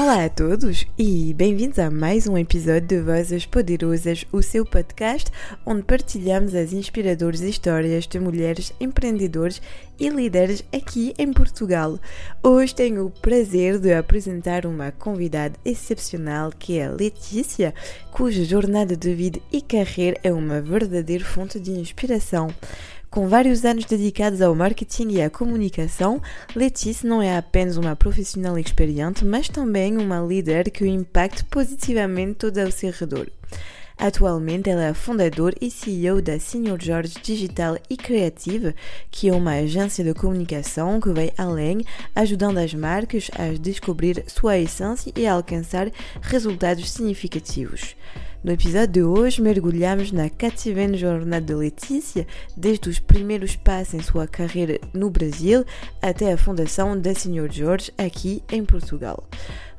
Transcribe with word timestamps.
Olá 0.00 0.26
a 0.26 0.28
todos 0.28 0.86
e 0.96 1.34
bem-vindos 1.34 1.76
a 1.76 1.90
mais 1.90 2.28
um 2.28 2.38
episódio 2.38 2.86
de 2.86 3.00
Vozes 3.00 3.44
Poderosas, 3.44 4.24
o 4.30 4.40
seu 4.40 4.64
podcast 4.64 5.28
onde 5.66 5.82
partilhamos 5.82 6.54
as 6.54 6.72
inspiradoras 6.72 7.40
histórias 7.40 8.06
de 8.06 8.20
mulheres 8.20 8.72
empreendedores 8.78 9.60
e 9.98 10.08
líderes 10.08 10.62
aqui 10.72 11.12
em 11.18 11.32
Portugal. 11.32 11.98
Hoje 12.40 12.76
tenho 12.76 13.06
o 13.06 13.10
prazer 13.10 13.80
de 13.80 13.92
apresentar 13.92 14.66
uma 14.66 14.92
convidada 14.92 15.58
excepcional 15.64 16.52
que 16.56 16.78
é 16.78 16.86
a 16.86 16.92
Letícia, 16.92 17.74
cuja 18.12 18.44
jornada 18.44 18.96
de 18.96 19.12
vida 19.12 19.40
e 19.50 19.60
carreira 19.60 20.16
é 20.22 20.32
uma 20.32 20.60
verdadeira 20.60 21.24
fonte 21.24 21.58
de 21.58 21.72
inspiração. 21.72 22.54
Com 23.10 23.26
vários 23.26 23.64
anos 23.64 23.86
dedicados 23.86 24.42
ao 24.42 24.54
marketing 24.54 25.08
e 25.12 25.22
à 25.22 25.30
comunicação, 25.30 26.20
Letícia 26.54 27.08
não 27.08 27.22
é 27.22 27.38
apenas 27.38 27.78
uma 27.78 27.96
profissional 27.96 28.58
experiente, 28.58 29.24
mas 29.24 29.48
também 29.48 29.96
uma 29.96 30.20
líder 30.20 30.70
que 30.70 30.86
impacta 30.86 31.42
positivamente 31.50 32.34
todo 32.34 32.58
ao 32.58 32.70
seu 32.70 32.92
redor. 32.92 33.26
Atualmente, 33.96 34.68
ela 34.68 34.84
é 34.84 34.94
fundadora 34.94 35.56
e 35.60 35.70
CEO 35.70 36.20
da 36.20 36.38
Sr. 36.38 36.78
Jorge 36.80 37.14
Digital 37.20 37.78
e 37.88 37.96
Creative, 37.96 38.74
que 39.10 39.28
é 39.28 39.32
uma 39.32 39.54
agência 39.54 40.04
de 40.04 40.12
comunicação 40.12 41.00
que 41.00 41.08
vai 41.08 41.32
além, 41.36 41.84
ajudando 42.14 42.58
as 42.58 42.74
marcas 42.74 43.30
a 43.34 43.58
descobrir 43.58 44.22
sua 44.28 44.58
essência 44.58 45.10
e 45.16 45.26
a 45.26 45.32
alcançar 45.32 45.90
resultados 46.20 46.90
significativos. 46.90 47.96
No 48.42 48.52
episódio 48.52 48.86
de 48.86 49.02
hoje, 49.02 49.42
mergulhamos 49.42 50.12
na 50.12 50.30
cativante 50.30 50.96
jornada 50.96 51.44
de 51.44 51.54
Letícia, 51.54 52.24
desde 52.56 52.88
os 52.88 53.00
primeiros 53.00 53.56
passos 53.56 53.94
em 53.94 54.00
sua 54.00 54.28
carreira 54.28 54.78
no 54.94 55.10
Brasil 55.10 55.64
até 56.00 56.32
a 56.32 56.38
fundação 56.38 56.98
da 56.98 57.12
Sr. 57.12 57.50
Jorge 57.50 57.92
aqui 57.98 58.44
em 58.48 58.64
Portugal. 58.64 59.24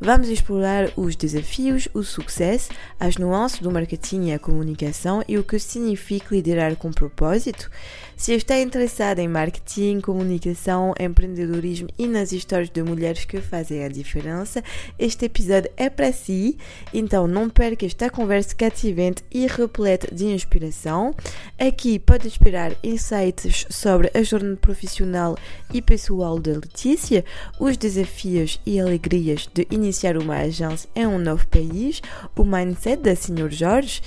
Vamos 0.01 0.29
explorar 0.29 0.93
os 0.95 1.13
desafios, 1.13 1.89
o 1.93 2.03
sucesso, 2.03 2.69
as 2.97 3.17
nuances 3.17 3.59
do 3.59 3.69
marketing 3.69 4.27
e 4.27 4.33
a 4.33 4.39
comunicação 4.39 5.21
e 5.27 5.37
o 5.37 5.43
que 5.43 5.59
significa 5.59 6.33
liderar 6.33 6.77
com 6.77 6.89
propósito. 6.89 7.69
Se 8.15 8.33
está 8.33 8.57
interessado 8.59 9.19
em 9.19 9.27
marketing, 9.27 9.99
comunicação, 9.99 10.93
empreendedorismo 10.97 11.89
e 11.97 12.07
nas 12.07 12.31
histórias 12.31 12.69
de 12.69 12.81
mulheres 12.81 13.25
que 13.25 13.41
fazem 13.41 13.83
a 13.83 13.89
diferença, 13.89 14.63
este 14.97 15.25
episódio 15.25 15.69
é 15.75 15.89
para 15.89 16.13
si. 16.13 16.57
Então 16.93 17.27
não 17.27 17.49
perca 17.49 17.85
esta 17.85 18.09
conversa 18.09 18.55
cativante 18.55 19.21
e 19.29 19.47
repleta 19.47 20.13
de 20.15 20.27
inspiração. 20.27 21.13
Aqui 21.57 21.99
pode 21.99 22.25
esperar 22.25 22.73
insights 22.81 23.65
sobre 23.69 24.09
a 24.13 24.23
jornada 24.23 24.55
profissional 24.57 25.37
e 25.73 25.81
pessoal 25.81 26.39
da 26.39 26.51
Letícia, 26.51 27.25
os 27.59 27.75
desafios 27.75 28.61
e 28.65 28.79
alegrias 28.79 29.49
de 29.53 29.67
iniciar 29.69 29.88
uma 30.17 30.37
agência 30.37 30.89
em 30.95 31.05
um 31.07 31.17
novo 31.17 31.47
país, 31.47 32.01
o 32.35 32.43
mindset 32.43 33.01
da 33.01 33.15
Sr. 33.15 33.49
Jorge 33.49 34.01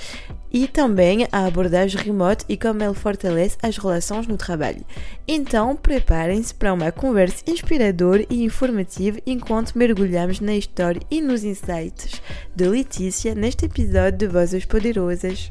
e 0.52 0.68
também 0.68 1.26
a 1.32 1.46
abordagem 1.46 2.00
remote 2.00 2.44
e 2.48 2.56
como 2.56 2.82
ele 2.82 2.94
fortalece 2.94 3.56
as 3.62 3.76
relações 3.78 4.26
no 4.26 4.36
trabalho. 4.36 4.84
Então, 5.26 5.74
preparem-se 5.74 6.54
para 6.54 6.74
uma 6.74 6.92
conversa 6.92 7.42
inspiradora 7.46 8.26
e 8.28 8.44
informativa 8.44 9.18
enquanto 9.26 9.76
mergulhamos 9.76 10.40
na 10.40 10.54
história 10.54 11.00
e 11.10 11.20
nos 11.22 11.42
insights 11.42 12.20
de 12.54 12.64
Letícia 12.66 13.34
neste 13.34 13.64
episódio 13.64 14.18
de 14.18 14.26
Vozes 14.26 14.66
Poderosas. 14.66 15.50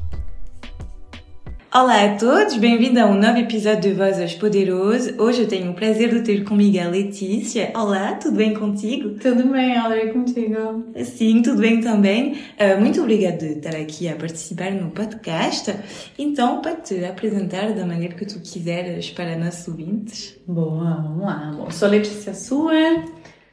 Olá 1.74 2.04
a 2.04 2.16
todos, 2.18 2.58
bem-vindos 2.58 3.02
a 3.02 3.06
um 3.06 3.14
novo 3.14 3.38
episódio 3.38 3.80
de 3.80 3.92
Vozes 3.94 4.34
Poderosas. 4.34 5.18
Hoje 5.18 5.40
eu 5.40 5.48
tenho 5.48 5.70
o 5.70 5.74
prazer 5.74 6.10
de 6.10 6.20
ter 6.20 6.44
comigo 6.44 6.78
a 6.78 6.86
Letícia. 6.86 7.72
Olá, 7.74 8.12
tudo 8.16 8.36
bem 8.36 8.52
contigo? 8.52 9.18
Tudo 9.18 9.50
bem, 9.50 9.72
e 9.72 10.12
contigo? 10.12 10.84
Sim, 11.02 11.40
tudo 11.40 11.62
bem 11.62 11.80
também. 11.80 12.34
Uh, 12.60 12.78
muito 12.78 13.00
obrigada 13.00 13.38
de 13.38 13.52
estar 13.54 13.74
aqui 13.74 14.06
a 14.06 14.14
participar 14.14 14.70
no 14.72 14.90
podcast. 14.90 15.74
Então, 16.18 16.60
para 16.60 16.76
te 16.76 17.02
apresentar 17.06 17.72
da 17.72 17.86
maneira 17.86 18.16
que 18.16 18.26
tu 18.26 18.38
quiseres 18.38 19.08
para 19.08 19.38
nossos 19.38 19.66
ouvintes. 19.66 20.38
Boa, 20.46 20.96
vamos 20.96 21.24
lá. 21.24 21.54
Bom, 21.56 21.70
sou 21.70 21.88
Letícia 21.88 22.34
Sua, 22.34 23.02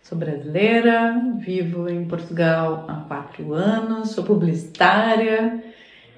sou 0.03 0.17
brasileira, 0.17 1.23
vivo 1.37 1.87
em 1.87 2.03
Portugal 2.03 2.83
há 2.85 2.95
quatro 2.95 3.53
anos, 3.53 4.09
sou 4.09 4.25
publicitária. 4.25 5.63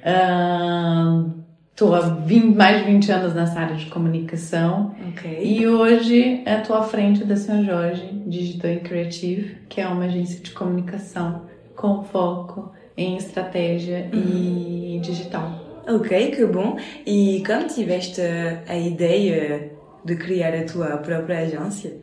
Uh, 0.04 1.41
Estou 1.82 1.96
há 1.96 2.02
20, 2.02 2.56
mais 2.56 2.78
de 2.78 2.92
20 2.92 3.12
anos 3.12 3.34
nessa 3.34 3.60
área 3.60 3.76
de 3.76 3.88
comunicação. 3.88 4.94
Okay. 5.14 5.40
E 5.44 5.68
hoje 5.68 6.44
estou 6.46 6.76
à 6.76 6.84
frente 6.84 7.24
da 7.24 7.36
São 7.36 7.66
Jorge 7.66 8.08
Digital 8.28 8.76
Creative, 8.84 9.58
que 9.68 9.82
é 9.82 9.88
uma 9.88 10.06
agência 10.06 10.40
de 10.42 10.52
comunicação 10.52 11.48
com 11.76 12.04
foco 12.04 12.72
em 12.96 13.18
estratégia 13.18 14.12
uhum. 14.14 14.22
e 14.22 15.00
digital. 15.02 15.82
Ok, 15.88 16.30
que 16.30 16.46
bom. 16.46 16.78
E 17.04 17.42
como 17.48 17.66
tiveste 17.66 18.22
a 18.68 18.78
ideia 18.78 19.72
de 20.06 20.16
criar 20.18 20.54
a 20.54 20.64
tua 20.66 20.98
própria 20.98 21.40
agência? 21.40 21.98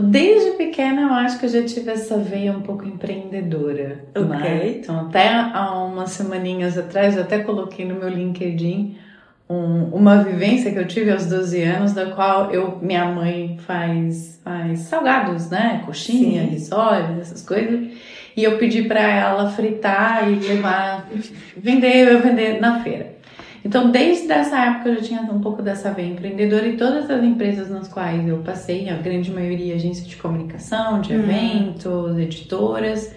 Desde 0.00 0.52
pequena 0.52 1.02
eu 1.02 1.12
acho 1.14 1.40
que 1.40 1.46
eu 1.46 1.50
já 1.50 1.64
tive 1.64 1.90
essa 1.90 2.16
veia 2.18 2.52
um 2.52 2.60
pouco 2.60 2.86
empreendedora. 2.86 4.04
Ok. 4.14 4.28
Né? 4.28 4.76
Então 4.78 5.08
até 5.08 5.28
há 5.28 5.74
umas 5.74 6.10
semaninhas 6.10 6.78
atrás 6.78 7.16
eu 7.16 7.24
até 7.24 7.40
coloquei 7.40 7.84
no 7.84 7.96
meu 7.96 8.08
LinkedIn 8.08 9.07
um, 9.48 9.84
uma 9.84 10.22
vivência 10.22 10.70
que 10.70 10.78
eu 10.78 10.86
tive 10.86 11.10
aos 11.10 11.26
12 11.26 11.62
anos, 11.62 11.92
da 11.92 12.10
qual 12.10 12.50
eu, 12.50 12.78
minha 12.82 13.06
mãe 13.06 13.58
faz, 13.66 14.40
faz 14.44 14.80
salgados, 14.80 15.48
né? 15.50 15.82
Coxinha, 15.86 16.42
risole, 16.42 17.20
essas 17.20 17.42
coisas. 17.42 17.88
E 18.36 18.44
eu 18.44 18.58
pedi 18.58 18.82
para 18.82 19.00
ela 19.00 19.50
fritar 19.50 20.30
e 20.30 20.36
levar, 20.36 21.08
vender, 21.56 22.12
eu 22.12 22.20
vender 22.20 22.60
na 22.60 22.80
feira. 22.80 23.16
Então, 23.64 23.90
desde 23.90 24.30
essa 24.30 24.58
época 24.58 24.90
eu 24.90 24.94
já 24.96 25.02
tinha 25.02 25.20
um 25.22 25.40
pouco 25.40 25.62
dessa 25.62 25.90
veia 25.90 26.08
empreendedora 26.08 26.66
e 26.66 26.76
todas 26.76 27.10
as 27.10 27.22
empresas 27.22 27.68
nas 27.68 27.88
quais 27.88 28.26
eu 28.28 28.38
passei, 28.38 28.88
a 28.88 28.96
grande 28.96 29.32
maioria 29.32 29.74
agência 29.74 30.06
de 30.06 30.16
comunicação, 30.16 31.00
de 31.00 31.12
uhum. 31.12 31.20
eventos, 31.20 32.18
editoras, 32.18 33.14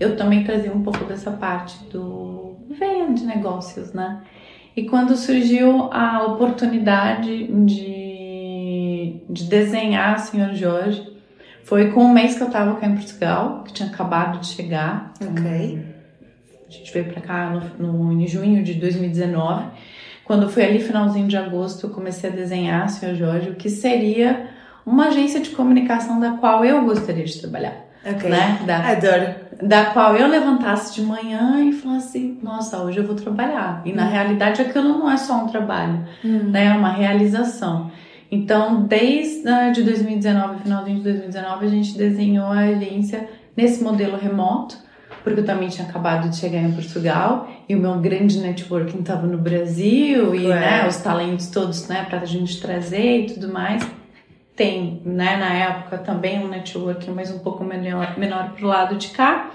eu 0.00 0.16
também 0.16 0.42
trazia 0.42 0.72
um 0.72 0.82
pouco 0.82 1.04
dessa 1.04 1.30
parte 1.30 1.78
do 1.84 2.56
veia 2.68 3.08
de 3.12 3.24
negócios, 3.24 3.92
né? 3.92 4.20
E 4.76 4.84
quando 4.84 5.16
surgiu 5.16 5.88
a 5.90 6.24
oportunidade 6.24 7.46
de, 7.64 9.22
de 9.30 9.44
desenhar 9.44 10.18
Senhor 10.18 10.52
Jorge, 10.54 11.16
foi 11.64 11.90
com 11.90 12.04
um 12.04 12.12
mês 12.12 12.36
que 12.36 12.42
eu 12.42 12.48
estava 12.48 12.76
cá 12.76 12.86
em 12.86 12.94
Portugal, 12.94 13.64
que 13.64 13.72
tinha 13.72 13.88
acabado 13.88 14.38
de 14.38 14.48
chegar. 14.48 15.14
Ok. 15.20 15.82
a 16.68 16.70
gente 16.70 16.92
veio 16.92 17.06
para 17.06 17.22
cá 17.22 17.50
no, 17.78 17.92
no, 17.92 18.12
em 18.12 18.26
junho 18.26 18.62
de 18.62 18.74
2019. 18.74 19.64
Quando 20.26 20.50
foi 20.50 20.64
ali 20.66 20.80
finalzinho 20.80 21.26
de 21.26 21.38
agosto, 21.38 21.86
eu 21.86 21.90
comecei 21.90 22.28
a 22.28 22.32
desenhar 22.32 22.88
Senhor 22.90 23.14
Jorge, 23.14 23.48
o 23.48 23.54
que 23.54 23.70
seria 23.70 24.50
uma 24.84 25.06
agência 25.06 25.40
de 25.40 25.50
comunicação 25.50 26.20
da 26.20 26.32
qual 26.32 26.64
eu 26.64 26.84
gostaria 26.84 27.24
de 27.24 27.40
trabalhar. 27.40 27.86
Ok. 28.04 28.28
Né? 28.28 28.60
Da, 28.66 28.90
Adoro. 28.90 29.34
Da 29.62 29.86
qual 29.86 30.16
eu 30.16 30.28
levantasse 30.28 30.94
de 30.94 31.02
manhã 31.02 31.64
e 31.64 31.72
falasse, 31.72 32.38
nossa, 32.42 32.82
hoje 32.82 32.98
eu 32.98 33.06
vou 33.06 33.16
trabalhar. 33.16 33.82
E 33.84 33.92
na 33.92 34.04
uhum. 34.04 34.10
realidade 34.10 34.60
aquilo 34.60 34.98
não 34.98 35.10
é 35.10 35.16
só 35.16 35.44
um 35.44 35.46
trabalho, 35.46 36.04
uhum. 36.22 36.50
né? 36.50 36.66
É 36.66 36.72
uma 36.72 36.90
realização. 36.90 37.90
Então, 38.30 38.82
desde 38.82 39.48
uh, 39.48 39.72
de 39.72 39.82
2019, 39.82 40.62
finalzinho 40.62 40.96
de 40.98 41.04
2019, 41.04 41.66
a 41.66 41.68
gente 41.68 41.96
desenhou 41.96 42.46
a 42.46 42.60
agência 42.60 43.28
nesse 43.56 43.82
modelo 43.82 44.18
remoto, 44.18 44.76
porque 45.22 45.40
eu 45.40 45.44
também 45.44 45.68
tinha 45.68 45.88
acabado 45.88 46.28
de 46.28 46.36
chegar 46.36 46.60
em 46.60 46.72
Portugal 46.72 47.48
e 47.68 47.74
o 47.74 47.80
meu 47.80 47.98
grande 47.98 48.38
networking 48.38 49.00
estava 49.00 49.26
no 49.26 49.38
Brasil 49.38 50.34
e 50.34 50.48
né, 50.48 50.86
os 50.86 50.96
talentos 50.96 51.48
todos 51.48 51.88
né, 51.88 52.04
para 52.08 52.20
a 52.20 52.24
gente 52.24 52.60
trazer 52.60 53.22
e 53.22 53.26
tudo 53.26 53.52
mais 53.52 53.86
tem, 54.56 55.02
né, 55.04 55.36
na 55.36 55.52
época 55.52 55.98
também 55.98 56.42
um 56.42 56.48
networking, 56.48 57.10
mas 57.10 57.30
um 57.30 57.38
pouco 57.38 57.62
menor, 57.62 58.18
menor 58.18 58.52
pro 58.52 58.66
lado 58.66 58.96
de 58.96 59.08
cá. 59.08 59.50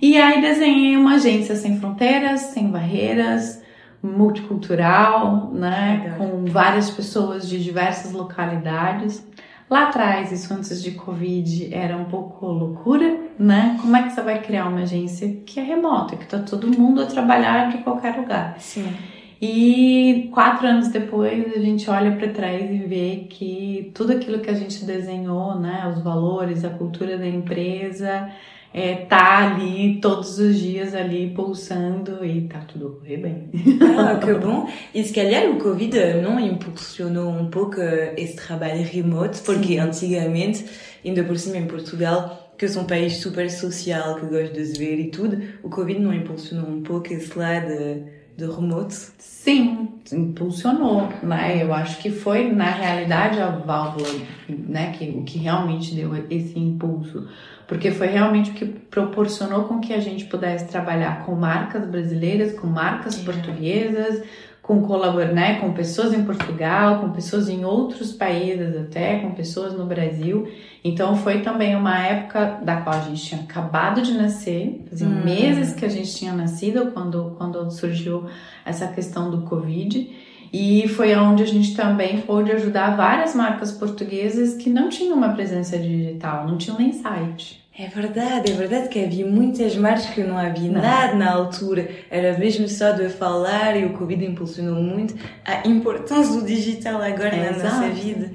E 0.00 0.16
aí 0.16 0.40
desenhei 0.40 0.96
uma 0.96 1.16
agência 1.16 1.56
sem 1.56 1.78
fronteiras, 1.78 2.40
sem 2.40 2.68
barreiras, 2.68 3.62
multicultural, 4.02 5.50
né, 5.52 6.14
com 6.16 6.46
várias 6.46 6.88
pessoas 6.90 7.46
de 7.46 7.62
diversas 7.62 8.12
localidades. 8.12 9.26
Lá 9.68 9.84
atrás, 9.84 10.32
isso 10.32 10.52
antes 10.54 10.82
de 10.82 10.92
Covid, 10.92 11.72
era 11.72 11.96
um 11.96 12.06
pouco 12.06 12.44
loucura, 12.46 13.20
né? 13.38 13.78
Como 13.80 13.94
é 13.94 14.02
que 14.02 14.10
você 14.10 14.20
vai 14.20 14.42
criar 14.42 14.66
uma 14.66 14.80
agência 14.80 15.28
que 15.46 15.60
é 15.60 15.62
remota, 15.62 16.16
que 16.16 16.26
tá 16.26 16.40
todo 16.40 16.66
mundo 16.66 17.00
a 17.00 17.06
trabalhar 17.06 17.70
de 17.70 17.78
qualquer 17.78 18.16
lugar? 18.16 18.56
Sim. 18.58 18.92
E 19.40 20.28
quatro 20.34 20.66
anos 20.66 20.88
depois 20.88 21.56
a 21.56 21.60
gente 21.60 21.88
olha 21.88 22.12
para 22.12 22.28
trás 22.28 22.70
e 22.70 22.76
vê 22.76 23.26
que 23.30 23.90
tudo 23.94 24.12
aquilo 24.12 24.40
que 24.40 24.50
a 24.50 24.54
gente 24.54 24.84
desenhou, 24.84 25.58
né, 25.58 25.90
os 25.96 26.02
valores, 26.02 26.62
a 26.62 26.68
cultura 26.68 27.16
da 27.16 27.26
empresa, 27.26 28.30
é, 28.72 28.96
tá 29.06 29.38
ali 29.38 29.98
todos 29.98 30.38
os 30.38 30.58
dias 30.58 30.94
ali 30.94 31.32
pulsando 31.34 32.22
e 32.22 32.42
tá 32.42 32.60
tudo 32.60 32.98
correr 32.98 33.16
bem. 33.16 33.50
Ah, 33.98 34.16
que 34.16 34.32
bom! 34.38 34.68
E 34.94 35.02
se 35.02 35.12
calhar 35.12 35.50
o 35.50 35.58
Covid 35.58 36.20
não 36.22 36.38
impulsionou 36.38 37.30
um 37.30 37.48
pouco 37.48 37.80
esse 38.16 38.36
trabalho 38.36 38.84
remoto, 38.84 39.40
porque 39.42 39.68
Sim. 39.68 39.78
antigamente, 39.78 40.66
ainda 41.02 41.24
por 41.24 41.38
cima 41.38 41.56
em 41.56 41.66
Portugal, 41.66 42.52
que 42.58 42.68
sou 42.68 42.82
um 42.82 42.86
país 42.86 43.16
super 43.16 43.50
social, 43.50 44.16
que 44.16 44.26
gosto 44.26 44.52
de 44.52 44.66
se 44.66 44.78
ver 44.78 45.00
e 45.00 45.10
tudo, 45.10 45.40
o 45.62 45.70
Covid 45.70 45.98
não 45.98 46.12
impulsionou 46.12 46.68
um 46.68 46.82
pouco 46.82 47.10
esse 47.12 47.36
lado 47.36 48.19
de 48.36 48.44
remoto? 48.44 48.94
Sim, 49.18 49.88
impulsionou, 50.12 51.08
né? 51.22 51.62
Eu 51.62 51.72
acho 51.72 51.98
que 51.98 52.10
foi, 52.10 52.50
na 52.52 52.70
realidade, 52.70 53.40
a 53.40 53.48
válvula, 53.48 54.08
né, 54.48 54.92
que, 54.92 55.08
o 55.10 55.22
que 55.24 55.38
realmente 55.38 55.94
deu 55.94 56.14
esse 56.30 56.58
impulso. 56.58 57.28
Porque 57.66 57.90
foi 57.92 58.08
realmente 58.08 58.50
o 58.50 58.54
que 58.54 58.66
proporcionou 58.66 59.64
com 59.64 59.78
que 59.80 59.94
a 59.94 60.00
gente 60.00 60.24
pudesse 60.24 60.66
trabalhar 60.66 61.24
com 61.24 61.34
marcas 61.34 61.86
brasileiras, 61.86 62.58
com 62.58 62.66
marcas 62.66 63.16
portuguesas, 63.16 64.24
com 64.70 64.82
colaborar, 64.82 65.32
né, 65.32 65.58
com 65.58 65.72
pessoas 65.72 66.14
em 66.14 66.22
Portugal, 66.22 67.00
com 67.00 67.10
pessoas 67.10 67.48
em 67.48 67.64
outros 67.64 68.12
países 68.12 68.76
até, 68.76 69.18
com 69.18 69.32
pessoas 69.32 69.76
no 69.76 69.84
Brasil. 69.84 70.46
Então 70.84 71.16
foi 71.16 71.40
também 71.40 71.74
uma 71.74 71.98
época 71.98 72.60
da 72.62 72.76
qual 72.76 72.94
a 72.94 73.00
gente 73.00 73.20
tinha 73.20 73.40
acabado 73.40 74.00
de 74.00 74.12
nascer, 74.12 74.80
fazia 74.88 75.08
hum. 75.08 75.24
meses 75.24 75.74
que 75.74 75.84
a 75.84 75.88
gente 75.88 76.14
tinha 76.14 76.32
nascido 76.32 76.92
quando 76.92 77.34
quando 77.36 77.68
surgiu 77.72 78.26
essa 78.64 78.86
questão 78.86 79.28
do 79.28 79.38
Covid. 79.38 80.08
E 80.52 80.86
foi 80.86 81.16
onde 81.16 81.42
a 81.42 81.46
gente 81.46 81.74
também 81.74 82.20
pôde 82.20 82.52
ajudar 82.52 82.96
várias 82.96 83.34
marcas 83.34 83.72
portuguesas 83.72 84.54
que 84.54 84.70
não 84.70 84.88
tinham 84.88 85.16
uma 85.16 85.30
presença 85.30 85.76
digital, 85.76 86.46
não 86.46 86.56
tinham 86.56 86.78
nem 86.78 86.92
site. 86.92 87.59
É 87.78 87.86
verdade, 87.86 88.50
é 88.50 88.54
verdade 88.54 88.88
que 88.88 89.02
havia 89.02 89.26
muitas 89.26 89.76
marcas 89.76 90.06
que 90.06 90.22
não 90.22 90.36
havia 90.36 90.70
não. 90.70 90.82
nada 90.82 91.14
na 91.14 91.32
altura. 91.32 91.88
Era 92.10 92.36
mesmo 92.36 92.68
só 92.68 92.90
de 92.90 93.08
falar 93.08 93.76
e 93.76 93.86
o 93.86 93.92
Covid 93.94 94.24
impulsionou 94.24 94.82
muito 94.82 95.14
a 95.44 95.66
importância 95.66 96.34
do 96.34 96.44
digital 96.44 97.00
agora 97.00 97.34
é 97.34 97.50
na 97.50 97.56
exato. 97.56 97.76
nossa 97.76 97.88
vida. 97.90 98.32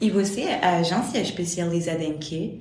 E 0.00 0.10
você, 0.10 0.58
a 0.62 0.76
agência 0.76 1.18
é 1.18 1.22
especializada 1.22 2.02
em 2.04 2.16
quê? 2.18 2.58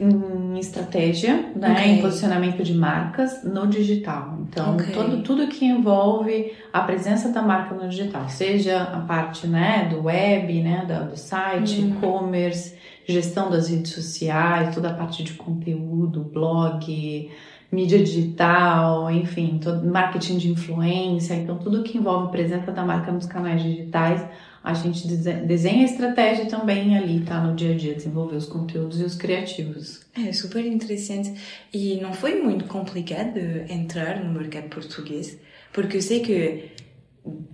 Em 0.00 0.58
estratégia, 0.58 1.52
né, 1.54 1.72
okay. 1.72 1.90
em 1.92 2.00
posicionamento 2.00 2.64
de 2.64 2.74
marcas 2.74 3.44
no 3.44 3.66
digital. 3.68 4.38
Então, 4.42 4.74
okay. 4.74 4.92
todo, 4.92 5.22
tudo 5.22 5.46
que 5.46 5.64
envolve 5.64 6.52
a 6.72 6.80
presença 6.80 7.28
da 7.28 7.40
marca 7.42 7.74
no 7.74 7.88
digital, 7.88 8.28
seja 8.28 8.82
a 8.82 9.00
parte 9.00 9.46
né, 9.46 9.88
do 9.88 10.04
web, 10.04 10.62
né, 10.62 10.84
do, 10.84 11.10
do 11.10 11.16
site, 11.16 11.80
uhum. 11.80 11.90
e-commerce, 11.90 12.74
gestão 13.06 13.48
das 13.48 13.68
redes 13.68 13.92
sociais, 13.92 14.74
toda 14.74 14.90
a 14.90 14.94
parte 14.94 15.22
de 15.22 15.34
conteúdo, 15.34 16.24
blog, 16.24 17.30
mídia 17.70 18.02
digital, 18.02 19.08
enfim, 19.12 19.60
todo, 19.62 19.86
marketing 19.86 20.38
de 20.38 20.50
influência. 20.50 21.34
Então, 21.34 21.56
tudo 21.56 21.84
que 21.84 21.98
envolve 21.98 22.26
a 22.26 22.30
presença 22.30 22.72
da 22.72 22.84
marca 22.84 23.12
nos 23.12 23.26
canais 23.26 23.62
digitais, 23.62 24.24
a 24.66 24.74
gente 24.74 25.06
desenha 25.06 25.82
a 25.82 25.84
estratégia 25.84 26.46
também 26.46 26.98
ali, 26.98 27.20
tá? 27.20 27.40
No 27.40 27.54
dia 27.54 27.72
a 27.72 27.76
dia, 27.76 27.94
desenvolver 27.94 28.34
os 28.34 28.46
conteúdos 28.46 29.00
e 29.00 29.04
os 29.04 29.14
criativos. 29.14 30.00
É 30.12 30.32
super 30.32 30.66
interessante. 30.66 31.32
E 31.72 32.00
não 32.00 32.12
foi 32.12 32.42
muito 32.42 32.64
complicado 32.64 33.38
entrar 33.70 34.24
no 34.24 34.32
mercado 34.32 34.68
português? 34.68 35.38
Porque 35.72 35.98
eu 35.98 36.02
sei 36.02 36.18
que 36.18 36.72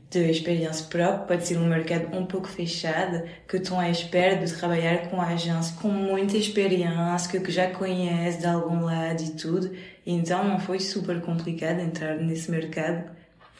de 0.09 0.31
experiência 0.31 0.87
própria, 0.87 1.27
pode 1.27 1.47
ser 1.47 1.59
um 1.59 1.67
mercado 1.67 2.17
um 2.17 2.25
pouco 2.25 2.49
fechado, 2.49 3.23
que 3.47 3.59
estão 3.59 3.79
à 3.79 3.91
espera 3.91 4.37
de 4.43 4.51
trabalhar 4.51 5.11
com 5.11 5.21
agência 5.21 5.77
com 5.83 5.89
muita 5.89 6.39
experiência, 6.39 7.29
que 7.29 7.51
já 7.51 7.71
conhece 7.73 8.39
de 8.39 8.47
algum 8.47 8.87
lado 8.87 9.23
e 9.23 9.31
tudo. 9.33 9.71
Então 10.07 10.49
não 10.49 10.59
foi 10.59 10.81
super 10.81 11.21
complicado 11.21 11.81
entrar 11.81 12.17
nesse 12.17 12.51
mercado. 12.51 13.11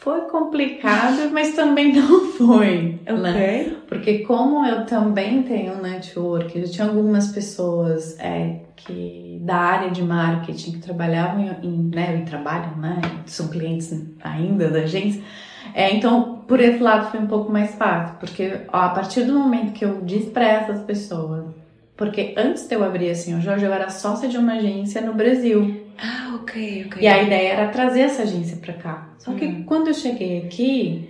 Foi 0.03 0.21
complicado, 0.21 1.31
mas 1.31 1.55
também 1.55 1.93
não 1.93 2.25
foi. 2.37 2.99
Ok. 3.07 3.17
Né? 3.17 3.75
Porque 3.87 4.19
como 4.19 4.65
eu 4.65 4.85
também 4.85 5.43
tenho 5.43 5.75
um 5.75 5.81
network, 5.81 6.59
eu 6.59 6.69
tinha 6.69 6.87
algumas 6.87 7.29
pessoas 7.29 8.19
é, 8.19 8.59
que 8.75 9.39
da 9.41 9.55
área 9.55 9.91
de 9.91 10.03
marketing 10.03 10.73
que 10.73 10.79
trabalhavam 10.79 11.55
em, 11.63 11.89
né, 11.93 12.19
e 12.21 12.25
trabalham, 12.25 12.75
né, 12.77 13.01
são 13.25 13.47
clientes 13.47 13.93
ainda 14.21 14.69
da 14.69 14.79
agência, 14.79 15.21
é, 15.73 15.93
então, 15.95 16.43
por 16.47 16.59
esse 16.59 16.79
lado 16.79 17.09
foi 17.09 17.19
um 17.19 17.27
pouco 17.27 17.51
mais 17.51 17.75
fácil, 17.75 18.17
porque 18.19 18.61
ó, 18.71 18.77
a 18.77 18.89
partir 18.89 19.23
do 19.23 19.33
momento 19.33 19.73
que 19.73 19.85
eu 19.85 20.01
disse 20.01 20.29
para 20.29 20.47
essas 20.47 20.81
pessoas, 20.81 21.45
porque 21.95 22.33
antes 22.37 22.67
de 22.67 22.75
eu 22.75 22.83
abrir 22.83 23.09
assim, 23.09 23.37
o 23.37 23.41
Jorge, 23.41 23.65
eu 23.65 23.73
era 23.73 23.89
sócia 23.89 24.27
de 24.27 24.37
uma 24.37 24.53
agência 24.53 25.01
no 25.01 25.13
Brasil. 25.13 25.82
Ah, 25.97 26.37
ok, 26.41 26.85
ok. 26.87 27.01
E 27.01 27.07
a 27.07 27.21
ideia 27.21 27.53
era 27.53 27.69
trazer 27.69 28.01
essa 28.01 28.23
agência 28.23 28.57
para 28.57 28.73
cá. 28.73 29.09
Só 29.19 29.33
que 29.33 29.45
hum. 29.45 29.63
quando 29.65 29.87
eu 29.87 29.93
cheguei 29.93 30.39
aqui, 30.39 31.09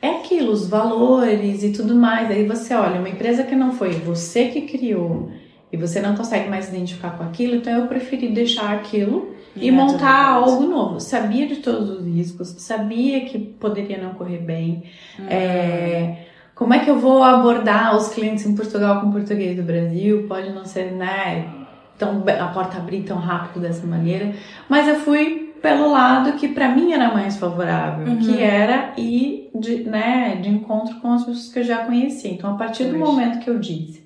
é 0.00 0.08
aquilo, 0.08 0.52
os 0.52 0.68
valores 0.68 1.62
e 1.62 1.70
tudo 1.70 1.94
mais. 1.94 2.30
Aí 2.30 2.46
você 2.46 2.74
olha, 2.74 2.98
uma 2.98 3.08
empresa 3.08 3.44
que 3.44 3.54
não 3.54 3.72
foi 3.72 3.92
você 3.92 4.46
que 4.46 4.62
criou 4.62 5.30
e 5.72 5.76
você 5.76 6.00
não 6.00 6.14
consegue 6.14 6.50
mais 6.50 6.68
identificar 6.68 7.16
com 7.16 7.24
aquilo, 7.24 7.54
então 7.54 7.72
eu 7.72 7.86
preferi 7.86 8.28
deixar 8.28 8.74
aquilo 8.74 9.34
e 9.56 9.70
montar 9.70 10.28
algo 10.28 10.64
novo. 10.64 11.00
Sabia 11.00 11.46
de 11.46 11.56
todos 11.56 11.88
os 11.88 12.04
riscos, 12.04 12.48
sabia 12.58 13.24
que 13.24 13.38
poderia 13.38 13.96
não 13.96 14.14
correr 14.14 14.38
bem. 14.38 14.82
Hum. 15.18 15.26
É, 15.28 16.26
como 16.54 16.74
é 16.74 16.80
que 16.80 16.90
eu 16.90 16.98
vou 16.98 17.22
abordar 17.22 17.96
os 17.96 18.08
clientes 18.08 18.44
em 18.44 18.54
Portugal 18.54 19.00
com 19.00 19.10
português 19.10 19.56
do 19.56 19.62
Brasil? 19.62 20.26
Pode 20.28 20.50
não 20.50 20.64
ser, 20.64 20.92
né, 20.92 21.61
tão, 22.02 22.24
a 22.40 22.48
porta 22.48 22.78
abrir 22.78 23.02
tão 23.02 23.18
rápido 23.18 23.62
dessa 23.62 23.86
maneira. 23.86 24.32
Mas 24.68 24.88
eu 24.88 24.96
fui 24.96 25.54
pelo 25.62 25.92
lado 25.92 26.32
que 26.32 26.48
para 26.48 26.68
mim 26.68 26.92
era 26.92 27.14
mais 27.14 27.36
favorável, 27.36 28.06
uhum. 28.06 28.18
que 28.18 28.42
era 28.42 28.92
ir 28.96 29.50
de, 29.54 29.84
né, 29.84 30.36
de 30.36 30.48
encontro 30.48 30.96
com 30.96 31.12
as 31.12 31.24
pessoas 31.24 31.52
que 31.52 31.58
eu 31.60 31.64
já 31.64 31.84
conhecia. 31.84 32.32
Então, 32.32 32.54
a 32.54 32.56
partir 32.56 32.84
do 32.86 32.98
momento 32.98 33.38
que 33.38 33.48
eu 33.48 33.58
disse, 33.60 34.04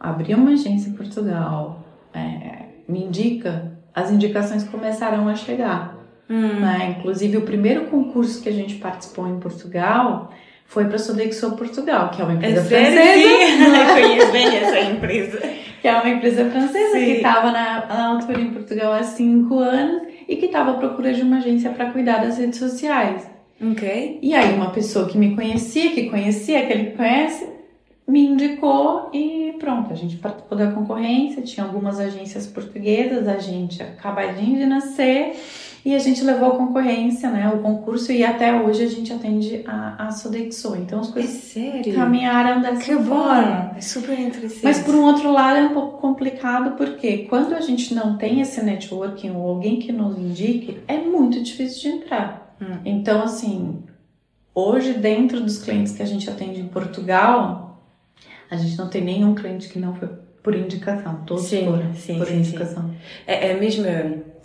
abri 0.00 0.34
uma 0.34 0.50
agência 0.50 0.90
em 0.90 0.94
Portugal, 0.94 1.84
é, 2.12 2.64
me 2.88 3.04
indica 3.04 3.72
as 3.94 4.10
indicações 4.10 4.64
começaram 4.64 5.28
a 5.28 5.34
chegar. 5.34 5.96
Hum. 6.28 6.60
Né? 6.60 6.96
Inclusive, 6.98 7.36
o 7.36 7.42
primeiro 7.42 7.86
concurso 7.86 8.42
que 8.42 8.48
a 8.48 8.52
gente 8.52 8.74
participou 8.74 9.28
em 9.28 9.38
Portugal 9.38 10.32
foi 10.66 10.84
para 10.84 10.96
a 10.96 10.98
Sodexo 10.98 11.56
Portugal, 11.56 12.10
que 12.10 12.20
é 12.20 12.24
uma 12.24 12.34
empresa 12.34 12.60
é 12.60 12.64
francesa. 12.64 13.00
Eu 13.78 14.02
conheço 14.02 14.32
bem 14.32 14.56
essa 14.56 14.80
empresa. 14.80 15.38
que 15.80 15.88
é 15.88 15.92
uma 15.92 16.08
empresa 16.08 16.50
francesa 16.50 16.98
Sim. 16.98 17.04
que 17.04 17.10
estava 17.12 17.52
na, 17.52 17.86
na 17.86 18.06
altura 18.08 18.40
em 18.40 18.50
Portugal 18.50 18.92
há 18.92 19.02
cinco 19.02 19.58
anos 19.58 20.02
e 20.28 20.36
que 20.36 20.46
estava 20.46 20.72
à 20.72 20.74
procura 20.74 21.12
de 21.12 21.22
uma 21.22 21.38
agência 21.38 21.70
para 21.70 21.90
cuidar 21.90 22.18
das 22.18 22.38
redes 22.38 22.58
sociais. 22.58 23.28
Ok. 23.60 24.18
E 24.20 24.34
aí, 24.34 24.54
uma 24.54 24.70
pessoa 24.70 25.08
que 25.08 25.16
me 25.16 25.34
conhecia, 25.34 25.92
que 25.92 26.10
conhecia 26.10 26.60
aquele 26.60 26.90
que 26.90 26.96
conhece, 26.96 27.46
me 28.06 28.26
indicou 28.26 29.10
e 29.12 29.54
pronto, 29.58 29.92
a 29.92 29.96
gente 29.96 30.16
participou 30.16 30.56
da 30.56 30.70
concorrência, 30.70 31.42
tinha 31.42 31.64
algumas 31.64 31.98
agências 31.98 32.46
portuguesas, 32.46 33.26
a 33.26 33.38
gente 33.38 33.82
acabadinho 33.82 34.58
de 34.58 34.66
nascer 34.66 35.32
e 35.86 35.94
a 35.94 36.00
gente 36.00 36.24
levou 36.24 36.48
a 36.48 36.56
concorrência, 36.56 37.30
né, 37.30 37.48
o 37.48 37.58
concurso 37.58 38.10
e 38.10 38.24
até 38.24 38.60
hoje 38.60 38.82
a 38.82 38.88
gente 38.88 39.12
atende 39.12 39.62
a, 39.68 40.08
a 40.08 40.10
Sodexo. 40.10 40.74
Então 40.74 40.98
as 40.98 41.10
coisas 41.10 41.32
é 41.32 41.38
sério? 41.38 41.94
caminharam 41.94 42.60
dessa 42.60 42.82
que 42.82 42.96
forma. 42.96 43.70
É 43.76 43.80
super 43.80 44.18
interessante. 44.18 44.64
Mas 44.64 44.80
por 44.80 44.96
um 44.96 45.04
outro 45.04 45.30
lado 45.30 45.60
é 45.60 45.62
um 45.62 45.72
pouco 45.72 45.98
complicado 45.98 46.76
porque 46.76 47.18
quando 47.28 47.54
a 47.54 47.60
gente 47.60 47.94
não 47.94 48.18
tem 48.18 48.40
esse 48.40 48.60
networking 48.64 49.30
ou 49.30 49.48
alguém 49.48 49.78
que 49.78 49.92
nos 49.92 50.18
indique, 50.18 50.80
é 50.88 50.98
muito 50.98 51.40
difícil 51.40 51.82
de 51.82 51.98
entrar. 51.98 52.56
Hum. 52.60 52.78
Então 52.84 53.22
assim, 53.22 53.84
hoje 54.52 54.92
dentro 54.92 55.40
dos 55.40 55.58
clientes 55.58 55.92
que 55.92 56.02
a 56.02 56.06
gente 56.06 56.28
atende 56.28 56.60
em 56.60 56.66
Portugal, 56.66 57.80
a 58.50 58.56
gente 58.56 58.76
não 58.76 58.88
tem 58.88 59.04
nenhum 59.04 59.36
cliente 59.36 59.68
que 59.68 59.78
não 59.78 59.94
foi 59.94 60.08
por 60.42 60.52
indicação, 60.56 61.22
todos 61.26 61.44
sim, 61.44 61.64
foram 61.64 61.94
sim, 61.94 62.18
por 62.18 62.26
sim, 62.26 62.38
indicação. 62.38 62.88
Sim. 62.88 62.96
É, 63.24 63.48
é 63.48 63.52
a 63.52 63.56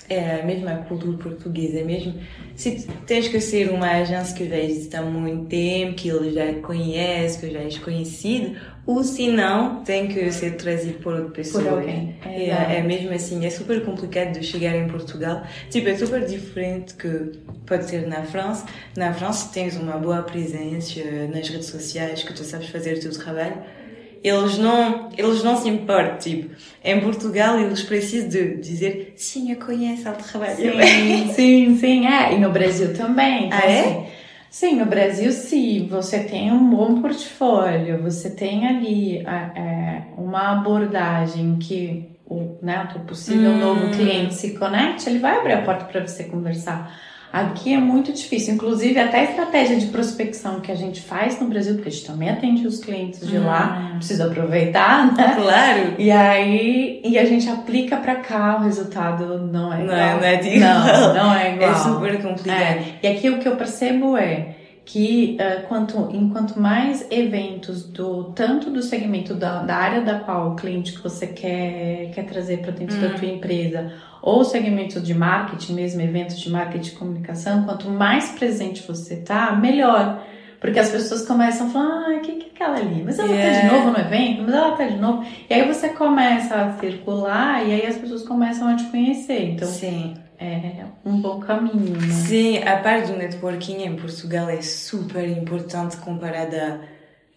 é 0.10 0.42
a 0.42 0.46
mesma 0.46 0.76
cultura 0.88 1.18
portuguesa, 1.18 1.80
é 1.80 1.84
mesmo 1.84 2.16
se 2.56 2.88
tens 3.08 3.28
que 3.28 3.40
ser 3.40 3.70
uma 3.72 3.90
agência 3.90 4.36
que 4.36 4.48
já 4.48 4.58
existe 4.58 4.96
há 4.96 5.02
muito 5.02 5.46
tempo, 5.46 5.96
que 5.96 6.10
ele 6.10 6.32
já 6.32 6.54
conhece, 6.62 7.40
que 7.40 7.52
já 7.52 7.60
é 7.60 7.70
conhecido, 7.84 8.56
ou 8.86 9.04
se 9.04 9.30
não, 9.30 9.84
tem 9.84 10.08
que 10.08 10.32
ser 10.32 10.58
trazido 10.58 11.00
por 11.00 11.14
outra 11.14 11.32
pessoa. 11.32 11.64
Por 11.64 11.74
alguém. 11.74 12.16
É, 12.26 12.50
é, 12.50 12.78
é, 12.78 12.82
mesmo 12.84 13.12
assim, 13.14 13.46
é 13.46 13.50
super 13.50 13.84
complicado 13.86 14.34
de 14.34 14.44
chegar 14.44 14.76
em 14.76 14.88
Portugal. 14.88 15.44
Tipo, 15.70 15.90
é 15.90 15.96
super 15.96 16.26
diferente 16.26 16.96
que 16.96 17.32
pode 17.66 17.86
ser 17.86 18.08
na 18.08 18.24
França. 18.24 18.66
Na 18.98 19.14
França 19.14 19.50
tens 19.54 19.78
uma 19.78 19.98
boa 19.98 20.24
presença 20.24 21.00
nas 21.32 21.48
redes 21.48 21.68
sociais, 21.68 22.24
que 22.24 22.34
tu 22.34 22.44
sabes 22.44 22.70
fazer 22.70 22.98
o 22.98 23.00
teu 23.00 23.12
trabalho 23.12 23.81
eles 24.24 24.58
não, 24.58 25.10
eles 25.18 25.44
não 25.44 25.58
se 25.58 25.68
importam, 25.68 26.18
tipo, 26.18 26.56
em 26.84 27.00
Portugal 27.00 27.60
eles 27.60 27.82
precisam 27.82 28.30
de 28.30 28.58
dizer 28.58 29.14
sim, 29.16 29.52
eu 29.52 29.58
conheço 29.58 30.08
o 30.10 30.14
trabalho. 30.14 30.56
Sim, 30.56 31.32
sim, 31.34 31.78
sim, 31.78 32.08
é, 32.08 32.34
e 32.34 32.40
no 32.40 32.52
Brasil 32.52 32.94
também. 32.94 33.48
Então, 33.48 33.60
ah, 33.60 33.70
é? 33.70 33.80
Assim, 33.80 34.06
sim, 34.50 34.76
no 34.76 34.86
Brasil 34.86 35.32
sim, 35.32 35.88
você 35.90 36.20
tem 36.20 36.52
um 36.52 36.70
bom 36.70 37.02
portfólio, 37.02 38.02
você 38.04 38.30
tem 38.30 38.68
ali 38.68 39.18
é, 39.20 40.04
uma 40.18 40.52
abordagem 40.52 41.58
que 41.58 42.12
o, 42.26 42.58
né, 42.62 42.88
o 42.96 43.00
possível 43.00 43.52
hum. 43.52 43.58
novo 43.58 43.90
cliente 43.90 44.36
se 44.36 44.58
conecte, 44.58 45.10
ele 45.10 45.20
vai 45.20 45.38
abrir 45.38 45.54
a 45.54 45.62
porta 45.64 45.86
para 45.86 46.08
você 46.08 46.26
conversar. 46.26 46.96
Aqui 47.32 47.74
é 47.74 47.78
muito 47.78 48.12
difícil. 48.12 48.56
Inclusive, 48.56 49.00
até 49.00 49.22
a 49.22 49.24
estratégia 49.24 49.78
de 49.78 49.86
prospecção 49.88 50.60
que 50.60 50.72
a 50.72 50.76
gente 50.76 51.02
faz 51.02 51.40
no 51.40 51.48
Brasil, 51.48 51.76
porque 51.76 51.88
a 51.88 51.92
gente 51.92 52.06
também 52.06 52.30
atende 52.30 52.68
os 52.68 52.80
clientes 52.80 53.26
de 53.26 53.38
lá, 53.38 53.92
Hum. 53.94 53.98
precisa 53.98 54.26
aproveitar, 54.28 55.12
né? 55.16 55.36
Claro. 55.42 55.94
E 55.98 56.12
aí, 56.12 57.02
e 57.06 57.18
a 57.18 57.24
gente 57.26 57.48
aplica 57.50 57.96
pra 57.98 58.16
cá, 58.16 58.58
o 58.60 58.64
resultado 58.64 59.38
não 59.52 59.72
é 59.74 59.78
Não 59.78 59.84
igual. 59.86 59.98
é- 59.98 60.14
não 60.16 60.24
é 60.24 60.56
igual. 60.56 60.80
Não, 60.86 61.14
não 61.14 61.34
é 61.34 61.54
igual. 61.56 61.72
É 61.72 61.76
super 61.76 62.22
complicado. 62.22 62.60
É, 62.60 62.84
E 63.04 63.08
aqui 63.08 63.30
o 63.30 63.40
que 63.40 63.48
eu 63.48 63.56
percebo 63.56 64.18
é 64.18 64.56
que 64.84 65.38
eh, 65.40 65.64
quanto, 65.70 66.10
enquanto 66.12 66.60
mais 66.60 67.06
eventos 67.10 67.84
do 67.84 68.26
tanto 68.36 68.70
do 68.72 68.82
segmento 68.82 69.34
da, 69.36 69.60
da 69.64 69.76
área 69.76 70.02
da 70.02 70.16
qual 70.20 70.50
o 70.52 70.56
cliente 70.56 70.92
que 70.94 71.02
você 71.02 71.28
quer, 71.28 72.10
quer 72.14 72.26
trazer 72.26 72.58
para 72.58 72.72
dentro 72.72 73.00
da 73.00 73.10
tua 73.12 73.28
empresa, 73.28 73.94
ou 74.22 74.44
segmento 74.44 75.00
de 75.00 75.14
marketing 75.14 75.74
mesmo, 75.74 76.02
eventos 76.02 76.40
de 76.40 76.50
marketing 76.50 76.90
e 76.90 76.96
comunicação, 76.96 77.66
quanto 77.66 77.90
mais 77.90 78.30
presente 78.32 78.86
você 78.88 79.18
tá, 79.18 79.56
melhor. 79.56 80.24
Porque 80.60 80.78
as 80.78 80.90
pessoas 80.92 81.26
começam 81.26 81.68
a 81.68 81.70
falar, 81.72 82.06
ah, 82.06 82.20
quem 82.20 82.38
que 82.38 82.46
é 82.46 82.50
aquela 82.50 82.78
ali? 82.78 83.02
Mas 83.04 83.18
ela 83.18 83.30
tá 83.30 83.34
Yeah. 83.34 83.62
de 83.62 83.74
novo 83.74 83.90
no 83.90 83.98
evento? 83.98 84.44
Mas 84.44 84.54
ela 84.54 84.72
tá 84.78 84.86
de 84.86 84.98
novo. 84.98 85.26
E 85.50 85.54
aí 85.54 85.68
você 85.68 85.90
começa 85.90 86.56
a 86.56 86.74
circular 86.74 87.68
e 87.68 87.74
aí 87.74 87.86
as 87.88 87.96
pessoas 87.98 88.22
começam 88.22 88.68
a 88.68 88.76
te 88.76 88.84
conhecer. 88.86 89.54
Então 89.54 89.68
Sim. 89.68 90.14
é 90.40 90.86
um 91.04 91.20
bom 91.20 91.40
caminho, 91.40 92.00
né? 92.00 92.14
Sim, 92.14 92.60
a 92.60 92.78
parte 92.78 93.12
do 93.12 93.18
networking 93.18 93.82
em 93.84 93.96
Portugal 93.96 94.48
é 94.50 94.62
super 94.62 95.28
importante 95.28 95.98
comparada 95.98 96.80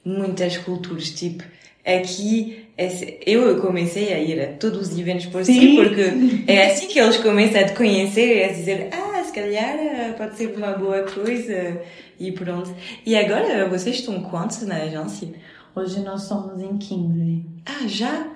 a 0.04 0.08
muitas 0.08 0.58
culturas. 0.58 1.08
Tipo, 1.08 1.44
aqui 1.86 2.63
eu 2.76 3.60
comecei 3.60 4.12
a 4.12 4.18
ir 4.18 4.40
a 4.40 4.52
todos 4.54 4.90
os 4.90 4.98
eventos 4.98 5.26
por 5.26 5.44
si, 5.44 5.76
porque 5.76 6.50
é 6.50 6.66
assim 6.66 6.88
que 6.88 6.98
eles 6.98 7.16
começam 7.18 7.60
a 7.60 7.64
te 7.64 7.74
conhecer 7.74 8.38
e 8.38 8.44
a 8.44 8.48
dizer, 8.48 8.88
ah, 8.92 9.22
se 9.22 9.32
calhar 9.32 9.76
eh, 9.76 10.14
pode 10.16 10.36
ser 10.36 10.54
uma 10.56 10.72
boa 10.72 11.02
coisa 11.02 11.80
e 12.18 12.32
pronto. 12.32 12.74
E 13.06 13.16
agora 13.16 13.68
vocês 13.68 13.96
estão 13.96 14.22
quantos 14.22 14.62
na 14.62 14.76
agência? 14.76 15.28
Hoje 15.74 16.00
nós 16.00 16.22
somos 16.22 16.60
em 16.60 16.76
15. 16.76 17.46
Ah, 17.66 17.86
já? 17.86 18.26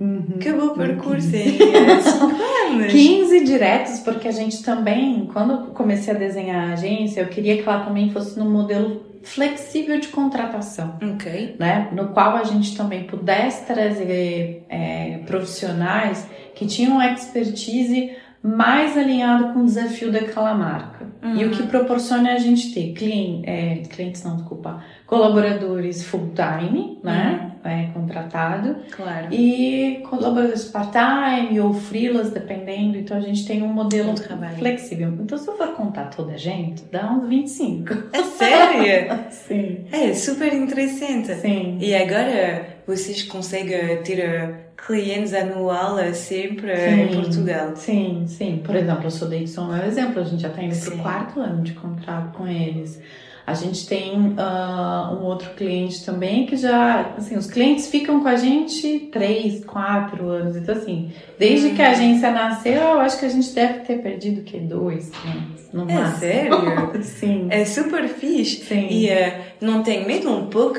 Uhum. 0.00 0.38
Que 0.40 0.52
bom 0.52 0.70
percurso? 0.70 1.34
É, 1.34 1.42
anos. 2.72 2.92
15 2.92 3.44
diretos, 3.44 4.00
porque 4.00 4.28
a 4.28 4.32
gente 4.32 4.62
também, 4.62 5.28
quando 5.32 5.72
comecei 5.72 6.14
a 6.14 6.16
desenhar 6.16 6.70
a 6.70 6.72
agência, 6.72 7.20
eu 7.20 7.28
queria 7.28 7.62
que 7.62 7.68
ela 7.68 7.84
também 7.84 8.10
fosse 8.10 8.38
num 8.38 8.50
modelo 8.50 9.12
flexível 9.22 10.00
de 10.00 10.08
contratação. 10.08 10.98
Ok. 11.14 11.56
Né? 11.58 11.88
No 11.92 12.08
qual 12.08 12.36
a 12.36 12.44
gente 12.44 12.76
também 12.76 13.04
pudesse 13.04 13.66
trazer 13.66 14.64
é, 14.68 15.20
profissionais 15.26 16.26
que 16.54 16.66
tinham 16.66 17.00
expertise 17.02 18.10
mais 18.42 18.96
alinhado 18.98 19.52
com 19.52 19.60
o 19.60 19.64
desafio 19.64 20.10
daquela 20.10 20.52
marca. 20.54 21.06
E 21.36 21.44
o 21.44 21.50
que 21.50 21.62
proporciona 21.68 22.30
é 22.30 22.34
a 22.34 22.38
gente 22.38 22.74
ter 22.74 22.92
clien- 22.94 23.42
é, 23.46 23.76
clientes, 23.88 24.24
não, 24.24 24.36
desculpa, 24.36 24.82
colaboradores 25.06 26.04
full-time, 26.04 26.98
né? 27.02 27.48
É, 27.64 27.84
contratado, 27.94 28.74
Claro. 28.90 29.28
e 29.32 30.02
colaboradores 30.10 30.64
part-time 30.64 31.60
ou 31.60 31.72
freelas, 31.72 32.32
dependendo. 32.32 32.98
Então 32.98 33.16
a 33.16 33.20
gente 33.20 33.46
tem 33.46 33.62
um 33.62 33.68
modelo 33.72 34.14
flexível. 34.58 35.16
Então 35.20 35.38
se 35.38 35.46
eu 35.46 35.56
for 35.56 35.68
contar 35.68 36.06
toda 36.06 36.32
a 36.32 36.36
gente, 36.36 36.82
dá 36.90 37.12
uns 37.12 37.28
25. 37.28 37.94
É 38.12 38.22
sério? 38.24 39.18
Sim. 39.30 39.84
É 39.92 40.12
super 40.12 40.52
interessante. 40.52 41.32
Sim. 41.36 41.78
E 41.80 41.94
agora 41.94 42.66
vocês 42.84 43.22
conseguem 43.22 44.02
ter 44.02 44.61
clientes 44.76 45.32
anual 45.34 45.98
eh, 45.98 46.12
sempre 46.12 46.70
eh, 46.70 47.04
em 47.04 47.08
Sim. 47.12 47.14
Portugal. 47.20 47.72
Sim, 47.76 48.24
sim. 48.26 48.60
Por 48.64 48.74
exemplo, 48.74 49.10
da 49.28 49.36
Edson, 49.36 49.74
é 49.74 49.80
um 49.84 49.86
exemplo. 49.86 50.20
A 50.20 50.24
gente 50.24 50.42
já 50.42 50.48
está 50.48 50.62
indo 50.62 50.70
para 50.76 50.90
Sim. 50.90 50.98
o 50.98 51.02
quarto 51.02 51.40
ano 51.40 51.62
de 51.62 51.72
contrato 51.72 52.32
com 52.36 52.46
eles. 52.46 53.00
A 53.44 53.54
gente 53.54 53.88
tem 53.88 54.34
ah, 54.38 55.16
um 55.20 55.24
outro 55.24 55.50
cliente 55.54 56.04
também 56.04 56.46
que 56.46 56.56
já, 56.56 57.14
assim, 57.18 57.36
os 57.36 57.48
clientes 57.50 57.88
ficam 57.88 58.20
com 58.20 58.28
a 58.28 58.36
gente 58.36 59.08
três, 59.12 59.64
quatro 59.64 60.28
anos. 60.28 60.56
Então, 60.56 60.76
assim, 60.76 61.10
desde 61.40 61.70
que 61.70 61.82
a 61.82 61.86
Uhum. 61.86 61.90
agência 61.90 62.30
nasceu, 62.30 62.74
eu 62.74 63.00
acho 63.00 63.18
que 63.18 63.26
a 63.26 63.28
gente 63.28 63.52
deve 63.52 63.80
ter 63.80 63.98
perdido 64.00 64.42
o 64.42 64.44
quê? 64.44 64.60
Dois 64.60 65.10
clientes, 65.10 65.68
no 65.72 65.90
É 65.90 65.94
máximo. 65.94 66.18
sério? 66.18 66.52
Sim. 67.02 67.46
É 67.50 67.64
super 67.64 68.08
fixe. 68.08 68.64
Sim. 68.64 68.86
E 68.88 69.08
eh, 69.08 69.54
não 69.60 69.82
tem 69.82 70.06
medo 70.06 70.30
um 70.30 70.46
pouco, 70.46 70.78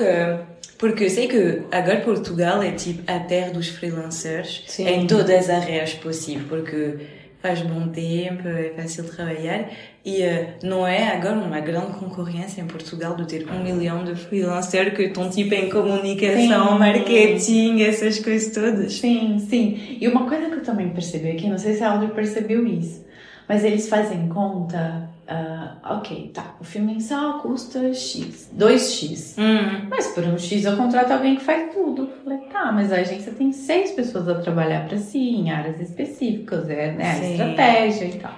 porque 0.83 1.05
eu 1.05 1.09
sei 1.09 1.29
que 1.29 1.61
agora 1.71 2.01
Portugal 2.01 2.61
é 2.61 2.73
tipo 2.73 3.09
a 3.09 3.17
terra 3.17 3.51
dos 3.51 3.69
freelancers 3.69 4.65
Sim. 4.67 4.85
em 4.85 5.07
todas 5.07 5.49
as 5.49 5.49
áreas 5.49 5.93
possíveis, 5.93 6.45
porque 6.49 6.97
faz 7.41 7.61
bom 7.61 7.87
tempo, 7.87 8.45
é 8.49 8.73
fácil 8.75 9.05
trabalhar 9.05 9.69
e 10.03 10.21
eh, 10.21 10.57
não 10.61 10.85
é 10.85 11.15
agora 11.15 11.35
uma 11.35 11.61
grande 11.61 11.93
concorrência 11.93 12.59
em 12.59 12.67
Portugal 12.67 13.15
de 13.15 13.25
ter 13.25 13.49
um 13.49 13.63
milhão 13.63 14.03
de 14.03 14.13
freelancers 14.13 14.93
que 14.93 15.03
estão 15.03 15.29
tipo 15.29 15.53
em 15.53 15.69
comunicação, 15.69 16.73
Sim. 16.73 16.77
marketing, 16.77 17.81
essas 17.81 18.19
coisas 18.19 18.53
todas. 18.53 18.91
Sim, 18.95 19.39
sim. 19.39 19.97
E 20.01 20.05
uma 20.09 20.27
coisa 20.27 20.49
que 20.49 20.55
eu 20.55 20.63
também 20.63 20.89
percebi 20.89 21.31
aqui, 21.31 21.47
não 21.47 21.57
sei 21.57 21.75
se 21.75 21.83
a 21.85 21.93
Audrey 21.93 22.11
percebeu 22.11 22.67
isso, 22.67 23.05
mas 23.47 23.63
eles 23.63 23.87
fazem 23.87 24.27
conta, 24.27 25.09
ah, 25.27 25.77
ok, 25.97 26.31
tá, 26.33 26.55
o 26.59 26.63
filme 26.63 26.93
mensal 26.93 27.39
custa 27.39 27.93
X, 27.93 28.51
2X. 28.57 29.35
Hum, 29.37 29.87
Mas 29.89 30.07
por 30.07 30.23
um 30.25 30.37
X 30.37 30.65
eu 30.65 30.75
contrato 30.75 31.11
alguém 31.11 31.35
que 31.35 31.43
faz 31.43 31.73
tudo. 31.73 32.03
Eu 32.03 32.23
Falei, 32.23 32.39
tá, 32.51 32.71
mas 32.71 32.91
a 32.91 32.97
agência 32.97 33.31
tem 33.31 33.51
seis 33.53 33.91
pessoas 33.91 34.27
a 34.27 34.35
trabalhar 34.35 34.87
para 34.87 34.97
si, 34.97 35.19
em 35.19 35.51
áreas 35.51 35.79
específicas, 35.79 36.69
é 36.69 36.91
né, 36.91 37.15
Sim. 37.15 37.31
estratégia 37.31 38.05
e 38.05 38.19
tal. 38.19 38.33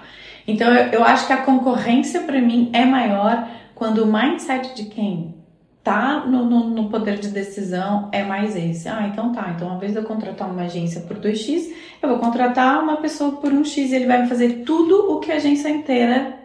Então 0.48 0.72
eu, 0.74 0.92
eu 0.94 1.04
acho 1.04 1.26
que 1.26 1.34
a 1.34 1.38
concorrência 1.38 2.22
para 2.22 2.40
mim 2.40 2.70
é 2.72 2.86
maior 2.86 3.48
quando 3.74 4.04
o 4.04 4.12
mindset 4.12 4.76
de 4.76 4.86
quem 4.86 5.34
tá 5.84 6.26
no, 6.26 6.46
no, 6.46 6.70
no 6.70 6.90
poder 6.90 7.20
de 7.20 7.30
decisão 7.30 8.10
é 8.12 8.24
mais 8.24 8.56
esse. 8.56 8.88
Ah, 8.90 9.08
então 9.08 9.32
tá. 9.32 9.54
Então, 9.56 9.70
ao 9.70 9.78
invés 9.78 9.92
de 9.92 10.00
eu 10.00 10.04
contratar 10.04 10.50
uma 10.50 10.64
agência 10.64 11.02
por 11.02 11.18
2x, 11.18 11.72
eu 12.02 12.10
vou 12.10 12.18
contratar 12.18 12.82
uma 12.82 12.98
pessoa 12.98 13.34
por 13.34 13.52
1x 13.52 13.90
e 13.90 13.96
ele 13.96 14.08
vai 14.08 14.22
me 14.24 14.28
fazer 14.28 14.64
tudo 14.66 15.12
o 15.12 15.20
que 15.20 15.32
a 15.32 15.36
agência 15.36 15.70
inteira 15.70 16.45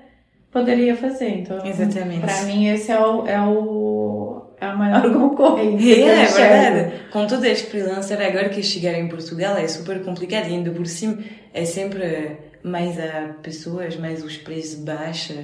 poderia 0.52 0.97
fazer. 0.97 1.28
Então, 1.28 1.64
Exatamente. 1.64 2.21
Pra 2.21 2.42
mim, 2.42 2.69
esse 2.69 2.90
é 2.90 2.99
o, 2.99 3.26
é 3.26 3.40
o 3.40 4.42
é 4.61 4.66
a 4.66 4.76
maior 4.76 5.02
concorrência. 5.12 5.95
É, 5.95 6.23
é 6.23 6.26
verdade. 6.26 6.92
Com 7.11 7.26
todas 7.26 7.50
as 7.50 7.61
freelancers 7.62 8.21
agora 8.21 8.49
que 8.50 8.62
chegarem 8.62 9.07
em 9.07 9.09
Portugal 9.09 9.57
é 9.57 9.66
super 9.66 10.02
complicado 10.02 10.49
e 10.49 10.54
ainda 10.54 10.71
por 10.71 10.87
cima 10.87 11.19
é 11.54 11.64
sempre 11.64 12.37
mais 12.62 12.99
a 13.00 13.35
pessoas, 13.42 13.97
mais 13.97 14.23
os 14.23 14.37
preços 14.37 14.80
baixos. 14.80 15.37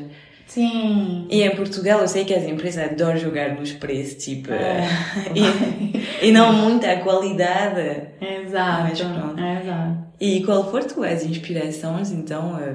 Sim. 0.46 1.26
E 1.28 1.42
em 1.42 1.56
Portugal 1.56 2.00
eu 2.00 2.06
sei 2.08 2.25
que 2.25 2.32
as 2.32 2.44
empresas 2.44 2.92
adoram 2.92 3.16
jogar 3.16 3.56
nos 3.56 3.72
preços, 3.72 4.22
tipo, 4.22 4.52
É. 4.52 4.86
e, 5.34 6.28
e 6.28 6.30
não 6.30 6.52
muita 6.52 6.96
qualidade. 6.98 8.02
Exato. 8.20 8.82
Mas 8.82 9.00
pronto. 9.00 9.40
Exato. 9.40 10.06
E 10.20 10.42
qual 10.44 10.70
foram 10.70 10.86
tuas 10.86 11.25
inspirações 11.25 12.10
então 12.12 12.58
eh, 12.60 12.75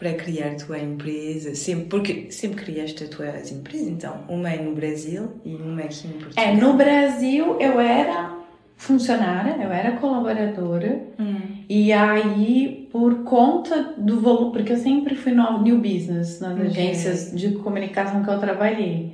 para 0.00 0.14
criar 0.14 0.56
tua 0.56 0.78
empresa? 0.80 1.54
Sempre, 1.54 1.84
porque 1.84 2.32
sempre 2.32 2.64
criaste 2.64 3.04
as 3.04 3.10
tuas 3.10 3.52
empresas, 3.52 3.86
então 3.86 4.24
uma 4.28 4.50
é 4.50 4.60
no 4.60 4.74
Brasil 4.74 5.30
e 5.44 5.54
uma 5.54 5.82
aqui 5.82 6.08
em 6.08 6.12
Portugal. 6.12 6.44
É, 6.44 6.56
no 6.56 6.72
Brasil 6.72 7.56
eu 7.60 7.78
era 7.78 8.34
funcionária, 8.76 9.56
eu 9.62 9.70
era 9.70 9.92
colaboradora. 9.98 11.02
Hum. 11.18 11.36
E 11.68 11.92
aí, 11.92 12.88
por 12.90 13.22
conta 13.24 13.94
do 13.96 14.20
volume, 14.20 14.52
porque 14.52 14.72
eu 14.72 14.78
sempre 14.78 15.14
fui 15.14 15.32
no 15.32 15.62
new 15.62 15.78
business, 15.78 16.40
nas 16.40 16.52
Ok. 16.54 16.66
agências 16.66 17.30
de 17.32 17.52
comunicação 17.56 18.24
que 18.24 18.30
eu 18.30 18.38
trabalhei. 18.40 19.12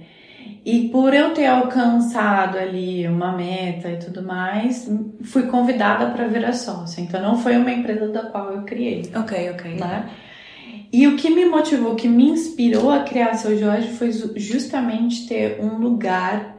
E 0.64 0.88
por 0.88 1.12
eu 1.14 1.35
ter 1.35 1.47
alcançado 1.47 2.57
ali 2.59 3.07
uma 3.07 3.37
meta 3.37 3.88
e 3.90 3.99
tudo 3.99 4.23
mais, 4.23 4.90
fui 5.25 5.45
convidada 5.45 6.07
para 6.11 6.26
virar 6.28 6.52
sócia. 6.52 7.00
Então 7.00 7.21
não 7.21 7.37
foi 7.38 7.57
uma 7.57 7.71
empresa 7.71 8.09
da 8.09 8.23
qual 8.31 8.52
eu 8.52 8.62
criei, 8.62 9.02
Ok, 9.14 9.50
ok. 9.50 9.75
né? 9.75 10.09
E 10.92 11.06
o 11.08 11.16
que 11.16 11.30
me 11.30 11.44
motivou, 11.46 11.92
o 11.92 11.96
que 11.96 12.08
me 12.08 12.28
inspirou 12.30 12.90
a 12.90 13.00
criar 13.00 13.35
Seu 13.35 13.56
Jorge 13.58 13.88
foi 13.88 14.12
ju- 14.12 14.32
justamente 14.37 15.26
ter 15.26 15.61
um 15.61 15.78
lugar 15.78 16.56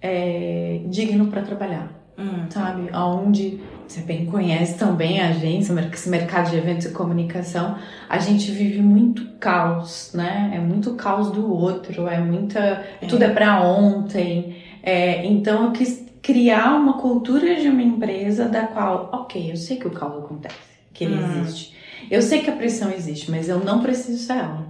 é, 0.00 0.80
digno 0.86 1.26
para 1.28 1.42
trabalhar 1.42 1.94
Hum. 2.18 2.46
sabe? 2.48 2.90
Onde 2.96 3.60
você 3.86 4.00
bem 4.00 4.24
conhece 4.24 4.78
também 4.78 5.20
a 5.20 5.28
agência, 5.28 5.74
esse 5.92 6.08
mercado 6.08 6.48
de 6.50 6.56
eventos 6.56 6.86
e 6.86 6.90
comunicação, 6.90 7.76
a 8.08 8.18
gente 8.18 8.50
vive 8.50 8.80
muito 8.80 9.26
caos, 9.38 10.12
né? 10.14 10.50
É 10.54 10.58
muito 10.58 10.94
caos 10.94 11.30
do 11.30 11.52
outro, 11.52 12.08
é 12.08 12.18
muita. 12.18 12.82
Tudo 13.06 13.22
é 13.22 13.28
pra 13.28 13.62
ontem. 13.62 14.56
É, 14.82 15.26
então 15.26 15.64
eu 15.66 15.72
quis 15.72 16.06
criar 16.22 16.74
uma 16.80 16.94
cultura 16.94 17.54
de 17.60 17.68
uma 17.68 17.82
empresa 17.82 18.46
da 18.48 18.66
qual, 18.66 19.10
ok, 19.12 19.52
eu 19.52 19.56
sei 19.56 19.76
que 19.76 19.86
o 19.86 19.90
caos 19.90 20.24
acontece, 20.24 20.56
que 20.94 21.04
ele 21.04 21.16
Hum. 21.16 21.42
existe. 21.42 21.74
Eu 22.10 22.22
sei 22.22 22.40
que 22.40 22.50
a 22.50 22.56
pressão 22.56 22.90
existe, 22.90 23.30
mas 23.30 23.48
eu 23.48 23.60
não 23.60 23.82
preciso 23.82 24.18
ser 24.18 24.34
ela. 24.34 24.66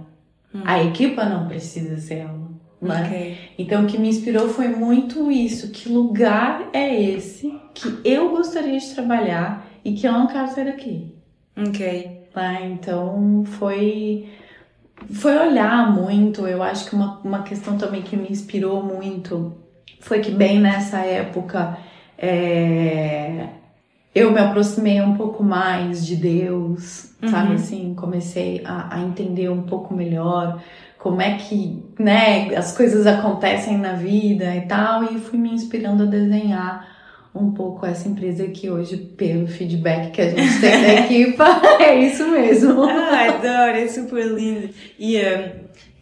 Hum. 0.53 0.61
A 0.65 0.83
equipa 0.83 1.25
não 1.25 1.47
precisa 1.47 1.97
ser 1.97 2.19
ela. 2.19 2.47
Né? 2.81 3.03
Ok. 3.05 3.37
Então, 3.57 3.83
o 3.83 3.87
que 3.87 3.97
me 3.97 4.07
inspirou 4.07 4.49
foi 4.49 4.67
muito 4.67 5.31
isso: 5.31 5.71
que 5.71 5.89
lugar 5.89 6.69
é 6.73 7.01
esse 7.01 7.53
que 7.73 7.99
eu 8.03 8.29
gostaria 8.29 8.77
de 8.79 8.93
trabalhar 8.93 9.67
e 9.83 9.93
que 9.93 10.07
eu 10.07 10.11
não 10.11 10.27
quero 10.27 10.47
sair 10.49 10.65
daqui. 10.65 11.15
Ok. 11.57 12.27
Tá? 12.33 12.61
Então, 12.61 13.43
foi. 13.45 14.29
foi 15.11 15.37
olhar 15.37 15.91
muito. 15.91 16.47
Eu 16.47 16.61
acho 16.61 16.89
que 16.89 16.95
uma, 16.95 17.19
uma 17.23 17.43
questão 17.43 17.77
também 17.77 18.01
que 18.01 18.15
me 18.15 18.29
inspirou 18.29 18.83
muito 18.83 19.57
foi 19.99 20.19
que, 20.19 20.31
bem 20.31 20.59
nessa 20.59 20.99
época, 20.99 21.77
é, 22.17 23.47
eu 24.17 24.31
me 24.31 24.39
aproximei 24.39 25.01
um 25.01 25.15
pouco 25.15 25.43
mais 25.43 26.05
de 26.05 26.15
Deus, 26.15 27.11
uhum. 27.21 27.29
sabe 27.29 27.53
assim? 27.53 27.93
Comecei 27.95 28.61
a, 28.65 28.95
a 28.95 29.01
entender 29.01 29.49
um 29.49 29.61
pouco 29.61 29.93
melhor 29.93 30.61
como 30.97 31.21
é 31.21 31.37
que, 31.37 31.83
né, 31.99 32.55
as 32.55 32.75
coisas 32.75 33.05
acontecem 33.05 33.77
na 33.77 33.93
vida 33.93 34.55
e 34.55 34.61
tal, 34.61 35.03
e 35.03 35.19
fui 35.19 35.37
me 35.37 35.53
inspirando 35.53 36.03
a 36.03 36.05
desenhar 36.07 36.97
um 37.33 37.51
pouco 37.51 37.85
essa 37.85 38.07
empresa 38.09 38.47
que 38.47 38.69
hoje, 38.69 38.97
pelo 38.97 39.47
feedback 39.47 40.11
que 40.11 40.21
a 40.21 40.29
gente 40.29 40.59
tem 40.59 40.81
da 40.81 40.93
equipa, 41.05 41.61
é 41.79 41.95
isso 41.95 42.27
mesmo. 42.29 42.83
Ah, 42.83 43.27
adoro, 43.29 43.77
é 43.77 43.87
super 43.87 44.25
lindo. 44.25 44.69
E 44.97 45.17
um, 45.17 45.49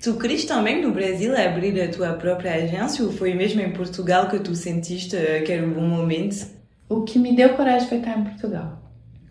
tu 0.01 0.13
queres 0.17 0.45
também 0.45 0.81
no 0.81 0.91
Brasil 0.91 1.36
abrir 1.36 1.79
a 1.81 1.89
tua 1.89 2.13
própria 2.13 2.55
agência 2.55 3.03
ou 3.03 3.12
foi 3.12 3.34
mesmo 3.34 3.62
em 3.62 3.72
Portugal 3.72 4.29
que 4.29 4.39
tu 4.39 4.55
sentiste 4.55 5.17
que 5.45 5.51
era 5.51 5.65
um 5.65 5.74
bom 5.74 5.88
momento? 5.88 6.55
O 6.88 7.01
que 7.01 7.18
me 7.18 7.36
deu 7.36 7.56
coragem 7.56 7.88
foi 7.88 7.98
estar 7.98 8.18
em 8.18 8.24
Portugal. 8.24 8.82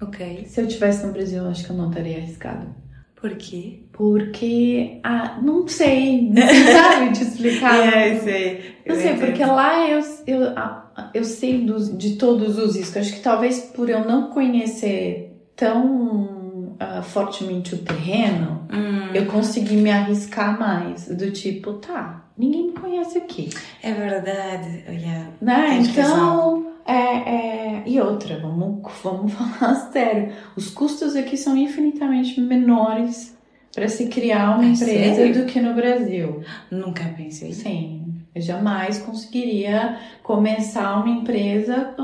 Ok. 0.00 0.44
Se 0.46 0.60
eu 0.60 0.66
tivesse 0.66 1.06
no 1.06 1.12
Brasil, 1.12 1.46
acho 1.46 1.64
que 1.64 1.70
eu 1.70 1.76
não 1.76 1.90
teria 1.90 2.18
arriscado. 2.18 2.66
Por 3.14 3.36
quê? 3.36 3.84
Porque, 3.92 5.00
ah, 5.02 5.38
não 5.42 5.66
sei, 5.66 6.28
não 6.28 6.42
sabe 6.46 7.12
te 7.12 7.22
explicar. 7.22 7.74
é, 7.74 8.18
sei. 8.18 8.74
Não 8.86 8.96
sei, 8.96 9.14
porque 9.14 9.42
lá 9.44 9.88
eu, 9.88 10.00
eu, 10.26 10.40
eu 11.14 11.24
sei 11.24 11.64
dos, 11.64 11.96
de 11.96 12.16
todos 12.16 12.58
os 12.58 12.76
riscos. 12.76 12.98
Acho 12.98 13.14
que 13.14 13.20
talvez 13.20 13.60
por 13.60 13.88
eu 13.88 14.04
não 14.04 14.28
conhecer 14.28 15.40
tão 15.56 16.74
uh, 16.74 17.02
fortemente 17.02 17.74
o 17.74 17.78
terreno, 17.78 18.66
hum. 18.70 19.14
eu 19.14 19.26
consegui 19.26 19.76
me 19.76 19.90
arriscar 19.90 20.58
mais. 20.58 21.08
Do 21.08 21.30
tipo, 21.30 21.74
tá, 21.74 22.26
ninguém 22.36 22.66
me 22.66 22.72
conhece 22.72 23.16
aqui. 23.16 23.48
É 23.82 23.92
verdade. 23.92 24.84
Yeah. 24.88 25.30
Né? 25.40 25.78
Então, 25.78 26.73
é, 26.86 26.92
é, 26.92 27.82
e 27.86 28.00
outra, 28.00 28.38
vamos, 28.38 28.82
vamos 29.02 29.32
falar 29.34 29.74
sério. 29.90 30.32
Os 30.56 30.70
custos 30.70 31.16
aqui 31.16 31.36
são 31.36 31.56
infinitamente 31.56 32.40
menores 32.40 33.34
para 33.74 33.88
se 33.88 34.06
criar 34.06 34.56
uma 34.56 34.64
é 34.64 34.68
empresa 34.68 35.14
sério? 35.16 35.34
do 35.34 35.46
que 35.46 35.60
no 35.60 35.74
Brasil. 35.74 36.42
Nunca 36.70 37.04
pensei. 37.16 37.52
Sim. 37.52 38.14
Eu 38.34 38.42
jamais 38.42 38.98
conseguiria 38.98 39.98
começar 40.22 40.96
uma 40.96 41.08
empresa 41.08 41.94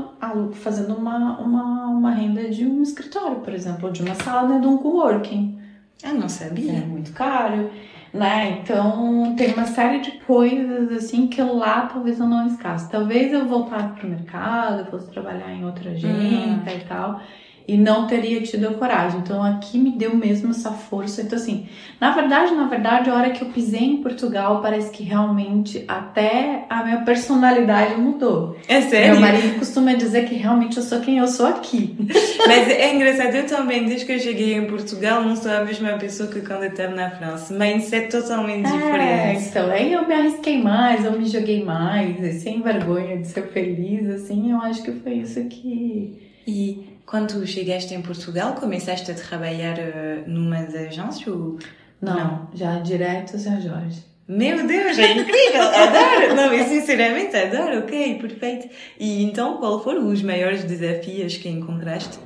fazendo 0.53 0.95
uma, 0.95 1.39
uma, 1.39 1.87
uma 1.87 2.11
renda 2.11 2.49
de 2.49 2.65
um 2.65 2.81
escritório, 2.81 3.37
por 3.37 3.53
exemplo, 3.53 3.91
de 3.91 4.01
uma 4.01 4.15
sala 4.15 4.59
de 4.59 4.67
um 4.67 4.77
coworking. 4.77 5.59
Eu 6.03 6.15
não 6.15 6.29
sabia. 6.29 6.71
É 6.71 6.79
muito 6.79 7.11
caro 7.11 7.69
né? 8.13 8.59
Então 8.61 9.35
tem 9.35 9.53
uma 9.53 9.65
série 9.65 9.99
de 9.99 10.11
coisas 10.19 10.91
assim 10.91 11.27
que 11.27 11.41
lá 11.41 11.87
talvez 11.87 12.19
eu 12.19 12.27
não 12.27 12.47
escasse. 12.47 12.89
Talvez 12.89 13.31
eu 13.31 13.47
voltasse 13.47 13.93
pro 13.99 14.09
mercado, 14.09 14.89
fosse 14.89 15.09
trabalhar 15.11 15.51
em 15.51 15.65
outra 15.65 15.91
agência 15.91 16.17
hum. 16.17 16.63
e 16.67 16.85
tal 16.87 17.21
e 17.67 17.77
não 17.77 18.07
teria 18.07 18.41
tido 18.41 18.67
a 18.67 18.73
coragem. 18.73 19.19
Então 19.19 19.43
aqui 19.43 19.77
me 19.77 19.91
deu 19.91 20.15
mesmo 20.15 20.51
essa 20.51 20.71
força. 20.71 21.21
Então 21.21 21.37
assim, 21.37 21.67
na 21.99 22.11
verdade, 22.11 22.53
na 22.53 22.67
verdade, 22.67 23.09
a 23.09 23.15
hora 23.15 23.29
que 23.29 23.43
eu 23.43 23.49
pisei 23.49 23.83
em 23.83 23.97
Portugal, 23.97 24.61
parece 24.61 24.89
que 24.91 25.03
realmente 25.03 25.83
até 25.87 26.65
a 26.69 26.83
minha 26.83 27.01
personalidade 27.01 27.95
mudou. 27.95 28.57
É 28.67 28.81
sério? 28.81 29.11
Meu 29.11 29.21
marido 29.21 29.59
costuma 29.59 29.93
dizer 29.93 30.27
que 30.27 30.35
realmente 30.35 30.77
eu 30.77 30.83
sou 30.83 30.99
quem 30.99 31.19
eu 31.19 31.27
sou 31.27 31.45
aqui. 31.45 31.95
Mas 32.47 32.67
é 32.69 32.95
engraçado, 32.95 33.35
eu 33.35 33.45
também, 33.45 33.85
desde 33.85 34.05
que 34.05 34.13
eu 34.13 34.19
cheguei 34.19 34.55
em 34.55 34.65
Portugal, 34.65 35.23
não 35.23 35.35
sou 35.35 35.51
a 35.51 35.63
mesma 35.63 35.91
pessoa 35.93 36.29
que 36.29 36.41
quando 36.41 36.63
eu 36.63 36.69
estava 36.71 36.95
na 36.95 37.09
França. 37.11 37.53
Mindset 37.53 38.09
totalmente 38.09 38.67
é, 38.67 38.71
diferente. 38.71 39.49
Então, 39.49 39.71
aí 39.71 39.93
eu 39.93 40.07
me 40.07 40.13
arrisquei 40.13 40.61
mais, 40.61 41.05
eu 41.05 41.11
me 41.11 41.25
joguei 41.25 41.63
mais, 41.63 42.41
sem 42.41 42.61
vergonha 42.61 43.17
de 43.17 43.27
ser 43.27 43.43
feliz, 43.49 44.09
assim, 44.09 44.51
eu 44.51 44.57
acho 44.57 44.81
que 44.83 44.91
foi 44.91 45.13
isso 45.13 45.43
que... 45.45 46.31
E 46.47 46.91
quando 47.11 47.45
chegaste 47.45 47.93
em 47.93 48.01
Portugal, 48.01 48.55
começaste 48.55 49.11
a 49.11 49.13
trabalhar 49.13 49.77
uh, 49.77 50.29
numa 50.29 50.59
agência 50.59 51.29
ou... 51.29 51.59
Não, 52.01 52.15
não, 52.15 52.47
já 52.53 52.79
direto 52.79 53.37
São 53.37 53.59
Jorge. 53.61 54.01
Meu 54.25 54.65
Deus, 54.65 54.97
é 54.97 55.11
incrível! 55.11 55.61
adoro! 55.75 56.35
Não, 56.35 56.53
eu 56.53 56.65
sinceramente 56.65 57.35
adoro, 57.35 57.79
ok, 57.79 58.17
perfeito. 58.17 58.69
E 58.97 59.23
então, 59.23 59.57
qual 59.57 59.83
foram 59.83 60.07
os 60.07 60.23
maiores 60.23 60.63
desafios 60.63 61.35
que 61.35 61.49
encontraste? 61.49 62.17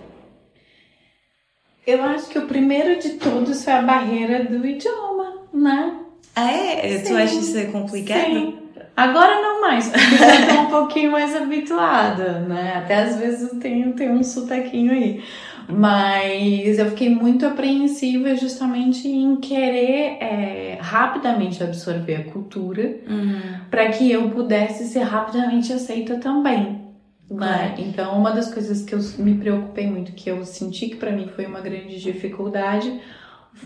Eu 1.87 2.03
acho 2.03 2.29
que 2.29 2.37
o 2.37 2.45
primeiro 2.45 2.99
de 2.99 3.15
todos 3.15 3.63
foi 3.63 3.73
a 3.73 3.81
barreira 3.81 4.43
do 4.43 4.63
idioma, 4.65 5.47
né? 5.51 5.99
Ah, 6.35 6.51
é? 6.51 6.99
Sim. 6.99 7.05
Tu 7.05 7.17
achas 7.17 7.47
isso 7.47 7.71
complicado? 7.71 8.25
Sim. 8.25 8.64
Agora 8.95 9.41
não 9.41 9.61
mais, 9.61 9.89
porque 9.91 10.17
já 10.17 10.55
tô 10.55 10.61
um 10.61 10.65
pouquinho 10.67 11.11
mais 11.11 11.35
habituada, 11.35 12.39
né? 12.39 12.75
Até 12.77 13.03
às 13.03 13.17
vezes 13.17 13.51
tem, 13.59 13.91
tem 13.91 14.09
um 14.09 14.23
sotaquinho 14.23 14.91
aí. 14.91 15.23
Mas 15.67 16.77
eu 16.77 16.85
fiquei 16.91 17.09
muito 17.09 17.45
apreensiva 17.45 18.35
justamente 18.35 19.07
em 19.07 19.35
querer 19.37 20.17
é, 20.21 20.77
rapidamente 20.79 21.63
absorver 21.63 22.15
a 22.15 22.23
cultura 22.31 22.97
uhum. 23.09 23.41
para 23.69 23.87
que 23.89 24.11
eu 24.11 24.29
pudesse 24.29 24.85
ser 24.85 25.01
rapidamente 25.01 25.73
aceita 25.73 26.17
também. 26.17 26.85
Né? 27.29 27.73
Então, 27.79 28.15
uma 28.15 28.31
das 28.31 28.53
coisas 28.53 28.83
que 28.83 28.93
eu 28.93 28.99
me 29.17 29.33
preocupei 29.33 29.87
muito, 29.87 30.11
que 30.11 30.29
eu 30.29 30.45
senti 30.45 30.89
que 30.89 30.95
para 30.97 31.11
mim 31.11 31.27
foi 31.35 31.47
uma 31.47 31.59
grande 31.59 31.99
dificuldade, 31.99 33.01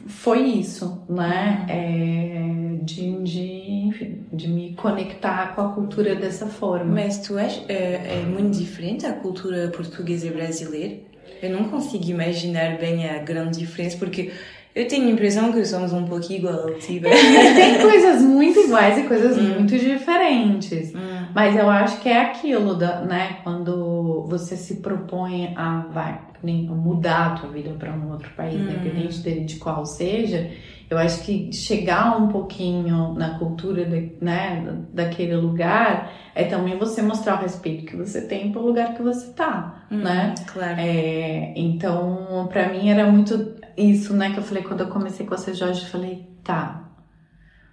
foi 0.07 0.43
isso, 0.43 1.03
né? 1.09 1.65
É, 1.67 2.83
de, 2.83 3.23
de, 3.23 4.23
de 4.31 4.47
me 4.47 4.73
conectar 4.75 5.55
com 5.55 5.61
a 5.61 5.69
cultura 5.73 6.15
dessa 6.15 6.47
forma. 6.47 6.93
Mas 6.93 7.19
tu 7.19 7.37
és 7.37 7.63
é, 7.67 8.21
é 8.21 8.25
muito 8.25 8.57
diferente 8.57 9.05
a 9.05 9.13
cultura 9.13 9.69
portuguesa 9.69 10.27
e 10.27 10.31
brasileira? 10.31 10.97
Eu 11.41 11.51
não 11.51 11.69
consigo 11.69 12.05
imaginar 12.05 12.77
bem 12.77 13.09
a 13.09 13.19
grande 13.19 13.59
diferença, 13.59 13.97
porque 13.97 14.31
eu 14.75 14.87
tenho 14.87 15.07
a 15.07 15.11
impressão 15.11 15.51
que 15.51 15.65
somos 15.65 15.91
um 15.91 16.05
pouco 16.05 16.31
igual, 16.31 16.73
tipo. 16.75 17.07
Tem 17.09 17.81
coisas 17.81 18.21
muito 18.21 18.59
iguais 18.59 18.97
e 18.97 19.03
coisas 19.03 19.37
hum. 19.37 19.55
muito 19.55 19.77
diferentes. 19.77 20.93
Hum. 20.93 21.27
Mas 21.33 21.55
eu 21.55 21.69
acho 21.69 21.99
que 22.01 22.09
é 22.09 22.21
aquilo, 22.21 22.75
da, 22.75 23.01
né? 23.01 23.37
Quando 23.43 24.25
você 24.27 24.55
se 24.55 24.75
propõe 24.77 25.53
a 25.55 25.85
vai, 25.91 26.19
mudar 26.43 27.27
a 27.27 27.29
tua 27.31 27.49
vida 27.49 27.71
para 27.71 27.91
um 27.91 28.11
outro 28.11 28.29
país, 28.35 28.55
hum. 28.55 28.69
independente 28.69 29.21
de, 29.21 29.39
de 29.41 29.55
qual 29.57 29.85
seja, 29.85 30.49
eu 30.89 30.97
acho 30.97 31.23
que 31.23 31.53
chegar 31.53 32.17
um 32.17 32.29
pouquinho 32.29 33.13
na 33.13 33.37
cultura 33.37 33.85
de, 33.85 34.11
né, 34.19 34.65
daquele 34.91 35.35
lugar 35.35 36.11
é 36.33 36.45
também 36.45 36.79
você 36.79 37.01
mostrar 37.01 37.35
o 37.35 37.41
respeito 37.41 37.85
que 37.85 37.95
você 37.95 38.21
tem 38.21 38.51
pelo 38.51 38.65
lugar 38.65 38.95
que 38.95 39.03
você 39.03 39.31
tá, 39.33 39.83
hum, 39.91 39.97
né? 39.97 40.33
Claro. 40.47 40.79
É, 40.79 41.53
então, 41.55 42.47
para 42.51 42.69
mim 42.69 42.89
era 42.89 43.05
muito 43.05 43.58
isso, 43.79 44.13
né, 44.13 44.31
que 44.31 44.39
eu 44.39 44.43
falei 44.43 44.63
quando 44.63 44.81
eu 44.81 44.87
comecei 44.87 45.25
com 45.25 45.33
a 45.33 45.37
Jorge, 45.37 45.83
eu 45.83 45.89
falei, 45.89 46.27
tá, 46.43 46.83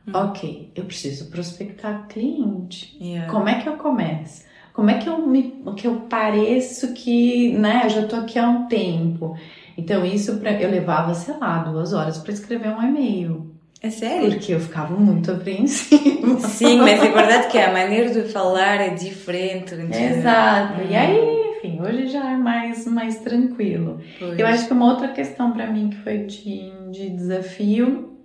hum. 0.07 0.13
ok, 0.15 0.73
eu 0.75 0.85
preciso 0.85 1.31
prospectar 1.31 2.07
cliente. 2.09 2.97
Yeah. 3.01 3.31
Como 3.31 3.49
é 3.49 3.61
que 3.61 3.69
eu 3.69 3.77
começo? 3.77 4.45
Como 4.73 4.91
é 4.91 4.99
que 4.99 5.09
eu 5.09 5.27
me, 5.27 5.63
que 5.77 5.87
eu 5.87 6.01
pareço 6.03 6.93
que, 6.93 7.53
né, 7.53 7.83
eu 7.85 7.91
já 7.91 8.07
tô 8.07 8.17
aqui 8.17 8.39
há 8.39 8.49
um 8.49 8.67
tempo. 8.67 9.37
Então 9.77 10.05
isso 10.05 10.37
pra, 10.37 10.53
eu 10.53 10.71
levava, 10.71 11.15
sei 11.15 11.37
lá, 11.39 11.59
duas 11.59 11.93
horas 11.93 12.19
para 12.19 12.33
escrever 12.33 12.69
um 12.69 12.83
e-mail. 12.83 13.57
É 13.83 13.91
sério? 13.91 14.31
Porque 14.31 14.53
eu 14.53 14.61
ficava 14.61 14.95
muito 14.95 15.31
apreensiva. 15.31 16.41
Sim, 16.41 16.79
mas 16.79 17.03
é 17.03 17.11
verdade 17.11 17.49
que 17.49 17.59
a 17.59 17.73
maneira 17.73 18.11
de 18.11 18.23
falar 18.33 18.81
é 18.81 18.91
diferente. 18.91 19.75
Exato. 19.75 20.83
E 20.91 20.97
aí, 20.97 21.36
enfim, 21.67 21.81
hoje 21.81 22.09
já 22.09 22.31
é 22.33 22.37
mais, 22.37 22.87
mais 22.87 23.19
tranquilo. 23.21 24.01
Pois. 24.19 24.39
Eu 24.39 24.47
acho 24.47 24.67
que 24.67 24.73
uma 24.73 24.87
outra 24.87 25.09
questão 25.09 25.53
para 25.53 25.67
mim 25.67 25.91
que 25.91 25.97
foi 25.99 26.19
de, 26.19 26.71
de 26.91 27.11
desafio 27.11 28.17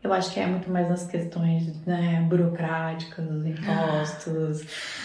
eu 0.00 0.12
acho 0.12 0.32
que 0.32 0.38
é 0.38 0.46
muito 0.46 0.70
mais 0.70 0.88
nas 0.88 1.06
questões 1.06 1.64
né, 1.84 2.24
burocráticas, 2.28 3.28
os 3.28 3.44
impostos, 3.44 4.64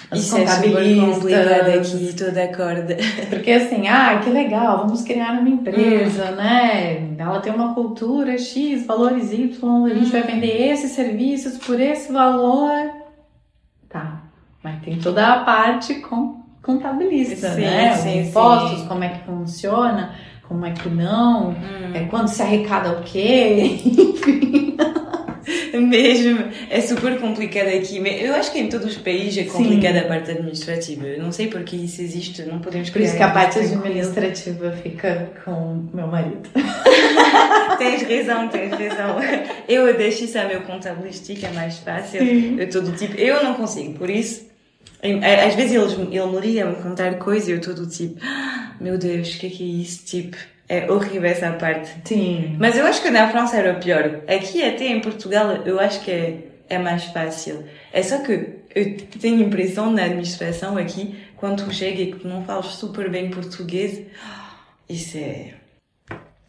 as 0.09 0.19
Isso 0.19 0.37
é 0.37 0.45
super 0.45 0.99
complicado 0.99 1.69
aqui, 1.69 2.15
tô 2.15 2.29
de 2.29 2.39
acordo. 2.39 2.93
Porque 3.29 3.51
assim, 3.51 3.87
ah, 3.87 4.19
que 4.23 4.29
legal, 4.29 4.77
vamos 4.77 5.01
criar 5.01 5.33
uma 5.33 5.49
empresa, 5.49 6.31
hum. 6.31 6.35
né? 6.35 7.15
Ela 7.17 7.41
tem 7.41 7.51
uma 7.51 7.73
cultura 7.73 8.37
X, 8.37 8.85
valores 8.85 9.33
Y, 9.33 9.85
a 9.85 9.93
gente 9.93 10.07
hum. 10.07 10.11
vai 10.11 10.21
vender 10.21 10.71
esses 10.71 10.91
serviços 10.91 11.57
por 11.57 11.79
esse 11.79 12.11
valor. 12.11 12.91
Tá, 13.89 14.21
mas 14.61 14.79
tem 14.83 14.99
toda 14.99 15.25
a 15.27 15.43
parte 15.43 15.95
com, 15.95 16.42
contabilista, 16.63 17.53
sim, 17.53 17.61
né? 17.61 17.93
Sim, 17.95 18.21
Os 18.21 18.27
impostos, 18.29 18.79
sim. 18.79 18.87
como 18.87 19.03
é 19.03 19.09
que 19.09 19.25
funciona 19.25 20.15
como 20.47 20.65
é 20.65 20.71
que 20.71 20.89
não, 20.89 21.49
hum. 21.49 21.55
é, 21.93 22.01
quando 22.05 22.27
se 22.27 22.41
arrecada 22.41 22.91
o 22.91 23.03
quê, 23.03 23.79
enfim. 23.85 24.77
Mesmo, 25.73 26.51
é 26.69 26.79
super 26.79 27.19
complicado 27.19 27.67
aqui. 27.67 27.97
Eu 28.21 28.35
acho 28.35 28.51
que 28.51 28.59
em 28.59 28.69
todos 28.69 28.85
os 28.85 28.97
países 28.97 29.39
é 29.39 29.49
complicada 29.49 30.01
a 30.01 30.07
parte 30.07 30.31
administrativa. 30.31 31.07
Eu 31.07 31.23
não 31.23 31.31
sei 31.31 31.47
porque 31.47 31.75
isso 31.75 32.01
existe, 32.01 32.43
não 32.43 32.59
podemos 32.59 32.91
Por 32.91 33.01
isso 33.01 33.17
que 33.17 33.23
a 33.23 33.31
parte 33.31 33.57
administrativa 33.57 34.71
fica 34.71 35.31
com 35.43 35.87
meu 35.91 36.07
marido. 36.07 36.47
tens 37.79 38.03
razão, 38.03 38.47
tens 38.49 38.71
razão. 38.71 39.17
Eu 39.67 39.97
deixo 39.97 40.25
isso 40.25 40.37
a 40.37 40.45
meu 40.45 40.61
contabilistica, 40.61 41.47
é 41.47 41.51
mais 41.51 41.79
fácil. 41.79 42.19
Sim. 42.19 42.55
Eu 42.59 42.69
todo 42.69 42.95
tipo, 42.95 43.15
eu 43.17 43.43
não 43.43 43.55
consigo, 43.55 43.97
por 43.97 44.09
isso. 44.09 44.52
Às 45.45 45.55
vezes 45.55 45.73
ele, 45.73 46.17
ele 46.17 46.25
me 46.27 46.39
liga-me 46.39 46.75
contar 46.75 47.15
coisas 47.15 47.49
e 47.49 47.51
eu 47.51 47.61
todo 47.61 47.85
tipo, 47.85 48.19
ah, 48.23 48.75
meu 48.79 48.97
Deus, 48.97 49.35
o 49.35 49.39
que 49.39 49.47
é 49.47 49.49
que 49.49 49.63
é 49.63 49.81
isso? 49.81 50.05
Tipo, 50.05 50.37
é 50.69 50.89
horrível 50.89 51.29
essa 51.29 51.51
parte. 51.51 51.91
Sim. 52.05 52.55
Mas 52.57 52.77
eu 52.77 52.85
acho 52.85 53.01
que 53.01 53.09
na 53.09 53.29
França 53.29 53.57
era 53.57 53.73
pior. 53.75 54.21
Aqui 54.27 54.63
até 54.63 54.87
em 54.87 55.01
Portugal 55.01 55.57
eu 55.65 55.79
acho 55.79 56.01
que 56.01 56.11
é, 56.11 56.37
é 56.69 56.77
mais 56.77 57.03
fácil. 57.05 57.65
É 57.91 58.01
só 58.01 58.19
que 58.19 58.63
eu 58.73 58.97
tenho 59.19 59.43
a 59.43 59.47
impressão 59.47 59.91
na 59.91 60.05
administração 60.05 60.77
aqui, 60.77 61.15
quando 61.35 61.65
tu 61.65 61.73
chega 61.73 62.01
e 62.01 62.13
que 62.13 62.25
não 62.25 62.43
falas 62.45 62.67
super 62.67 63.09
bem 63.09 63.29
português, 63.29 64.01
isso 64.89 65.17
é... 65.17 65.62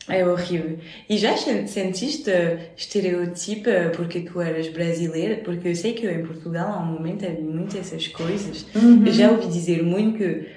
É 0.09 0.27
horrível. 0.27 0.79
E 1.09 1.17
já 1.17 1.35
sentiste 1.37 2.31
estereotipo 2.77 3.71
porque 3.97 4.21
tu 4.21 4.40
eras 4.40 4.69
brasileira? 4.69 5.37
Porque 5.43 5.69
eu 5.69 5.77
sei 5.77 5.95
que 5.95 6.07
em 6.07 6.27
Portugal 6.27 6.73
há 6.73 6.83
um 6.83 6.93
momento 6.93 7.25
havia 7.25 7.40
muitas 7.40 7.77
essas 7.77 8.09
coisas. 8.09 8.67
Uhum. 8.75 9.07
Já 9.07 9.31
ouvi 9.31 9.49
dizer 9.49 9.83
muito 9.83 10.19
que 10.19 10.49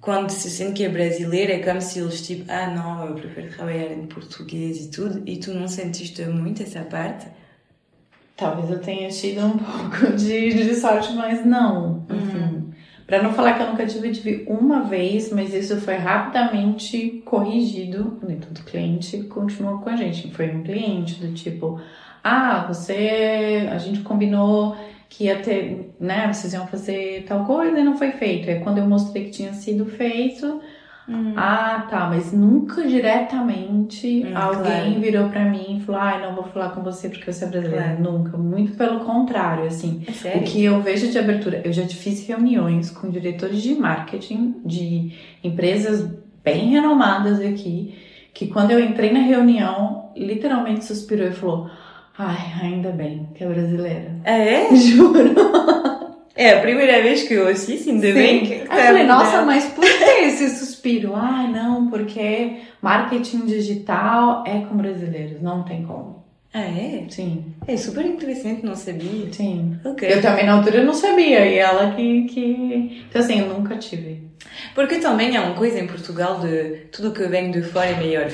quando 0.00 0.30
se 0.30 0.50
sente 0.50 0.74
que 0.74 0.84
é 0.84 0.88
brasileira, 0.88 1.54
é 1.54 1.58
como 1.58 1.80
se 1.80 2.00
eles 2.00 2.26
tipo, 2.26 2.50
ah 2.50 2.70
não, 2.70 3.06
eu 3.06 3.14
prefiro 3.14 3.48
trabalhar 3.54 3.92
em 3.92 4.06
português 4.06 4.86
e 4.86 4.90
tudo, 4.90 5.22
e 5.26 5.36
tu 5.36 5.52
não 5.52 5.68
sentiste 5.68 6.24
muito 6.24 6.62
essa 6.62 6.80
parte? 6.80 7.26
Talvez 8.36 8.70
eu 8.70 8.78
tenha 8.80 9.08
tido 9.10 9.44
um 9.44 9.58
pouco 9.58 10.16
de, 10.16 10.54
de 10.54 10.74
sorte, 10.76 11.12
mas 11.14 11.44
não. 11.44 12.06
Uhum. 12.08 12.57
Para 13.08 13.22
não 13.22 13.32
falar 13.32 13.54
que 13.54 13.62
eu 13.62 13.70
nunca 13.70 13.86
tive, 13.86 14.12
tive 14.12 14.44
uma 14.46 14.82
vez, 14.82 15.32
mas 15.32 15.54
isso 15.54 15.80
foi 15.80 15.94
rapidamente 15.94 17.22
corrigido. 17.24 18.18
Nem 18.22 18.38
todo 18.38 18.62
cliente 18.64 19.22
continuou 19.22 19.78
com 19.78 19.88
a 19.88 19.96
gente. 19.96 20.30
Foi 20.30 20.54
um 20.54 20.62
cliente 20.62 21.14
do 21.14 21.32
tipo, 21.32 21.80
ah, 22.22 22.66
você, 22.68 23.66
a 23.72 23.78
gente 23.78 24.00
combinou 24.00 24.76
que 25.08 25.24
ia 25.24 25.40
ter, 25.40 25.94
né, 25.98 26.30
vocês 26.30 26.52
iam 26.52 26.66
fazer 26.66 27.24
tal 27.26 27.46
coisa 27.46 27.80
e 27.80 27.82
não 27.82 27.96
foi 27.96 28.12
feito. 28.12 28.50
É 28.50 28.56
quando 28.56 28.76
eu 28.76 28.86
mostrei 28.86 29.24
que 29.24 29.30
tinha 29.30 29.54
sido 29.54 29.86
feito, 29.86 30.60
hum. 31.08 31.32
ah, 31.36 31.86
tá, 31.88 32.06
mas 32.08 32.32
nunca 32.32 32.86
diretamente 32.86 34.24
hum, 34.26 34.36
alguém 34.36 34.84
claro. 34.84 35.00
virou 35.00 35.28
para 35.28 35.44
mim 35.44 35.78
e 35.78 35.80
falou, 35.80 36.00
ah, 36.00 36.18
não 36.18 36.34
vou 36.34 36.44
falar 36.44 36.70
com 36.70 36.82
você 36.82 37.08
porque 37.08 37.32
você 37.32 37.44
é 37.44 37.48
brasileira. 37.48 37.96
Claro. 37.96 38.02
Nunca, 38.02 38.36
muito 38.36 38.76
pelo 38.76 39.00
contrário, 39.00 39.64
assim. 39.64 40.04
É 40.24 40.38
o 40.38 40.42
que 40.42 40.64
eu 40.64 40.80
vejo 40.82 41.10
de 41.10 41.18
abertura, 41.18 41.62
eu 41.64 41.72
já 41.72 41.86
fiz 41.86 42.26
reuniões 42.26 42.90
com 42.90 43.10
diretores 43.10 43.62
de 43.62 43.74
marketing 43.74 44.56
de 44.64 45.12
empresas 45.42 46.08
bem 46.44 46.70
renomadas 46.70 47.40
aqui, 47.40 47.94
que 48.32 48.46
quando 48.46 48.70
eu 48.70 48.80
entrei 48.80 49.12
na 49.12 49.20
reunião, 49.20 50.10
literalmente 50.16 50.84
suspirou 50.84 51.26
e 51.26 51.32
falou 51.32 51.70
Ai, 52.20 52.52
ainda 52.60 52.90
bem 52.90 53.28
que 53.32 53.44
é 53.44 53.46
brasileira. 53.46 54.10
É? 54.24 54.66
Juro. 54.74 55.34
É 56.34 56.50
a 56.50 56.60
primeira 56.60 57.00
vez 57.00 57.22
que 57.22 57.34
eu 57.34 57.46
ouço 57.46 57.70
isso, 57.70 57.88
ainda 57.90 58.08
Sim. 58.08 58.14
bem 58.14 58.44
que. 58.44 58.54
Tá 58.66 58.76
eu 58.76 58.86
falei, 58.86 59.04
nossa, 59.04 59.42
mas 59.42 59.66
por 59.66 59.84
que 59.84 59.97
esse 60.44 60.64
suspiro? 60.64 61.14
Ai, 61.14 61.50
não, 61.50 61.88
porque 61.88 62.58
marketing 62.80 63.46
digital 63.46 64.44
é 64.46 64.60
com 64.60 64.76
brasileiros, 64.76 65.40
não 65.42 65.62
tem 65.62 65.84
como. 65.84 66.24
Ah, 66.52 66.60
é? 66.60 67.04
Sim. 67.10 67.54
É 67.66 67.76
super 67.76 68.04
interessante, 68.06 68.64
não 68.64 68.74
sabia. 68.74 69.32
Sim. 69.32 69.78
Ok. 69.84 70.10
Eu 70.10 70.22
também 70.22 70.46
na 70.46 70.54
altura 70.54 70.82
não 70.82 70.94
sabia, 70.94 71.46
e 71.46 71.58
ela 71.58 71.92
que. 71.94 72.24
que... 72.24 73.04
Então, 73.08 73.20
assim, 73.20 73.40
eu 73.40 73.48
nunca 73.48 73.76
tive. 73.76 74.28
Porque 74.74 74.96
também 74.96 75.36
há 75.36 75.42
uma 75.42 75.54
coisa 75.54 75.78
em 75.78 75.86
Portugal 75.86 76.40
de 76.40 76.86
tudo 76.90 77.12
que 77.12 77.26
vem 77.26 77.50
de 77.50 77.62
fora 77.62 77.86
é 77.86 77.98
melhor. 77.98 78.30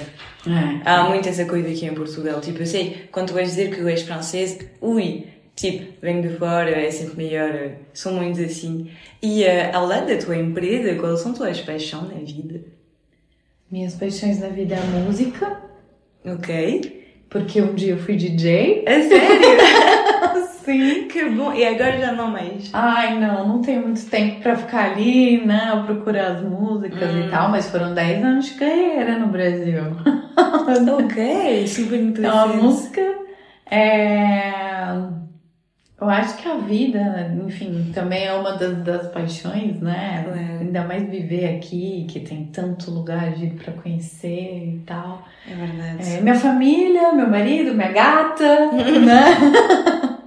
É. 0.46 0.80
Há 0.84 1.04
muito 1.04 1.28
essa 1.28 1.44
coisa 1.44 1.68
aqui 1.68 1.86
em 1.86 1.94
Portugal. 1.94 2.40
Tipo, 2.40 2.60
eu 2.60 2.66
sei, 2.66 3.08
quando 3.10 3.28
tu 3.28 3.34
vais 3.34 3.48
dizer 3.48 3.74
que 3.74 3.80
és 3.88 4.02
francês, 4.02 4.58
ui, 4.80 5.26
tipo, 5.54 5.92
vem 6.00 6.20
de 6.20 6.30
fora, 6.30 6.70
é 6.70 6.90
sempre 6.90 7.24
melhor. 7.24 7.72
São 7.92 8.14
muitos 8.14 8.40
assim. 8.40 8.90
E 9.22 9.42
uh, 9.42 9.74
ao 9.76 9.86
lado 9.86 10.06
da 10.06 10.16
tua 10.16 10.36
empresa, 10.36 10.94
quais 11.00 11.20
são 11.20 11.32
tuas 11.32 11.60
paixões 11.60 12.08
na 12.08 12.20
vida? 12.20 12.60
Minhas 13.70 13.94
paixões 13.94 14.40
na 14.40 14.48
vida 14.48 14.74
é 14.74 14.78
a 14.78 15.00
música. 15.00 15.60
Ok. 16.24 17.04
Porque 17.28 17.60
um 17.60 17.74
dia 17.74 17.94
eu 17.94 17.98
fui 17.98 18.16
DJ. 18.16 18.84
É 18.86 19.02
sério? 19.02 20.44
Sim. 20.64 21.08
Que 21.08 21.28
bom. 21.28 21.52
E 21.52 21.64
agora 21.64 21.98
já 21.98 22.12
não 22.12 22.30
mais? 22.30 22.70
Ai, 22.72 23.18
não, 23.18 23.46
não 23.46 23.60
tenho 23.60 23.82
muito 23.82 24.06
tempo 24.06 24.40
pra 24.40 24.56
ficar 24.56 24.92
ali, 24.92 25.44
né? 25.44 25.82
Procurar 25.84 26.32
as 26.32 26.42
músicas 26.42 27.10
hum. 27.10 27.26
e 27.26 27.30
tal, 27.30 27.50
mas 27.50 27.68
foram 27.68 27.92
10 27.92 28.24
anos 28.24 28.46
de 28.46 28.54
carreira 28.54 29.18
no 29.18 29.26
Brasil. 29.26 29.82
ok, 30.96 31.66
super 31.66 32.00
interessante. 32.00 32.18
Então 32.20 32.38
a 32.38 32.46
música 32.46 33.02
é. 33.70 34.52
Eu 36.00 36.10
acho 36.10 36.36
que 36.36 36.48
a 36.48 36.56
vida, 36.56 37.32
enfim, 37.46 37.92
também 37.94 38.24
é 38.24 38.32
uma 38.32 38.56
das, 38.56 38.76
das 38.82 39.06
paixões, 39.12 39.80
né? 39.80 40.26
É. 40.28 40.62
Ainda 40.62 40.84
mais 40.84 41.08
viver 41.08 41.56
aqui, 41.56 42.04
que 42.10 42.18
tem 42.20 42.46
tanto 42.46 42.90
lugar 42.90 43.32
de 43.34 43.50
para 43.50 43.72
conhecer 43.74 44.74
e 44.74 44.82
tal. 44.84 45.26
É 45.48 45.54
verdade. 45.54 46.16
É, 46.16 46.20
minha 46.20 46.34
família, 46.34 47.12
meu 47.12 47.28
marido, 47.28 47.74
minha 47.74 47.92
gata, 47.92 48.72
né? 48.74 50.18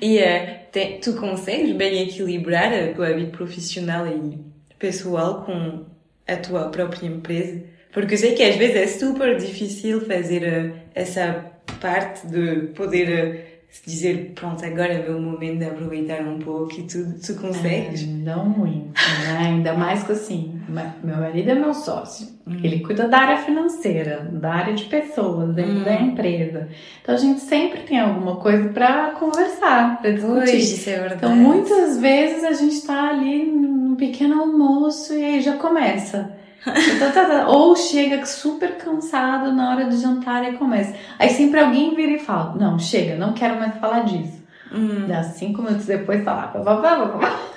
E 0.00 0.18
uh, 0.18 0.70
te, 0.70 0.98
tu 1.02 1.14
consegues 1.14 1.74
bem 1.74 2.02
equilibrar 2.02 2.72
a 2.72 2.94
tua 2.94 3.12
vida 3.12 3.30
profissional 3.30 4.06
e 4.06 4.38
pessoal 4.78 5.44
com 5.44 5.84
a 6.26 6.36
tua 6.36 6.68
própria 6.70 7.06
empresa? 7.06 7.62
Porque 7.92 8.14
eu 8.14 8.18
sei 8.18 8.34
que 8.34 8.42
às 8.42 8.56
vezes 8.56 8.76
é 8.76 8.86
super 8.86 9.36
difícil 9.36 10.00
fazer 10.06 10.42
uh, 10.42 10.76
essa 10.94 11.44
parte 11.80 12.26
de 12.26 12.68
poder 12.68 13.51
dizer, 13.86 14.32
pronto, 14.34 14.64
agora 14.64 14.92
é 14.92 15.00
o 15.00 15.12
meu 15.12 15.20
momento 15.20 15.58
de 15.58 15.64
aproveitar 15.64 16.20
um 16.20 16.38
pouco 16.38 16.78
e 16.78 16.82
tudo. 16.82 17.18
Tu 17.18 17.34
consegues? 17.34 18.02
É, 18.02 18.06
não 18.06 18.44
muito, 18.44 18.92
né? 18.92 19.38
Ainda 19.38 19.72
mais 19.72 20.02
que 20.02 20.12
assim, 20.12 20.60
meu 21.02 21.16
marido 21.16 21.50
é 21.50 21.54
meu 21.54 21.72
sócio. 21.72 22.28
Hum. 22.46 22.60
Ele 22.62 22.80
cuida 22.80 23.08
da 23.08 23.18
área 23.18 23.38
financeira, 23.38 24.28
da 24.30 24.52
área 24.52 24.74
de 24.74 24.84
pessoas, 24.84 25.54
dentro 25.54 25.80
hum. 25.80 25.84
da 25.84 25.94
empresa. 25.94 26.68
Então 27.00 27.14
a 27.14 27.18
gente 27.18 27.40
sempre 27.40 27.80
tem 27.80 27.98
alguma 27.98 28.36
coisa 28.36 28.68
para 28.68 29.12
conversar, 29.12 30.00
para 30.00 30.10
discutir. 30.10 30.58
isso 30.58 30.90
é 30.90 30.98
verdade. 30.98 31.14
Então 31.16 31.34
muitas 31.34 31.98
vezes 31.98 32.44
a 32.44 32.52
gente 32.52 32.82
tá 32.82 33.08
ali 33.08 33.46
num 33.46 33.96
pequeno 33.96 34.40
almoço 34.40 35.14
e 35.14 35.24
aí 35.24 35.40
já 35.40 35.56
começa. 35.56 36.41
Tá, 36.98 37.10
tá, 37.10 37.24
tá. 37.24 37.48
Ou 37.48 37.74
chega 37.74 38.24
super 38.24 38.76
cansado 38.76 39.52
na 39.52 39.70
hora 39.70 39.86
de 39.86 39.96
jantar 39.96 40.48
e 40.48 40.56
começa. 40.56 40.94
Aí 41.18 41.30
sempre 41.30 41.58
alguém 41.58 41.94
vira 41.94 42.12
e 42.12 42.18
fala: 42.18 42.54
Não, 42.54 42.78
chega, 42.78 43.16
não 43.16 43.32
quero 43.32 43.58
mais 43.58 43.74
falar 43.78 44.04
disso. 44.04 44.40
Hum. 44.72 45.06
Dá 45.08 45.24
cinco 45.24 45.62
minutos 45.62 45.86
depois 45.86 46.24
tá 46.24 46.32
lá. 46.32 46.52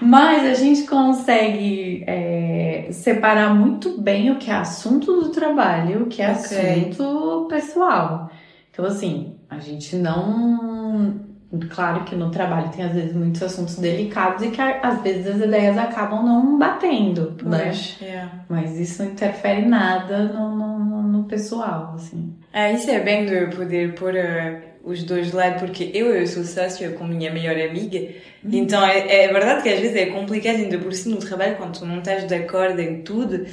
Mas 0.00 0.44
a 0.44 0.54
gente 0.54 0.86
consegue 0.86 2.04
é, 2.06 2.88
separar 2.92 3.54
muito 3.54 4.00
bem 4.00 4.30
o 4.30 4.36
que 4.36 4.50
é 4.50 4.54
assunto 4.54 5.20
do 5.20 5.30
trabalho 5.30 5.90
e 5.90 6.02
o 6.02 6.06
que 6.06 6.22
é 6.22 6.30
okay. 6.30 6.90
assunto 6.90 7.46
pessoal. 7.48 8.30
Então, 8.70 8.84
assim, 8.84 9.34
a 9.48 9.58
gente 9.58 9.96
não 9.96 11.25
Claro 11.70 12.04
que 12.04 12.16
no 12.16 12.30
trabalho 12.30 12.70
tem 12.70 12.84
às 12.84 12.92
vezes 12.92 13.14
muitos 13.14 13.40
assuntos 13.40 13.76
delicados 13.76 14.42
e 14.42 14.50
que 14.50 14.60
às 14.60 15.00
vezes 15.00 15.28
as 15.28 15.40
ideias 15.40 15.78
acabam 15.78 16.24
não 16.24 16.58
batendo, 16.58 17.36
né? 17.44 17.72
É. 18.02 18.26
Mas 18.48 18.76
isso 18.76 19.02
não 19.02 19.12
interfere 19.12 19.64
nada 19.64 20.24
no, 20.24 20.56
no, 20.56 21.02
no 21.02 21.24
pessoal, 21.24 21.92
assim. 21.94 22.34
É, 22.52 22.72
isso 22.72 22.90
é 22.90 22.98
bem 22.98 23.26
de 23.26 23.54
poder 23.54 23.94
pôr 23.94 24.14
uh, 24.14 24.60
os 24.82 25.04
dois 25.04 25.32
lados, 25.32 25.60
porque 25.60 25.90
eu, 25.94 26.06
eu 26.06 26.26
sou 26.26 26.42
sócia 26.42 26.90
com 26.90 27.04
minha 27.04 27.30
melhor 27.30 27.54
amiga, 27.54 27.98
uhum. 27.98 28.50
então 28.52 28.84
é, 28.84 29.24
é 29.24 29.32
verdade 29.32 29.62
que 29.62 29.68
às 29.68 29.78
vezes 29.78 29.96
é 29.96 30.06
complicado, 30.06 30.56
ainda 30.56 30.78
por 30.78 30.92
cima 30.92 31.14
no 31.14 31.20
trabalho, 31.20 31.56
quando 31.56 31.78
tu 31.78 31.86
não 31.86 31.98
estás 31.98 32.26
de 32.26 32.34
acordo 32.34 32.80
em 32.80 33.02
tudo, 33.02 33.46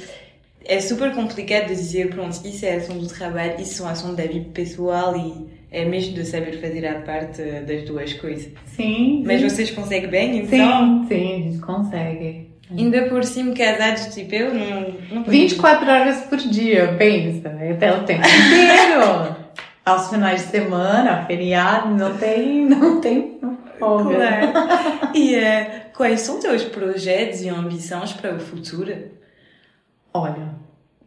é 0.64 0.80
super 0.80 1.12
complicado 1.14 1.68
de 1.68 1.74
dizer, 1.74 2.08
pronto, 2.08 2.40
isso 2.44 2.64
é 2.64 2.76
assunto 2.76 3.00
do 3.00 3.08
trabalho, 3.08 3.60
isso 3.60 3.82
é 3.82 3.86
um 3.86 3.88
assunto 3.88 4.16
da 4.16 4.24
vida 4.24 4.48
pessoal 4.52 5.16
e 5.16 5.46
é 5.70 5.84
mesmo 5.84 6.14
de 6.14 6.24
saber 6.24 6.60
fazer 6.60 6.86
a 6.86 7.00
parte 7.00 7.42
das 7.42 7.82
duas 7.84 8.12
coisas. 8.14 8.52
Sim. 8.66 9.22
Mas 9.26 9.42
vocês 9.42 9.70
conseguem 9.70 10.08
bem, 10.08 10.38
então? 10.38 11.04
Sim, 11.04 11.08
sim, 11.08 11.32
a 11.32 11.36
gente 11.36 11.58
consegue. 11.58 12.54
Ainda 12.70 13.02
por 13.08 13.24
cima, 13.24 13.54
casados, 13.54 14.14
tipo, 14.14 14.34
eu 14.34 14.54
não. 14.54 14.94
não 15.12 15.24
24 15.24 15.90
horas 15.90 16.20
por 16.22 16.38
dia, 16.38 16.94
pensa. 16.98 17.48
Até 17.48 17.92
o 17.92 18.04
tempo 18.04 18.22
inteiro. 18.26 19.44
Aos 19.84 20.08
finais 20.08 20.40
de 20.40 20.48
semana, 20.48 21.26
feriado, 21.26 21.94
não 21.94 22.16
tem, 22.16 22.64
não 22.64 23.02
tem 23.02 23.38
folga. 23.78 24.14
Claro. 24.16 25.14
E 25.14 25.36
uh, 25.36 25.66
quais 25.94 26.22
são 26.22 26.40
teus 26.40 26.64
projetos 26.64 27.42
e 27.42 27.50
ambições 27.50 28.12
para 28.14 28.34
o 28.34 28.40
futuro? 28.40 28.94
Olha, 30.16 30.48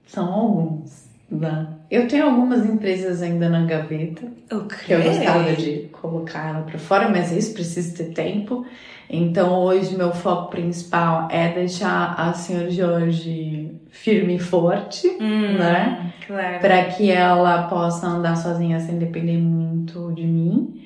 são 0.05 0.33
alguns, 0.33 1.07
né? 1.31 1.67
eu 1.89 2.07
tenho 2.09 2.25
algumas 2.25 2.65
empresas 2.65 3.21
ainda 3.21 3.47
na 3.47 3.63
gaveta 3.63 4.27
Ok. 4.51 4.77
que 4.85 4.91
eu 4.91 5.01
gostava 5.01 5.53
de 5.53 5.89
colocar 5.93 6.49
ela 6.49 6.61
para 6.63 6.77
fora, 6.77 7.07
mas 7.07 7.31
isso 7.31 7.53
precisa 7.53 7.95
ter 8.03 8.13
tempo. 8.13 8.65
Então 9.09 9.53
hoje 9.63 9.95
meu 9.95 10.11
foco 10.11 10.51
principal 10.51 11.29
é 11.31 11.53
deixar 11.53 12.15
a 12.19 12.33
senhora 12.33 12.69
Jorge 12.69 13.71
firme 13.89 14.35
e 14.35 14.39
forte, 14.39 15.07
Hum, 15.21 15.53
né? 15.57 16.11
Claro. 16.27 16.59
Para 16.59 16.83
que 16.85 17.09
ela 17.09 17.63
possa 17.69 18.05
andar 18.07 18.35
sozinha 18.35 18.81
sem 18.81 18.97
depender 18.97 19.37
muito 19.37 20.11
de 20.13 20.27
mim. 20.27 20.81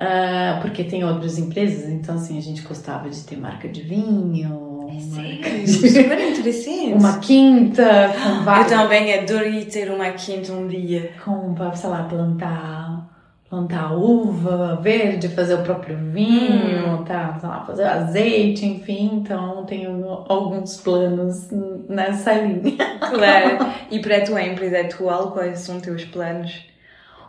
Ah, 0.00 0.60
porque 0.62 0.84
tem 0.84 1.04
outras 1.04 1.36
empresas, 1.38 1.90
então 1.90 2.14
assim, 2.14 2.38
a 2.38 2.40
gente 2.40 2.62
gostava 2.62 3.10
de 3.10 3.22
ter 3.24 3.36
marca 3.36 3.68
de 3.68 3.82
vinho, 3.82 4.77
É 4.88 5.00
sério, 5.00 5.64
de- 5.64 5.88
super 5.90 6.20
interessante. 6.30 6.92
uma 6.94 7.18
quinta 7.18 8.10
com 8.44 8.50
Eu 8.50 8.66
também 8.66 9.12
adoraria 9.14 9.64
ter 9.66 9.90
uma 9.90 10.10
quinta 10.12 10.52
um 10.52 10.66
dia. 10.66 11.10
com, 11.24 11.54
pra, 11.54 11.72
sei 11.74 11.90
lá, 11.90 12.04
plantar, 12.04 13.06
plantar 13.48 13.92
uva 13.94 14.78
verde, 14.82 15.28
fazer 15.28 15.54
o 15.54 15.62
próprio 15.62 15.96
vinho, 16.12 17.04
tá, 17.06 17.36
sei 17.40 17.48
lá, 17.48 17.64
fazer 17.64 17.84
azeite, 17.84 18.64
enfim. 18.66 19.10
Então, 19.22 19.64
tenho 19.66 20.04
alguns 20.28 20.76
planos 20.80 21.48
nessa 21.88 22.32
linha. 22.34 22.98
Claro. 22.98 23.58
E 23.90 24.00
para 24.00 24.16
a 24.18 24.24
tua 24.24 24.42
empresa 24.42 24.80
atual, 24.80 25.32
quais 25.32 25.60
são 25.60 25.76
os 25.76 25.82
teus 25.82 26.04
planos? 26.04 26.66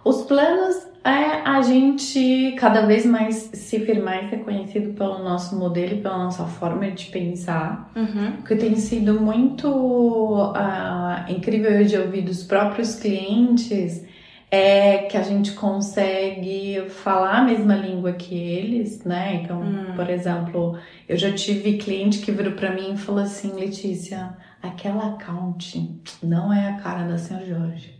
Os 0.03 0.21
planos 0.23 0.88
é 1.03 1.41
a 1.45 1.62
gente 1.62 2.53
cada 2.57 2.85
vez 2.85 3.05
mais 3.05 3.49
se 3.53 3.79
firmar 3.79 4.25
e 4.25 4.29
ser 4.29 4.38
conhecido 4.43 4.93
pelo 4.93 5.19
nosso 5.19 5.57
modelo 5.57 5.93
e 5.93 6.01
pela 6.01 6.17
nossa 6.17 6.45
forma 6.45 6.89
de 6.91 7.05
pensar. 7.05 7.91
Uhum. 7.95 8.39
O 8.39 8.43
que 8.43 8.55
tem 8.55 8.75
sido 8.75 9.19
muito 9.19 10.51
ah, 10.55 11.25
incrível 11.29 11.83
de 11.85 11.97
ouvir 11.97 12.21
dos 12.21 12.43
próprios 12.43 12.95
clientes 12.95 14.05
é 14.51 14.99
que 15.03 15.15
a 15.15 15.21
gente 15.21 15.51
consegue 15.51 16.83
falar 16.89 17.39
a 17.39 17.43
mesma 17.43 17.75
língua 17.75 18.13
que 18.13 18.33
eles, 18.35 19.03
né? 19.03 19.41
Então, 19.43 19.62
Hum. 19.62 19.93
por 19.95 20.09
exemplo, 20.09 20.75
eu 21.07 21.15
já 21.15 21.31
tive 21.31 21.77
cliente 21.77 22.19
que 22.19 22.31
virou 22.31 22.53
pra 22.53 22.73
mim 22.73 22.93
e 22.93 22.97
falou 22.97 23.21
assim: 23.21 23.53
Letícia, 23.53 24.35
aquela 24.62 25.09
account 25.13 26.01
não 26.23 26.51
é 26.51 26.69
a 26.69 26.73
cara 26.77 27.03
da 27.07 27.17
senhora 27.17 27.45
Jorge. 27.45 27.93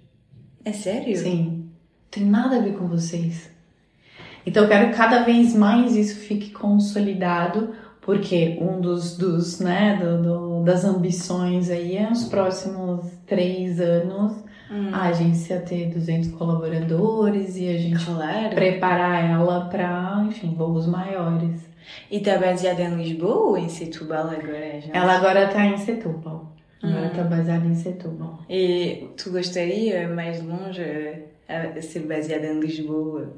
É 0.66 0.72
sério? 0.74 1.16
Sim, 1.18 1.59
tem 2.12 2.26
nada 2.26 2.58
a 2.58 2.62
ver 2.62 2.74
com 2.74 2.88
vocês. 2.88 3.50
Então 4.46 4.64
eu 4.64 4.70
quero 4.70 4.90
que 4.92 4.96
cada 4.98 5.24
vez 5.24 5.54
mais 5.54 5.96
isso 5.96 6.16
fique 6.20 6.52
consolidado, 6.52 7.70
porque 8.02 8.58
um 8.62 8.80
dos, 8.80 9.18
dos 9.18 9.60
né, 9.60 9.98
do, 10.02 10.22
do- 10.22 10.64
das 10.64 10.84
ambições 10.86 11.70
aí 11.70 11.98
é 11.98 12.10
os 12.12 12.24
próximos 12.26 13.06
três 13.26 13.80
anos 13.80 14.34
Hum. 14.72 14.92
a 14.94 15.08
agência 15.08 15.60
ter 15.62 15.90
200 15.90 16.30
colaboradores 16.34 17.58
e 17.58 17.68
a 17.70 17.78
gente 17.80 18.06
Claro. 18.06 18.54
preparar 18.54 19.28
ela 19.28 19.66
para, 19.66 20.24
enfim, 20.28 20.54
voos 20.56 20.86
maiores. 20.86 21.60
E 22.12 22.18
está 22.18 22.38
baseada 22.38 22.84
em 22.84 22.96
Lisboa 22.96 23.36
ou 23.50 23.58
em 23.58 23.68
Setúbal 23.68 24.28
agora? 24.30 24.80
Já? 24.80 24.94
Ela 24.94 25.16
agora 25.18 25.48
tá 25.48 25.66
em 25.66 25.76
Setúbal. 25.78 26.54
Agora 26.84 27.08
Hum. 27.08 27.10
tá 27.16 27.24
baseada 27.24 27.66
em 27.66 27.74
Setúbal. 27.74 28.42
E 28.48 29.08
tu 29.18 29.32
gostaria 29.32 30.08
mais 30.08 30.40
longe 30.44 30.84
a 31.50 31.78
a 31.78 31.82
ser 31.82 32.02
baseada 32.02 32.46
em 32.48 32.60
Lisboa? 32.60 33.34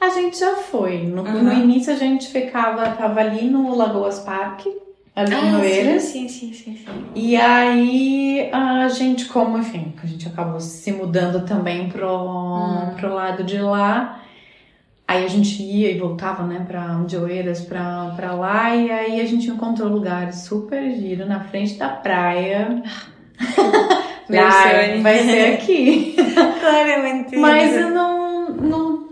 A 0.00 0.08
gente 0.10 0.38
já 0.38 0.54
foi. 0.56 0.98
No, 1.06 1.22
Aham. 1.22 1.42
no 1.42 1.52
início 1.52 1.92
a 1.92 1.96
gente 1.96 2.28
ficava, 2.28 2.88
tava 2.92 3.20
ali 3.20 3.48
no 3.50 3.74
Lagoas 3.76 4.20
Parque, 4.20 4.72
ali 5.16 5.34
em 5.34 5.56
Oeiras. 5.56 6.04
Ah, 6.04 6.06
sim, 6.06 6.28
sim, 6.28 6.52
sim, 6.52 6.76
sim. 6.76 7.04
E 7.16 7.34
aí 7.34 8.48
a 8.52 8.88
gente, 8.88 9.24
como, 9.26 9.58
enfim, 9.58 9.92
a 10.02 10.06
gente 10.06 10.28
acabou 10.28 10.60
se 10.60 10.92
mudando 10.92 11.44
também 11.44 11.88
pro, 11.88 12.08
Hum. 12.08 12.94
pro 12.96 13.12
lado 13.12 13.42
de 13.42 13.58
lá. 13.58 14.22
Aí 15.08 15.24
a 15.24 15.28
gente 15.28 15.62
ia 15.62 15.90
e 15.90 15.98
voltava, 15.98 16.44
né, 16.46 16.64
pra 16.68 17.02
de 17.06 17.16
Oeiras 17.16 17.62
pra, 17.62 18.12
pra 18.14 18.34
lá. 18.34 18.76
E 18.76 18.90
aí 18.90 19.20
a 19.20 19.24
gente 19.26 19.48
encontrou 19.48 19.88
lugares 19.88 20.42
super 20.42 20.90
giro 20.94 21.26
na 21.26 21.40
frente 21.40 21.74
da 21.74 21.88
praia. 21.88 22.82
Meu 24.28 24.44
Ai, 24.44 24.90
sonho. 24.90 25.02
vai 25.02 25.18
ser 25.24 25.54
aqui. 25.54 26.14
Claramente. 26.60 27.36
Mas 27.36 27.74
eu 27.76 27.90
não, 27.90 28.50
não. 28.50 29.08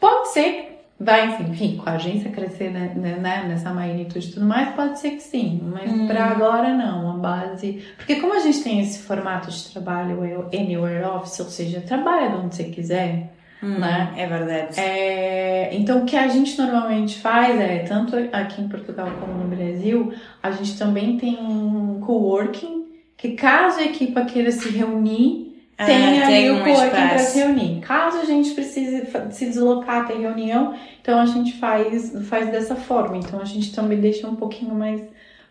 Pode 0.00 0.28
ser. 0.32 0.66
Vai, 1.00 1.28
enfim, 1.42 1.76
com 1.76 1.88
a 1.88 1.92
agência 1.92 2.28
crescer 2.30 2.70
né, 2.70 2.92
né, 2.96 3.44
nessa 3.46 3.72
magnitude 3.72 4.30
e 4.30 4.32
tudo 4.32 4.46
mais, 4.46 4.74
pode 4.74 4.98
ser 4.98 5.10
que 5.12 5.20
sim. 5.22 5.60
Mas 5.62 5.92
Hum. 5.92 6.08
pra 6.08 6.24
agora 6.26 6.74
não. 6.74 7.10
A 7.10 7.14
base. 7.14 7.84
Porque 7.96 8.16
como 8.16 8.34
a 8.34 8.40
gente 8.40 8.62
tem 8.64 8.80
esse 8.80 8.98
formato 9.00 9.48
de 9.48 9.70
trabalho, 9.72 10.18
o 10.20 10.46
Anywhere 10.56 11.04
Office, 11.04 11.38
ou 11.40 11.46
seja, 11.46 11.80
trabalha 11.80 12.30
de 12.30 12.36
onde 12.36 12.54
você 12.56 12.64
quiser, 12.64 13.30
Hum, 13.62 13.78
né? 13.78 14.12
É 14.16 14.26
verdade. 14.26 14.78
é, 14.80 15.70
então, 15.76 16.02
o 16.02 16.04
que 16.04 16.16
a 16.16 16.26
gente 16.28 16.56
normalmente 16.60 17.18
faz 17.20 17.60
é, 17.60 17.78
tanto 17.80 18.16
aqui 18.32 18.60
em 18.62 18.68
Portugal 18.68 19.08
como 19.20 19.34
no 19.34 19.48
Brasil, 19.48 20.12
a 20.42 20.50
gente 20.52 20.76
também 20.78 21.16
tem 21.16 21.38
um 21.40 22.00
coworking, 22.00 22.86
que 23.16 23.32
caso 23.32 23.78
a 23.80 23.84
equipa 23.84 24.24
queira 24.24 24.50
se 24.52 24.68
reunir, 24.68 25.47
Ah, 25.78 25.86
tem 25.86 26.22
ali 26.22 26.50
um 26.50 26.60
o 26.60 26.64
coworking 26.64 26.90
para 26.90 27.18
se 27.18 27.38
reunir. 27.38 27.80
Caso 27.80 28.18
a 28.18 28.24
gente 28.24 28.50
precise 28.50 29.06
se 29.30 29.46
deslocar, 29.46 30.08
ter 30.08 30.18
reunião, 30.18 30.74
então 31.00 31.20
a 31.20 31.26
gente 31.26 31.52
faz, 31.56 32.12
faz 32.28 32.50
dessa 32.50 32.74
forma. 32.74 33.16
Então 33.16 33.40
a 33.40 33.44
gente 33.44 33.72
também 33.72 34.00
deixa 34.00 34.26
um 34.26 34.34
pouquinho 34.34 34.74
mais 34.74 35.00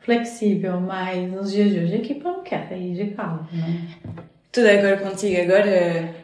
flexível, 0.02 0.82
mas 0.82 1.32
nos 1.32 1.52
dias 1.52 1.72
de 1.72 1.80
hoje 1.80 1.94
a 1.94 1.98
equipa 1.98 2.30
não 2.30 2.44
quer 2.44 2.68
sair 2.68 2.94
de 2.94 3.12
casa, 3.12 3.48
né? 3.54 3.88
De 4.54 4.70
acordo 4.70 5.04
contigo. 5.10 5.42
Agora 5.42 6.16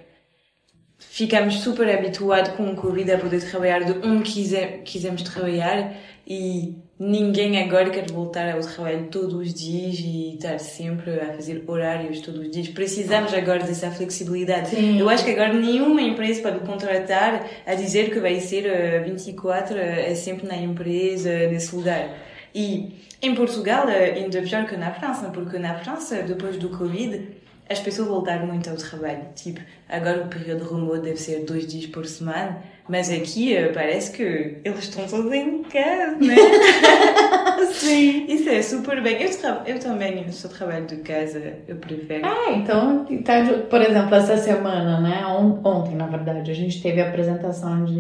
ficamos 1.00 1.60
super 1.60 1.90
habituados 1.90 2.52
com 2.54 2.72
o 2.72 2.76
Covid 2.76 3.12
a 3.12 3.18
poder 3.18 3.42
trabalhar 3.42 3.84
de 3.84 4.06
onde 4.06 4.24
quiser, 4.30 4.82
quisermos 4.84 5.22
trabalhar 5.24 5.94
e 6.26 6.76
ninguém 6.98 7.62
agora 7.62 7.90
quer 7.90 8.10
voltar 8.10 8.54
ao 8.54 8.62
trabalho 8.62 9.08
todos 9.08 9.34
os 9.34 9.54
dias 9.54 10.00
e 10.00 10.36
estar 10.36 10.58
sempre 10.58 11.20
a 11.20 11.34
fazer 11.34 11.64
horários 11.68 12.22
todos 12.22 12.42
os 12.42 12.50
dias. 12.50 12.70
Precisamos 12.70 13.34
agora 13.34 13.64
dessa 13.64 13.92
flexibilidade. 13.92 14.70
Sim. 14.70 15.00
Eu 15.00 15.10
acho 15.10 15.26
que 15.26 15.32
agora 15.32 15.54
nenhuma 15.54 16.02
empresa 16.02 16.42
pode 16.42 16.60
contratar 16.60 17.46
a 17.66 17.76
dizer 17.76 18.10
que 18.10 18.20
vai 18.20 18.40
ser 18.40 18.66
eh, 18.66 19.00
24 19.00 19.78
eh, 19.78 20.12
é 20.12 20.16
sempre 20.16 20.48
na 20.48 20.56
empresa, 20.56 21.30
nesse 21.48 21.76
lugar. 21.76 22.16
E 22.56 22.94
em 23.22 23.36
Portugal 23.36 23.90
eh, 23.90 24.14
ainda 24.16 24.42
pior 24.42 24.66
que 24.66 24.78
na 24.78 24.92
França, 24.94 25.30
porque 25.30 25.58
na 25.58 25.76
França, 25.76 26.24
depois 26.24 26.58
do 26.58 26.70
Covid, 26.70 27.43
as 27.70 27.80
pessoas 27.80 28.08
voltaram 28.08 28.46
muito 28.48 28.70
ao 28.70 28.76
trabalho. 28.76 29.26
Tipo, 29.36 29.62
agora 29.90 30.22
o 30.24 30.28
período 30.28 30.64
remoto 30.70 31.02
deve 31.02 31.18
ser 31.18 31.44
dois 31.46 31.66
dias 31.66 31.86
por 31.88 32.06
semana, 32.06 32.62
mas 32.88 33.10
aqui 33.12 33.56
eh, 33.56 33.70
parece 33.74 34.12
que 34.12 34.58
eles 34.64 34.80
estão 34.80 35.06
todos 35.08 35.32
em 35.32 35.64
casa, 35.64 36.16
né? 36.18 36.36
Sim. 37.74 38.26
Isso 38.28 38.50
é 38.50 38.62
super 38.62 39.02
bem. 39.02 39.18
Eu, 39.22 39.30
eu 39.66 39.80
também 39.80 40.32
sou 40.32 40.50
trabalho 40.50 40.86
de 40.86 40.98
casa, 40.98 41.42
eu 41.68 41.76
prefiro. 41.78 42.26
É, 42.26 42.54
então, 42.56 43.06
tá 43.24 43.34
por 43.70 43.82
exemplo, 43.82 44.14
essa 44.16 44.38
semana, 44.38 45.00
né? 45.00 45.26
on- 45.28 45.60
Ontem, 45.64 45.96
na 45.96 46.08
verdade, 46.08 46.52
a 46.52 46.54
gente 46.54 46.82
teve 46.82 47.02
a 47.02 47.08
apresentação 47.10 47.86
de, 47.86 47.94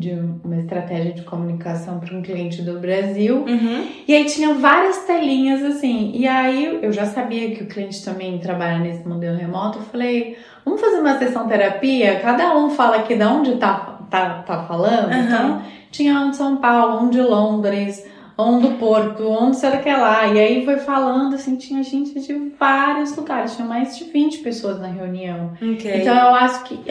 de 0.00 0.12
uma 0.42 0.56
estratégia 0.56 1.12
de 1.12 1.22
comunicação 1.22 2.00
para 2.00 2.16
um 2.16 2.22
cliente 2.22 2.62
do 2.62 2.80
Brasil. 2.80 3.44
Uhum. 3.46 3.86
E 4.08 4.14
aí 4.14 4.24
tinha 4.24 4.54
várias 4.54 5.04
telinhas 5.04 5.62
assim. 5.62 6.10
E 6.14 6.26
aí 6.26 6.80
eu 6.82 6.90
já 6.90 7.04
sabia 7.04 7.54
que 7.54 7.62
o 7.62 7.66
cliente 7.66 8.02
também 8.02 8.38
trabalha 8.38 8.78
nesse 8.78 9.06
modelo 9.06 9.36
remoto. 9.36 9.78
Eu 9.78 9.82
falei, 9.82 10.38
vamos 10.64 10.80
fazer 10.80 11.00
uma 11.00 11.18
sessão 11.18 11.46
terapia? 11.46 12.18
Cada 12.20 12.56
um 12.56 12.70
fala 12.70 12.96
aqui 12.96 13.14
de 13.14 13.24
onde 13.24 13.56
tá, 13.56 14.00
tá, 14.10 14.42
tá 14.42 14.62
falando. 14.62 15.12
Aham. 15.12 15.22
Então, 15.22 15.62
tinha 15.90 16.18
um 16.18 16.30
de 16.30 16.36
São 16.36 16.56
Paulo, 16.56 17.04
um 17.04 17.10
de 17.10 17.20
Londres, 17.20 18.06
um 18.38 18.58
do 18.58 18.70
Porto, 18.78 19.28
um 19.28 19.52
sei 19.52 19.68
lá 19.68 19.76
que 19.76 19.92
lá. 19.92 20.26
E 20.28 20.38
aí 20.38 20.64
foi 20.64 20.78
falando, 20.78 21.34
assim, 21.34 21.56
tinha 21.56 21.82
gente 21.82 22.18
de 22.18 22.52
vários 22.58 23.14
lugares. 23.14 23.54
Tinha 23.54 23.68
mais 23.68 23.98
de 23.98 24.04
20 24.04 24.38
pessoas 24.38 24.80
na 24.80 24.88
reunião. 24.88 25.52
Ok. 25.56 26.00
Então 26.00 26.14
eu 26.14 26.34
acho 26.34 26.64
que 26.64 26.90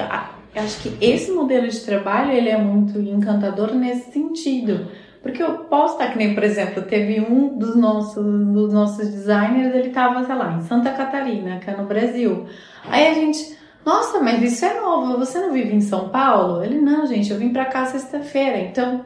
eu 0.55 0.63
acho 0.63 0.81
que 0.81 0.97
esse 1.05 1.31
modelo 1.31 1.67
de 1.67 1.79
trabalho 1.81 2.31
ele 2.31 2.49
é 2.49 2.57
muito 2.57 2.99
encantador 2.99 3.73
nesse 3.73 4.11
sentido. 4.11 4.87
Porque 5.21 5.43
eu 5.43 5.65
posso 5.65 5.93
estar 5.93 6.11
que 6.11 6.17
nem, 6.17 6.33
por 6.33 6.43
exemplo, 6.43 6.81
teve 6.83 7.19
um 7.19 7.57
dos 7.57 7.75
nossos, 7.75 8.23
dos 8.23 8.71
nossos 8.73 9.05
designers, 9.09 9.75
ele 9.75 9.89
estava, 9.89 10.23
sei 10.25 10.35
lá, 10.35 10.53
em 10.55 10.61
Santa 10.61 10.91
Catarina, 10.91 11.59
que 11.59 11.69
é 11.69 11.75
no 11.75 11.85
Brasil. 11.85 12.45
Aí 12.89 13.07
a 13.07 13.13
gente, 13.13 13.57
nossa, 13.85 14.19
mas 14.21 14.41
isso 14.41 14.63
é 14.63 14.79
novo, 14.79 15.17
você 15.17 15.39
não 15.39 15.51
vive 15.51 15.75
em 15.75 15.81
São 15.81 16.07
Paulo? 16.07 16.63
Ele, 16.63 16.79
não, 16.79 17.05
gente, 17.05 17.29
eu 17.31 17.37
vim 17.37 17.51
pra 17.51 17.65
cá 17.65 17.85
sexta-feira. 17.85 18.59
Então, 18.59 19.03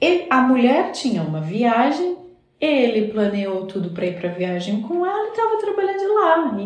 ele- 0.00 0.26
a 0.28 0.40
mulher 0.40 0.90
tinha 0.90 1.22
uma 1.22 1.40
viagem, 1.40 2.16
ele 2.66 3.08
planeou 3.08 3.66
tudo 3.66 3.90
pra 3.90 4.06
ir 4.06 4.18
pra 4.18 4.30
viagem 4.30 4.80
com 4.82 5.04
ela 5.04 5.26
e 5.26 5.30
estava 5.30 5.56
trabalhando 5.58 5.98
de 5.98 6.06
lá. 6.06 6.58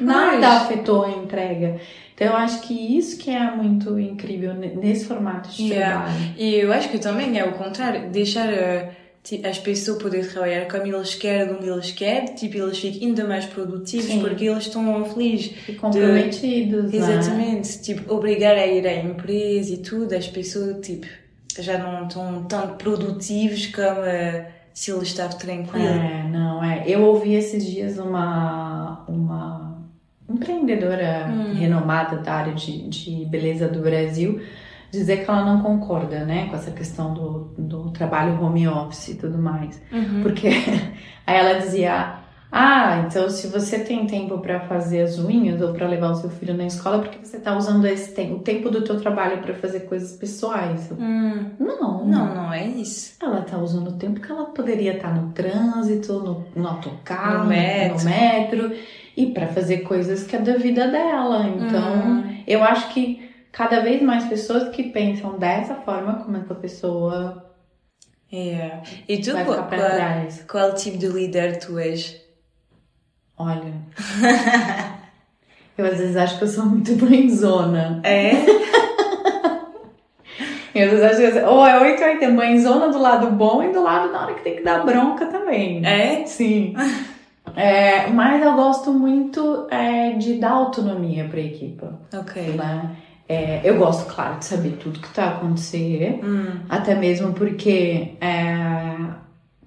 E 0.00 0.04
nada 0.04 0.30
Pois. 0.38 0.44
afetou 0.62 1.04
a 1.04 1.10
entrega. 1.10 1.76
Então, 2.14 2.26
eu 2.28 2.36
acho 2.36 2.62
que 2.62 2.74
isso 2.98 3.18
que 3.18 3.30
é 3.30 3.50
muito 3.50 3.98
incrível 3.98 4.54
ne- 4.54 4.74
nesse 4.74 5.06
formato 5.06 5.50
de 5.50 5.64
Yeah. 5.72 6.02
trabalho. 6.04 6.34
E 6.38 6.54
eu 6.56 6.72
acho 6.72 6.88
que 6.90 6.98
também 6.98 7.38
é 7.38 7.44
o 7.44 7.52
contrário, 7.52 8.10
deixar 8.10 8.48
as 9.48 9.58
pessoas 9.58 10.02
poderem 10.02 10.28
trabalhar 10.28 10.66
como 10.68 10.84
eles 10.86 11.14
querem, 11.14 11.54
onde 11.54 11.68
eles 11.68 11.92
querem, 11.92 12.34
tipo, 12.34 12.58
eles 12.58 12.78
ficam 12.78 13.08
ainda 13.08 13.24
mais 13.24 13.44
produtivos 13.46 14.06
Sim. 14.06 14.20
porque 14.20 14.44
eles 14.44 14.64
estão 14.66 15.04
felizes. 15.04 15.52
E 15.68 15.72
comprometidos, 15.74 16.90
né? 16.92 16.96
Exatamente. 16.98 17.82
Tipo, 17.82 18.14
obrigar 18.14 18.56
a 18.56 18.66
ir 18.66 18.86
à 18.86 18.94
empresa 19.02 19.72
e 19.74 19.78
tudo, 19.78 20.12
as 20.14 20.26
pessoas, 20.28 20.84
tipo, 20.84 21.06
já 21.58 21.78
não 21.78 22.06
estão 22.08 22.44
tão 22.44 22.76
produtivos 22.76 23.66
como 23.66 24.04
eh, 24.04 24.46
se 24.74 24.90
eles 24.90 25.08
estavam 25.08 25.36
tranquilos. 25.38 25.86
É, 25.86 26.24
não, 26.28 26.62
é. 26.64 26.84
Eu 26.86 27.02
ouvi 27.02 27.34
esses 27.34 27.64
dias 27.64 27.98
uma, 27.98 29.04
uma 29.08 29.78
empreendedora 30.28 31.28
Hum. 31.28 31.54
renomada 31.54 32.16
da 32.18 32.32
área 32.34 32.54
de, 32.54 32.88
de 32.88 33.24
beleza 33.26 33.68
do 33.68 33.80
Brasil 33.80 34.40
dizer 34.90 35.24
que 35.24 35.30
ela 35.30 35.44
não 35.44 35.62
concorda, 35.62 36.24
né, 36.24 36.48
com 36.48 36.56
essa 36.56 36.70
questão 36.70 37.14
do, 37.14 37.54
do 37.56 37.90
trabalho 37.90 38.38
home 38.42 38.68
office 38.68 39.08
e 39.08 39.14
tudo 39.14 39.38
mais. 39.38 39.80
Uhum. 39.90 40.22
Porque 40.22 40.48
aí 41.26 41.36
ela 41.36 41.58
dizia: 41.58 42.16
Ah, 42.54 43.04
então 43.06 43.30
se 43.30 43.46
você 43.46 43.78
tem 43.78 44.06
tempo 44.06 44.36
para 44.38 44.60
fazer 44.60 45.00
as 45.00 45.18
unhas 45.18 45.60
ou 45.62 45.72
para 45.72 45.88
levar 45.88 46.10
o 46.10 46.14
seu 46.14 46.28
filho 46.28 46.52
na 46.52 46.66
escola, 46.66 46.98
por 46.98 47.08
que 47.08 47.26
você 47.26 47.38
tá 47.38 47.56
usando 47.56 47.86
esse 47.86 48.12
tempo, 48.12 48.34
o 48.34 48.38
tempo 48.40 48.68
do 48.68 48.82
teu 48.84 49.00
trabalho 49.00 49.40
para 49.40 49.54
fazer 49.54 49.80
coisas 49.80 50.12
pessoais? 50.18 50.90
Hum, 50.92 51.46
Não, 51.58 52.04
não, 52.04 52.34
não 52.34 52.52
é 52.52 52.66
isso. 52.66 53.14
ela 53.22 53.40
tá 53.40 53.56
usando 53.56 53.88
o 53.88 53.92
tempo 53.98 54.20
que 54.20 54.30
ela 54.30 54.44
poderia 54.46 54.96
estar 54.96 55.14
no 55.14 55.32
trânsito, 55.32 56.12
no, 56.20 56.44
no 56.54 56.68
autocarro, 56.68 57.44
No 57.44 57.48
metro. 57.48 57.98
no 57.98 58.04
metro, 58.04 58.72
e 59.16 59.26
para 59.32 59.46
fazer 59.46 59.78
coisas 59.78 60.24
que 60.24 60.36
é 60.36 60.38
da 60.38 60.56
vida 60.58 60.88
dela. 60.88 61.46
Então, 61.48 62.06
Hum. 62.18 62.36
eu 62.46 62.62
acho 62.62 62.92
que 62.92 63.30
cada 63.50 63.80
vez 63.80 64.02
mais 64.02 64.24
pessoas 64.26 64.68
que 64.68 64.82
pensam 64.90 65.38
dessa 65.38 65.74
forma, 65.76 66.16
como 66.22 66.36
essa 66.36 66.54
pessoa 66.54 67.48
É. 68.30 68.80
E 69.06 69.18
tu, 69.18 69.30
qual, 69.32 69.44
qual, 69.44 69.68
qual 70.50 70.74
tipo 70.74 70.96
de 70.96 71.06
líder 71.06 71.58
tu 71.58 71.78
és? 71.78 72.21
Olha. 73.38 73.72
eu 75.76 75.86
às 75.86 75.98
vezes 75.98 76.16
acho 76.16 76.38
que 76.38 76.44
eu 76.44 76.48
sou 76.48 76.66
muito 76.66 76.92
mãezona. 77.04 78.00
É? 78.04 78.32
Eu 80.74 80.86
às 80.86 80.90
vezes 80.92 81.04
acho 81.04 81.32
que 81.34 81.38
eu- 81.40 81.48
ou 81.50 81.66
é 81.66 81.78
8 81.82 82.02
ou 82.02 82.08
80, 82.08 82.32
mãezona 82.32 82.88
do 82.88 82.98
lado 82.98 83.30
bom 83.32 83.62
e 83.62 83.70
do 83.72 83.82
lado 83.82 84.10
na 84.10 84.22
hora 84.22 84.34
que 84.34 84.42
tem 84.42 84.56
que 84.56 84.62
dar 84.62 84.82
bronca 84.86 85.26
também. 85.26 85.84
É? 85.84 86.24
Sim. 86.24 86.74
É, 87.54 88.06
mas 88.06 88.42
eu 88.42 88.54
gosto 88.54 88.90
muito 88.90 89.66
é, 89.70 90.12
de 90.12 90.34
dar 90.38 90.52
autonomia 90.52 91.24
para 91.28 91.38
a 91.38 91.42
equipe. 91.42 91.84
Ok. 92.14 92.42
Né? 92.56 92.90
É, 93.28 93.60
eu 93.64 93.76
gosto, 93.76 94.06
claro, 94.14 94.38
de 94.38 94.46
saber 94.46 94.78
tudo 94.82 94.98
que 94.98 95.12
tá 95.12 95.32
acontecendo, 95.32 96.24
Hum, 96.26 96.60
até 96.70 96.94
mesmo 96.94 97.34
porque 97.34 98.14
é, 98.18 98.96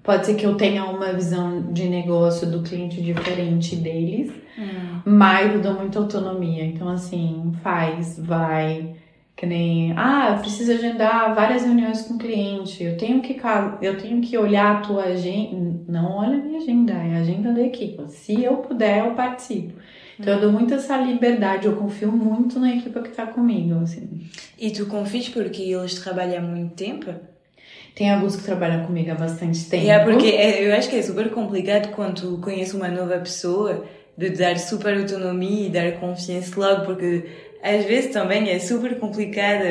pode 0.06 0.24
ser 0.24 0.36
que 0.36 0.46
eu 0.46 0.54
tenha 0.54 0.84
uma 0.84 1.12
visão 1.12 1.72
de 1.72 1.88
negócio 1.88 2.48
do 2.48 2.62
cliente 2.62 3.02
diferente 3.02 3.74
deles, 3.74 4.32
hum. 4.56 5.00
mas 5.04 5.52
eu 5.52 5.60
dou 5.60 5.74
muita 5.74 5.98
autonomia. 5.98 6.64
Então, 6.64 6.88
assim, 6.88 7.52
faz, 7.60 8.16
vai. 8.18 8.94
Que 9.34 9.44
nem, 9.44 9.92
ah, 9.98 10.30
eu 10.30 10.38
preciso 10.38 10.72
agendar 10.72 11.34
várias 11.34 11.62
reuniões 11.64 12.02
com 12.02 12.14
o 12.14 12.18
cliente. 12.18 12.82
Eu 12.82 12.96
tenho 12.96 13.20
que, 13.20 13.36
eu 13.82 13.98
tenho 13.98 14.22
que 14.22 14.38
olhar 14.38 14.76
a 14.76 14.80
tua 14.80 15.02
agenda. 15.02 15.82
Não 15.88 16.10
olha 16.12 16.38
a 16.38 16.42
minha 16.42 16.58
agenda, 16.58 16.94
é 16.94 17.16
a 17.16 17.20
agenda 17.20 17.52
da 17.52 17.60
equipe. 17.60 18.02
Se 18.08 18.42
eu 18.42 18.58
puder, 18.58 19.04
eu 19.04 19.14
participo. 19.14 19.74
Então, 20.18 20.34
eu 20.34 20.40
dou 20.40 20.52
muito 20.52 20.72
essa 20.72 20.96
liberdade. 20.96 21.66
Eu 21.66 21.76
confio 21.76 22.10
muito 22.10 22.58
na 22.58 22.74
equipe 22.74 22.98
que 23.02 23.10
tá 23.10 23.26
comigo, 23.26 23.80
assim. 23.80 24.26
E 24.58 24.70
tu 24.70 24.86
confias 24.86 25.28
porque 25.28 25.62
eles 25.62 25.96
trabalham 25.96 26.38
há 26.38 26.46
muito 26.46 26.74
tempo? 26.74 27.10
Tem 27.96 28.10
alguns 28.12 28.36
que 28.36 28.44
trabalham 28.44 28.84
comigo 28.84 29.10
há 29.10 29.14
bastante 29.14 29.64
tempo. 29.70 29.88
É, 29.88 29.98
porque 30.00 30.26
é- 30.26 30.68
eu 30.68 30.74
acho 30.76 30.88
que 30.90 30.96
é 30.96 31.02
super 31.02 31.30
complicado 31.30 31.92
quando 31.94 32.20
tu 32.20 32.38
conheces 32.42 32.74
uma 32.74 32.88
nova 32.88 33.16
pessoa 33.18 33.84
de 34.18 34.28
dar 34.30 34.58
super 34.58 34.98
autonomia 34.98 35.66
e 35.66 35.70
dar 35.70 35.92
confiança 35.92 36.52
logo, 36.60 36.84
porque 36.84 37.24
às 37.62 37.84
vezes 37.86 38.12
também 38.12 38.50
é 38.50 38.58
super 38.58 38.98
complicado 38.98 39.64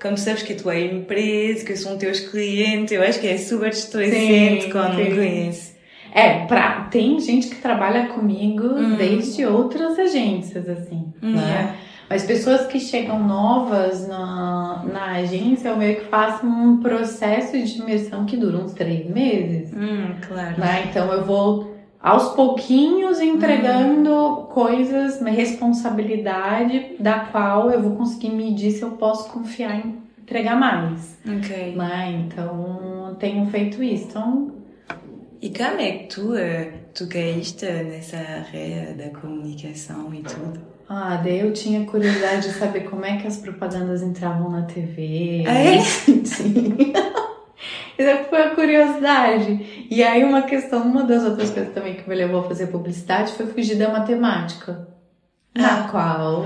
quando 0.00 0.16
tu 0.16 0.20
sabes 0.20 0.42
que 0.42 0.52
a 0.52 0.56
tua 0.56 0.78
empresa, 0.78 1.64
que 1.64 1.74
são 1.74 1.96
teus 1.96 2.20
clientes, 2.20 2.92
eu 2.92 3.02
acho 3.02 3.18
que 3.18 3.26
é 3.26 3.38
super 3.38 3.70
estressante 3.70 4.64
Sim, 4.64 4.70
quando 4.70 4.96
sim. 4.96 5.14
conheces. 5.16 5.74
É, 6.14 6.44
pra, 6.44 6.88
tem 6.90 7.18
gente 7.18 7.48
que 7.48 7.56
trabalha 7.62 8.08
comigo 8.08 8.64
Uhum. 8.66 8.96
desde 8.96 9.46
outras 9.46 9.98
agências, 9.98 10.68
assim, 10.68 11.12
Hum, 11.22 11.32
né? 11.36 11.76
Mas 12.10 12.24
pessoas 12.24 12.66
que 12.66 12.80
chegam 12.80 13.22
novas 13.24 14.08
na, 14.08 14.82
na 14.92 15.04
agência, 15.12 15.68
eu 15.68 15.76
meio 15.76 16.00
que 16.00 16.06
faço 16.06 16.44
um 16.44 16.78
processo 16.80 17.52
de 17.56 17.78
imersão 17.80 18.26
que 18.26 18.36
dura 18.36 18.58
uns 18.58 18.72
três 18.74 19.08
meses, 19.08 19.72
Hum, 19.72 20.16
claro. 20.26 20.58
né? 20.58 20.86
Então 20.90 21.10
eu 21.12 21.24
vou 21.24 21.76
aos 22.02 22.30
pouquinhos 22.34 23.20
entregando 23.20 24.48
coisas, 24.52 25.20
uma 25.20 25.30
responsabilidade 25.30 26.96
da 26.98 27.20
qual 27.20 27.70
eu 27.70 27.80
vou 27.80 27.94
conseguir 27.96 28.30
medir 28.30 28.72
se 28.72 28.82
eu 28.82 28.92
posso 28.92 29.30
confiar 29.30 29.76
em 29.78 30.00
entregar 30.20 30.58
mais, 30.58 31.16
Ok. 31.24 31.76
né? 31.76 32.24
Então 32.26 33.16
tenho 33.20 33.46
feito 33.46 33.82
isso. 33.82 34.08
Então 34.08 34.50
E 35.42 35.48
como 35.50 35.80
é 35.80 35.90
que 35.92 36.14
tu, 36.14 36.34
eh, 36.36 36.72
tu 36.94 37.06
caíste 37.08 37.64
nessa 37.66 38.16
área 38.18 38.94
da 38.94 39.08
comunicação 39.18 40.12
e 40.12 40.22
tudo? 40.22 40.69
Ah, 40.92 41.20
daí 41.22 41.38
eu 41.38 41.52
tinha 41.52 41.84
curiosidade 41.86 42.48
de 42.48 42.54
saber 42.54 42.80
como 42.90 43.04
é 43.04 43.16
que 43.16 43.26
as 43.28 43.36
propagandas 43.36 44.02
entravam 44.02 44.50
na 44.50 44.62
TV. 44.62 45.44
Ah, 45.46 45.54
é? 45.54 45.78
Sim. 46.26 46.92
Essa 47.96 48.24
foi 48.24 48.42
a 48.42 48.50
curiosidade. 48.56 49.86
E 49.88 50.02
aí 50.02 50.24
uma 50.24 50.42
questão, 50.42 50.82
uma 50.82 51.04
das 51.04 51.22
outras 51.22 51.50
coisas 51.50 51.72
também 51.72 51.94
que 51.94 52.08
me 52.08 52.14
levou 52.16 52.40
a 52.40 52.44
fazer 52.48 52.66
publicidade 52.68 53.32
foi 53.34 53.46
fugir 53.46 53.76
da 53.76 53.90
matemática. 53.90 54.88
Na 55.54 55.84
Ah. 55.84 55.88
qual 55.88 56.44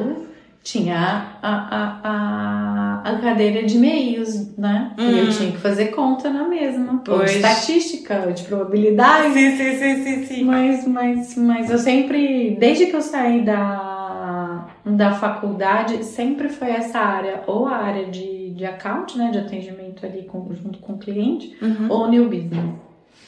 tinha 0.63 1.27
a, 1.43 1.51
a, 1.53 2.01
a, 2.05 3.11
a 3.13 3.19
cadeira 3.21 3.63
de 3.65 3.79
meios, 3.79 4.57
né? 4.59 4.93
E 4.99 5.19
eu 5.19 5.27
Hum. 5.27 5.31
tinha 5.31 5.53
que 5.53 5.59
fazer 5.59 5.87
conta 5.89 6.29
na 6.31 6.49
mesma. 6.49 7.03
Ou 7.09 7.19
Pois. 7.19 7.31
de 7.31 7.37
estatística, 7.37 8.25
ou 8.27 8.33
de 8.33 8.43
probabilidade. 8.45 9.33
Sim, 9.35 9.57
sim, 9.57 9.79
sim, 9.79 10.05
sim, 10.05 10.27
sim. 10.27 10.45
Mas, 10.45 10.87
mas, 10.87 11.37
mas 11.37 11.71
eu 11.71 11.79
sempre, 11.79 12.57
desde 12.59 12.87
que 12.87 12.97
eu 12.97 13.03
saí 13.03 13.43
da, 13.45 13.94
da 14.85 15.13
faculdade, 15.15 16.05
sempre 16.05 16.49
foi 16.49 16.71
essa 16.71 16.99
área, 16.99 17.43
ou 17.47 17.67
a 17.67 17.77
área 17.77 18.07
de, 18.07 18.51
de 18.51 18.65
account, 18.67 19.17
né, 19.17 19.31
de 19.31 19.39
atendimento 19.39 20.05
ali 20.05 20.23
com, 20.25 20.47
junto 20.55 20.79
com 20.79 20.93
o 20.95 20.99
cliente, 20.99 21.57
Uhum. 21.63 21.87
ou 21.91 22.09
new 22.09 22.29
business. 22.29 22.75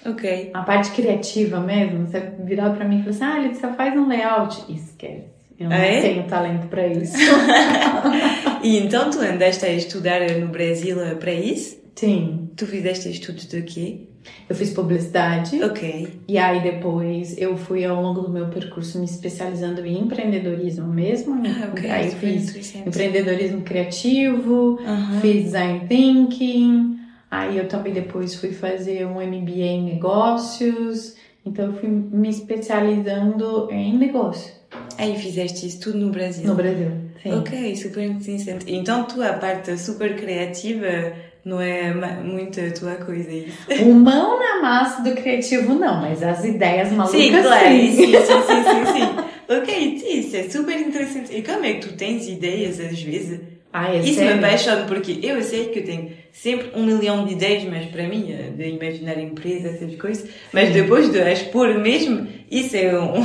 Ok. 0.04 0.50
A 0.54 0.62
parte 0.62 0.90
criativa 0.92 1.58
mesmo, 1.60 2.06
você 2.06 2.20
virar 2.44 2.70
pra 2.70 2.84
mim 2.86 3.00
e 3.00 3.02
falar 3.02 3.10
assim, 3.10 3.24
ah, 3.24 3.42
Letícia, 3.42 3.72
faz 3.72 3.96
um 3.98 4.06
layout. 4.06 4.64
Esquece. 4.72 5.24
Eu 5.58 5.70
não 5.70 5.76
é? 5.76 6.00
tenho 6.02 6.22
talento 6.24 6.68
pra 6.68 6.86
isso. 6.86 7.16
E 8.62 8.78
então 8.78 9.10
tu 9.10 9.20
andaste 9.20 9.64
a 9.64 9.72
estudar 9.72 10.20
no 10.40 10.48
Brasil 10.48 10.96
para 11.20 11.32
isso? 11.32 11.78
Sim. 11.94 12.50
Tu 12.56 12.66
fizeste 12.66 13.08
estudos 13.10 13.46
de 13.46 13.62
quê? 13.62 14.00
Eu 14.48 14.54
fiz 14.54 14.70
publicidade. 14.70 15.62
Ok. 15.62 16.20
E 16.28 16.38
aí 16.38 16.62
depois 16.62 17.36
eu 17.38 17.56
fui 17.56 17.84
ao 17.84 18.00
longo 18.00 18.22
do 18.22 18.30
meu 18.30 18.48
percurso 18.48 18.98
me 18.98 19.04
especializando 19.04 19.84
em 19.84 19.98
empreendedorismo 19.98 20.86
mesmo. 20.86 21.42
Ah, 21.46 21.70
ok. 21.72 21.90
Aí 21.90 22.06
eu 22.06 22.12
fiz 22.12 22.74
empreendedorismo 22.86 23.62
criativo, 23.62 24.78
Aham. 24.84 25.20
fiz 25.20 25.44
design 25.44 25.86
thinking, 25.88 26.98
aí 27.30 27.58
eu 27.58 27.68
também 27.68 27.92
depois 27.92 28.34
fui 28.34 28.52
fazer 28.52 29.06
um 29.06 29.20
MBA 29.20 29.64
em 29.64 29.84
negócios, 29.84 31.16
então 31.44 31.66
eu 31.66 31.72
fui 31.74 31.88
me 31.88 32.28
especializando 32.28 33.68
em 33.70 33.96
negócio 33.96 34.56
Aí 34.98 35.16
fizeste 35.18 35.66
isso 35.66 35.80
tudo 35.80 35.98
no 35.98 36.10
Brasil? 36.10 36.46
no 36.46 36.54
Brasil. 36.54 36.90
Sim. 37.22 37.32
Ok, 37.32 37.76
super 37.76 38.04
interessante. 38.04 38.64
Então 38.68 39.04
tu, 39.04 39.22
a 39.22 39.34
parte 39.34 39.76
super 39.78 40.16
criativa, 40.16 41.12
não 41.46 41.60
é 41.60 41.94
muito 42.24 42.60
a 42.60 42.70
tua 42.72 42.96
coisa 42.96 43.30
isso? 43.32 43.56
O 43.84 43.94
mão 43.94 44.38
na 44.38 44.60
massa 44.60 45.00
do 45.02 45.14
criativo 45.14 45.74
não, 45.74 46.00
mas 46.00 46.20
as 46.22 46.44
ideias 46.44 46.90
malucas 46.90 47.20
Sim, 47.20 47.30
claro. 47.30 47.68
sim. 47.68 47.92
Sim, 47.92 48.12
sim, 48.12 48.62
sim, 48.64 48.92
sim. 48.92 49.26
Ok, 49.48 49.98
sim, 50.00 50.18
isso 50.18 50.36
é 50.36 50.42
super 50.50 50.76
interessante. 50.80 51.32
E 51.32 51.42
como 51.42 51.64
é 51.64 51.74
que 51.74 51.86
tu 51.86 51.94
tens 51.94 52.26
ideias 52.26 52.80
às 52.80 53.00
vezes? 53.00 53.40
Ai, 53.72 53.98
é 53.98 54.00
Isso 54.00 54.14
sério? 54.14 54.38
me 54.38 54.44
apaixona 54.44 54.84
porque 54.86 55.20
eu 55.22 55.40
sei 55.42 55.66
que 55.66 55.78
eu 55.78 55.84
tenho 55.84 56.10
sempre 56.32 56.70
um 56.74 56.84
milhão 56.84 57.24
de 57.24 57.34
ideias, 57.34 57.62
mas 57.64 57.84
para 57.86 58.08
mim, 58.08 58.26
eh, 58.32 58.50
de 58.50 58.68
imaginar 58.70 59.16
empresas, 59.18 59.74
essas 59.76 59.94
coisas, 59.96 60.28
mas 60.52 60.70
depois 60.70 61.10
de 61.12 61.20
as 61.20 61.42
pôr 61.42 61.78
mesmo, 61.78 62.26
isso 62.50 62.76
é 62.76 62.98
um. 62.98 63.24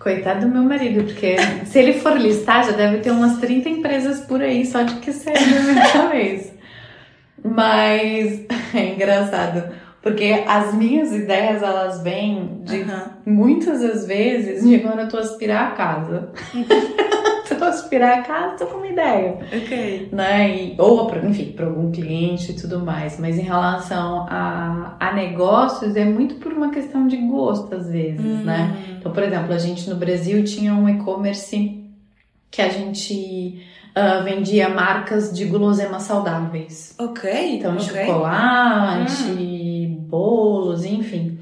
Coitado 0.00 0.46
do 0.46 0.48
meu 0.50 0.62
marido, 0.62 1.04
porque 1.04 1.36
se 1.66 1.78
ele 1.78 1.92
for 1.92 2.16
listar, 2.16 2.64
já 2.64 2.72
deve 2.72 3.00
ter 3.00 3.10
umas 3.10 3.36
30 3.36 3.68
empresas 3.68 4.20
por 4.20 4.40
aí 4.40 4.64
só 4.64 4.82
de 4.82 4.94
que 4.94 5.12
sai 5.12 5.34
na 5.34 5.60
minha 5.60 5.92
cabeça. 5.92 6.49
Mas 7.44 8.44
é 8.74 8.94
engraçado, 8.94 9.72
porque 10.02 10.44
as 10.46 10.74
minhas 10.74 11.12
ideias 11.12 11.62
elas 11.62 12.02
vêm 12.02 12.60
de 12.64 12.84
muitas 13.26 13.80
das 13.80 14.06
vezes 14.06 14.64
de 14.66 14.78
quando 14.80 15.00
eu 15.00 15.08
tô 15.08 15.18
aspirar 15.18 15.68
a 15.68 15.70
casa. 15.72 16.30
tô 17.58 17.64
aspirar 17.64 18.18
a 18.20 18.22
casa, 18.22 18.56
tô 18.56 18.66
com 18.66 18.78
uma 18.78 18.86
ideia. 18.86 19.38
Ok. 19.52 20.08
Né? 20.12 20.56
E, 20.56 20.74
ou, 20.78 21.06
pra- 21.06 21.24
enfim, 21.26 21.52
para 21.52 21.66
algum 21.66 21.90
cliente 21.92 22.52
e 22.52 22.56
tudo 22.56 22.78
mais. 22.80 23.18
Mas 23.20 23.38
em 23.38 23.42
relação 23.42 24.26
a, 24.30 24.96
a 24.98 25.12
negócios, 25.12 25.94
é 25.96 26.04
muito 26.04 26.36
por 26.36 26.52
uma 26.52 26.70
questão 26.70 27.06
de 27.06 27.16
gosto, 27.18 27.74
às 27.74 27.88
vezes, 27.90 28.44
né? 28.44 28.74
Então, 28.98 29.12
por 29.12 29.22
exemplo, 29.22 29.52
a 29.52 29.58
gente 29.58 29.88
no 29.90 29.96
Brasil 29.96 30.42
tinha 30.44 30.72
um 30.74 30.88
e-commerce 30.88 31.84
que 32.50 32.62
a 32.62 32.68
gente 32.68 33.60
ah, 33.94 34.20
vendia 34.20 34.68
marcas 34.68 35.32
de 35.32 35.44
guloseimas 35.44 36.04
saudáveis. 36.04 36.94
Ok. 36.98 37.56
Então, 37.56 37.74
ok. 37.74 37.84
chocolate, 37.84 39.86
bolos, 40.08 40.84
enfim. 40.84 41.38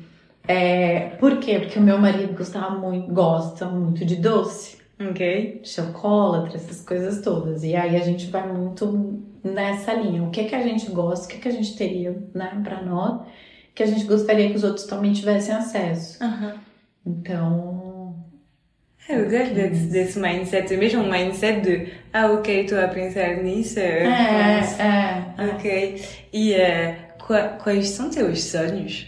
É, 0.46 1.10
por 1.20 1.38
quê? 1.38 1.58
Porque 1.58 1.78
o 1.78 1.82
meu 1.82 1.98
marido 1.98 2.32
gostava 2.34 2.70
muito, 2.78 3.12
gosta 3.12 3.66
muito 3.66 4.04
de 4.04 4.16
doce, 4.16 4.78
Ok. 5.00 5.60
chocolate, 5.64 6.56
essas 6.56 6.80
coisas 6.80 7.20
todas. 7.22 7.62
E 7.62 7.76
aí 7.76 7.96
a 7.96 8.00
gente 8.00 8.26
vai 8.30 8.50
muito 8.50 9.22
nessa 9.44 9.92
linha. 9.92 10.22
O 10.22 10.30
que 10.30 10.44
que 10.44 10.54
a 10.54 10.62
gente 10.62 10.90
gosta, 10.90 11.26
o 11.26 11.28
que 11.28 11.38
que 11.38 11.48
a 11.48 11.52
gente 11.52 11.76
teria, 11.76 12.16
né, 12.34 12.60
pra 12.64 12.82
nós, 12.82 13.20
que 13.74 13.82
a 13.82 13.86
gente 13.86 14.04
gostaria 14.04 14.48
que 14.48 14.56
os 14.56 14.64
outros 14.64 14.86
também 14.86 15.12
tivessem 15.12 15.54
acesso. 15.54 16.22
Aham. 16.24 16.54
Então, 17.06 18.16
Eu 19.08 19.24
gosto 19.30 19.54
desse, 19.54 19.86
desse 19.86 20.18
mindset, 20.18 20.76
mesmo 20.76 21.02
um 21.02 21.10
mindset 21.10 21.60
de 21.62 21.92
ah, 22.12 22.26
ok, 22.32 22.62
estou 22.62 22.80
a 22.82 22.88
pensar 22.88 23.36
nisso. 23.42 23.78
é, 23.78 24.60
faço. 24.62 24.82
é. 24.82 25.24
Ok. 25.54 26.02
E 26.32 26.54
qua- 27.26 27.56
quais 27.62 27.88
são 27.90 28.10
teus 28.10 28.42
sonhos? 28.44 29.06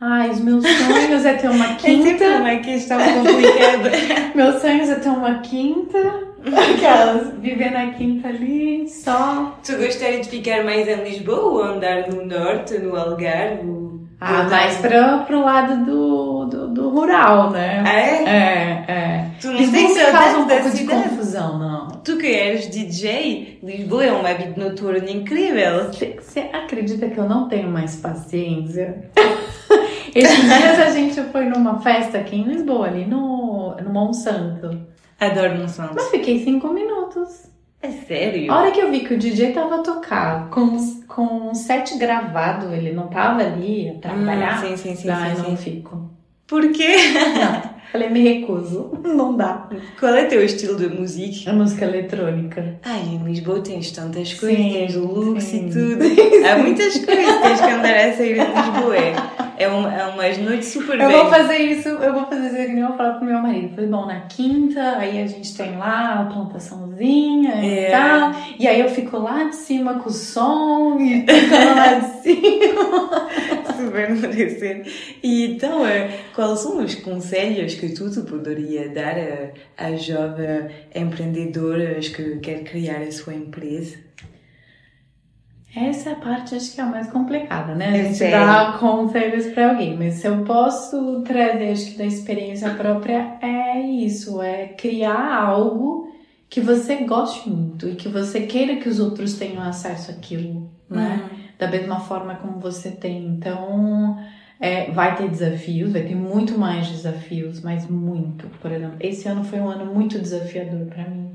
Ai, 0.00 0.30
os 0.30 0.38
meus 0.40 0.64
sonhos 0.64 1.24
é 1.24 1.34
ter 1.34 1.48
uma 1.50 1.72
É 1.74 1.78
sempre 1.78 2.10
quinta. 2.12 2.24
uma 2.36 2.56
questão 2.56 2.98
complicada. 3.00 3.90
Meus 4.34 4.60
sonhos 4.60 4.88
é 4.90 4.94
ter 4.94 5.08
uma 5.08 5.40
quinta. 5.40 6.28
Aquelas, 6.46 7.32
viver 7.40 7.72
na 7.72 7.90
quinta 7.94 8.28
ali, 8.28 8.88
só. 8.88 9.58
tu 9.64 9.76
gostaria 9.76 10.20
de 10.20 10.28
ficar 10.28 10.62
mais 10.64 10.86
em 10.86 11.02
Lisboa 11.02 11.40
ou 11.42 11.62
andar 11.64 12.08
no 12.08 12.24
norte, 12.24 12.78
no 12.78 12.94
Algarve? 12.96 13.87
Ah, 14.20 14.42
mais 14.44 14.78
pra, 14.78 15.18
pro 15.18 15.44
lado 15.44 15.84
do, 15.84 16.44
do, 16.46 16.68
do 16.68 16.88
rural, 16.88 17.50
né? 17.50 17.84
Ah, 17.86 17.92
é? 17.92 18.24
É, 18.24 18.84
é. 18.88 19.30
Tu 19.40 19.46
não 19.46 19.58
Lisboa 19.58 19.82
tens 19.84 20.06
me 20.06 20.12
causa 20.12 20.38
um 20.38 20.46
pouco 20.48 20.70
de 20.70 20.76
cidade? 20.76 21.02
confusão, 21.08 21.58
não. 21.58 21.88
Tu 22.02 22.16
que 22.16 22.26
és 22.26 22.68
DJ, 22.68 23.60
Lisboa 23.62 24.04
é 24.04 24.12
uma 24.12 24.34
vida 24.34 24.54
noturna 24.56 25.08
incrível. 25.08 25.92
Você 25.92 26.40
acredita 26.52 27.08
que 27.08 27.18
eu 27.18 27.28
não 27.28 27.48
tenho 27.48 27.70
mais 27.70 27.94
paciência? 27.96 29.08
Esses 30.12 30.42
dias 30.42 30.80
a 30.80 30.90
gente 30.90 31.22
foi 31.30 31.44
numa 31.44 31.78
festa 31.80 32.18
aqui 32.18 32.36
em 32.36 32.44
Lisboa, 32.44 32.88
ali 32.88 33.04
no, 33.04 33.76
no 33.76 33.90
Monsanto. 33.90 34.80
Adoro 35.20 35.58
Monsanto. 35.58 35.94
Mas 35.94 36.10
fiquei 36.10 36.42
cinco 36.42 36.72
minutos. 36.72 37.48
É 37.80 37.90
sério? 37.90 38.50
A 38.52 38.58
hora 38.60 38.70
que 38.72 38.80
eu 38.80 38.90
vi 38.90 39.00
que 39.00 39.14
o 39.14 39.18
DJ 39.18 39.52
tava 39.52 39.76
a 39.76 39.82
tocar 39.82 40.48
com, 40.50 40.76
com 41.06 41.50
um 41.50 41.54
set 41.54 41.96
gravado, 41.96 42.72
ele 42.74 42.92
não 42.92 43.06
tava 43.06 43.40
ali 43.42 43.88
a 43.90 43.94
trabalhar. 44.00 44.64
Hum, 44.64 44.68
sim, 44.68 44.76
sim, 44.76 44.96
sim, 44.96 45.08
Ai, 45.08 45.36
sim, 45.36 45.42
não 45.42 45.50
sim. 45.50 45.56
fico. 45.56 46.10
Por 46.46 46.72
quê? 46.72 46.96
Não. 47.38 47.77
Falei, 47.92 48.10
me 48.10 48.20
recuso. 48.22 48.90
Não 49.02 49.36
dá. 49.36 49.68
Qual 49.98 50.14
é 50.14 50.24
teu 50.24 50.44
estilo 50.44 50.76
de 50.76 50.88
música? 50.88 51.50
A 51.50 51.54
música 51.54 51.84
eletrônica. 51.86 52.76
Ai, 52.84 53.00
em 53.00 53.24
Lisboa 53.24 53.60
tens 53.60 53.90
tantas 53.92 54.34
coisas, 54.34 54.58
Sim, 54.58 54.72
tens 54.72 54.94
Lux 54.94 55.44
sim. 55.44 55.66
e 55.68 55.70
tudo. 55.72 56.04
Há 56.46 56.58
muitas 56.58 56.98
coisas, 57.04 57.40
tens 57.42 57.60
que 57.60 57.70
andar 57.70 57.96
a 57.96 58.12
sair 58.12 58.38
em 58.38 58.44
Lisboa. 58.44 58.96
É, 58.96 59.14
é, 59.64 59.68
um, 59.70 59.88
é 59.90 60.06
umas 60.06 60.38
noites 60.38 60.68
super 60.68 61.00
Eu 61.00 61.08
bem. 61.08 61.16
vou 61.18 61.30
fazer 61.30 61.56
isso, 61.58 61.88
eu 61.88 62.12
vou 62.12 62.26
fazer 62.26 62.46
isso 62.64 62.74
que 62.74 62.78
eu 62.78 62.96
falar 62.96 63.14
pro 63.14 63.24
meu 63.24 63.38
marido. 63.40 63.74
Falei, 63.74 63.90
bom, 63.90 64.06
na 64.06 64.20
quinta, 64.20 64.96
aí 64.98 65.20
a 65.22 65.26
gente 65.26 65.56
tem 65.56 65.76
lá 65.76 66.20
a 66.20 66.24
plantaçãozinha 66.32 67.54
e 67.64 67.78
É. 67.78 67.90
tal. 67.90 68.32
E 68.58 68.68
aí 68.68 68.80
eu 68.80 68.88
fico 68.90 69.18
lá 69.18 69.44
de 69.44 69.56
cima 69.56 69.94
com 69.94 70.08
o 70.10 70.12
som 70.12 70.98
e 71.00 71.22
tocando 71.22 71.74
lá 71.74 71.94
de 71.94 72.22
cima. 72.22 73.28
Super 73.78 74.10
merecer. 74.10 74.86
E 75.22 75.46
então, 75.46 75.86
eh, 75.86 76.10
quais 76.34 76.58
são 76.60 76.78
os 76.84 76.94
conselhos 76.96 77.74
que 77.78 77.90
tu 77.94 78.10
te 78.10 78.20
poderia 78.22 78.88
dar 78.90 79.16
a, 79.18 79.86
a 79.86 79.96
jovens 79.96 80.72
empreendedoras 80.94 82.08
que 82.08 82.38
quer 82.40 82.64
criar 82.64 83.00
a 83.02 83.12
sua 83.12 83.34
empresa? 83.34 83.98
Essa 85.74 86.16
parte 86.16 86.54
acho 86.54 86.74
que 86.74 86.80
é 86.80 86.84
a 86.84 86.86
mais 86.86 87.10
complicada, 87.10 87.74
né? 87.74 87.88
A 87.90 87.92
É 87.92 88.04
gente 88.04 88.18
sério. 88.18 88.30
dá 88.30 88.76
conselhos 88.80 89.46
pra 89.52 89.70
alguém, 89.70 89.96
mas 89.96 90.14
se 90.14 90.26
eu 90.26 90.42
posso 90.44 91.22
trazer, 91.22 91.70
acho 91.72 91.92
que 91.92 91.98
da 91.98 92.06
experiência 92.06 92.70
própria, 92.74 93.38
é 93.42 93.80
isso, 93.80 94.40
é 94.42 94.68
criar 94.68 95.36
algo 95.44 96.10
que 96.48 96.60
você 96.60 96.96
goste 97.04 97.48
muito 97.50 97.86
e 97.88 97.96
que 97.96 98.08
você 98.08 98.46
queira 98.46 98.76
que 98.76 98.88
os 98.88 98.98
outros 98.98 99.34
tenham 99.34 99.62
acesso 99.62 100.10
àquilo, 100.10 100.70
né? 100.88 101.28
Da 101.58 101.68
mesma 101.70 102.00
forma 102.00 102.36
como 102.36 102.58
você 102.60 102.90
tem. 102.90 103.26
Então, 103.26 104.16
é, 104.60 104.90
vai 104.90 105.16
ter 105.16 105.28
desafios, 105.28 105.92
vai 105.92 106.02
ter 106.02 106.14
muito 106.14 106.58
mais 106.58 106.88
desafios, 106.88 107.60
mas 107.60 107.86
muito. 107.88 108.48
Por 108.60 108.72
exemplo, 108.72 108.96
esse 109.00 109.28
ano 109.28 109.44
foi 109.44 109.60
um 109.60 109.68
ano 109.68 109.86
muito 109.92 110.18
desafiador 110.18 110.86
pra 110.86 111.04
mim. 111.08 111.30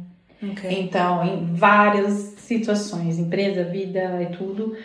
Ok. 0.52 0.70
Então, 0.80 1.24
em 1.24 1.54
várias 1.54 2.14
situações, 2.38 3.18
empresa, 3.18 3.64
vida 3.64 4.22
e 4.22 4.36
tudo, 4.36 4.76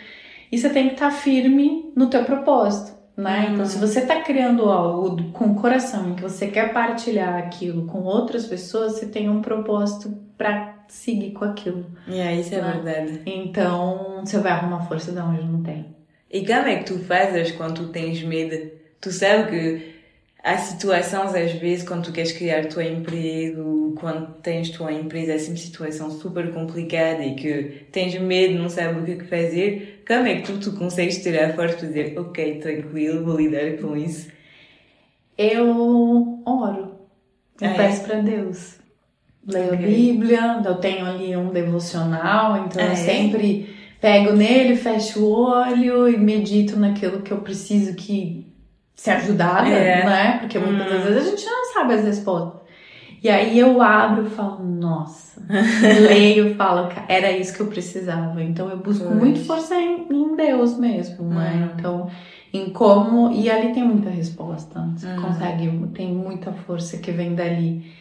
e 0.51 0.57
você 0.57 0.69
tem 0.69 0.87
que 0.87 0.93
estar 0.93 1.11
firme 1.11 1.91
no 1.95 2.07
teu 2.07 2.23
propósito, 2.23 2.97
né? 3.17 3.47
Hum. 3.49 3.53
Então, 3.53 3.65
se 3.65 3.77
você 3.77 3.99
está 3.99 4.21
criando 4.21 4.63
algo 4.69 5.31
com 5.31 5.47
o 5.47 5.55
coração 5.55 6.11
e 6.11 6.15
que 6.15 6.21
você 6.21 6.47
quer 6.47 6.71
partilhar 6.71 7.37
aquilo 7.37 7.85
com 7.87 8.03
outras 8.03 8.45
pessoas, 8.45 8.93
você 8.93 9.05
tem 9.05 9.29
um 9.29 9.41
propósito 9.41 10.17
para 10.37 10.75
seguir 10.87 11.31
com 11.31 11.43
aquilo. 11.43 11.85
Yeah, 12.07 12.33
isso 12.33 12.55
é 12.55 12.61
Não. 12.61 12.71
verdade. 12.81 13.21
Então, 13.25 14.21
você 14.23 14.39
vai 14.39 14.53
arrumar 14.53 14.85
força 14.85 15.11
de 15.11 15.19
onde 15.19 15.45
não 15.45 15.61
tem. 15.61 15.98
E 16.31 16.45
como 16.45 16.67
é 16.67 16.77
que 16.77 16.85
tu 16.85 16.99
fazes 16.99 17.51
quando 17.51 17.75
tu 17.85 17.91
tens 17.91 18.21
medo? 18.23 18.71
Tu 19.01 19.11
sabes 19.11 19.49
que 19.49 19.93
há 20.43 20.57
situações, 20.57 21.33
às 21.35 21.51
vezes, 21.53 21.87
quando 21.87 22.05
tu 22.05 22.11
queres 22.11 22.31
criar 22.31 22.67
tua 22.67 22.83
emprego, 22.85 23.95
quando 23.99 24.33
tens 24.41 24.69
tua 24.69 24.91
empresa, 24.93 25.33
é 25.33 25.37
sempre 25.39 25.59
situação 25.59 26.11
super 26.11 26.51
complicada 26.53 27.23
e 27.25 27.35
que 27.35 27.87
tens 27.91 28.19
medo, 28.19 28.59
não 28.61 28.69
sabes 28.69 29.01
o 29.01 29.05
que 29.05 29.11
é 29.13 29.23
fazer. 29.25 30.03
Como 30.07 30.27
é 30.27 30.35
que 30.35 30.43
tu, 30.43 30.59
tu 30.59 30.73
consegues 30.77 31.21
tirar 31.23 31.49
a 31.49 31.53
força 31.53 31.77
para 31.77 31.87
dizer, 31.87 32.17
ok, 32.19 32.59
tranquilo, 32.59 33.23
vou 33.25 33.37
lidar 33.37 33.77
com 33.81 33.95
isso? 33.97 34.29
Eu 35.37 36.41
oro. 36.45 36.99
Eu 37.61 37.67
Ah, 37.69 37.73
é? 37.73 37.77
peço 37.77 38.03
para 38.03 38.21
Deus. 38.21 38.77
Leio 39.47 39.73
Ok. 39.73 39.73
a 39.73 39.87
Bíblia, 39.87 40.61
eu 40.65 40.75
tenho 40.75 41.05
ali 41.05 41.35
um 41.35 41.49
devocional, 41.51 42.65
então 42.65 42.81
Ah, 42.81 42.85
eu 42.85 42.91
é? 42.91 42.95
sempre 42.95 43.78
pego 44.01 44.33
nele, 44.33 44.75
fecho 44.75 45.19
o 45.23 45.31
olho 45.31 46.07
e 46.07 46.17
medito 46.17 46.77
naquilo 46.79 47.21
que 47.21 47.31
eu 47.31 47.39
preciso 47.41 47.95
que 47.95 48.47
ser 48.95 49.11
ajudada, 49.11 49.67
É. 49.69 50.05
né? 50.05 50.37
Porque 50.39 50.57
muitas 50.59 50.87
Hum. 50.91 51.03
vezes 51.03 51.27
a 51.27 51.29
gente 51.29 51.45
não 51.45 51.65
sabe 51.73 51.93
as 51.93 52.03
respostas. 52.03 52.59
E 53.21 53.29
aí 53.29 53.59
eu 53.59 53.81
abro 53.81 54.27
e 54.27 54.29
falo, 54.29 54.63
nossa, 54.63 55.41
leio 56.07 56.47
e 56.47 56.53
falo, 56.55 56.87
"Ca- 56.87 57.05
era 57.09 57.31
isso 57.31 57.53
que 57.53 57.59
eu 57.61 57.67
precisava. 57.67 58.41
Então 58.41 58.69
eu 58.69 58.77
busco 58.77 59.09
muito 59.09 59.41
força 59.45 59.75
em, 59.75 60.07
em 60.09 60.35
Deus 60.35 60.77
mesmo, 60.77 61.25
né? 61.27 61.69
Hum. 61.69 61.75
Então, 61.77 62.09
em 62.53 62.69
como. 62.69 63.31
E 63.31 63.49
ali 63.49 63.73
tem 63.73 63.83
muita 63.83 64.09
resposta. 64.09 64.87
Você 64.95 65.05
Hum. 65.07 65.21
consegue, 65.21 65.69
tem 65.93 66.13
muita 66.13 66.53
força 66.53 66.97
que 66.97 67.11
vem 67.11 67.35
dali. 67.35 67.91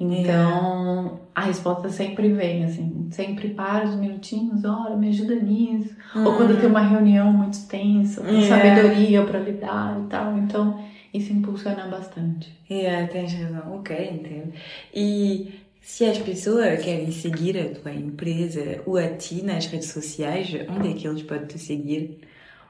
Então, 0.00 1.20
a 1.34 1.42
resposta 1.42 1.88
sempre 1.88 2.28
vem, 2.32 2.64
assim, 2.64 3.08
sempre 3.10 3.48
para 3.50 3.84
uns 3.86 3.96
minutinhos, 3.96 4.64
ora, 4.64 4.96
me 4.96 5.08
ajuda 5.08 5.34
nisso. 5.34 5.94
Ou 6.14 6.36
quando 6.36 6.58
tem 6.60 6.68
uma 6.68 6.80
reunião 6.80 7.32
muito 7.32 7.58
tensa, 7.66 8.20
com 8.20 8.28
É. 8.28 8.42
sabedoria 8.48 9.22
para 9.24 9.40
lidar 9.40 10.00
e 10.04 10.08
tal. 10.08 10.38
Então, 10.38 10.80
isso 11.12 11.32
impulsiona 11.32 11.86
bastante. 11.86 12.52
Yeah, 12.70 13.08
tens 13.08 13.32
razão. 13.34 13.76
Ok, 13.76 13.96
entendo. 14.12 14.52
E 14.94 15.60
se 15.80 16.04
as 16.04 16.18
pessoas 16.18 16.82
querem 16.84 17.10
seguir 17.10 17.58
a 17.58 17.80
tua 17.80 17.92
empresa 17.92 18.82
ou 18.86 18.96
a 18.98 19.08
ti 19.08 19.42
nas 19.42 19.66
redes 19.66 19.88
sociais, 19.90 20.48
onde 20.76 20.90
é 20.90 20.92
que 20.92 21.08
eles 21.08 21.22
podem 21.22 21.46
te 21.46 21.58
seguir? 21.58 22.20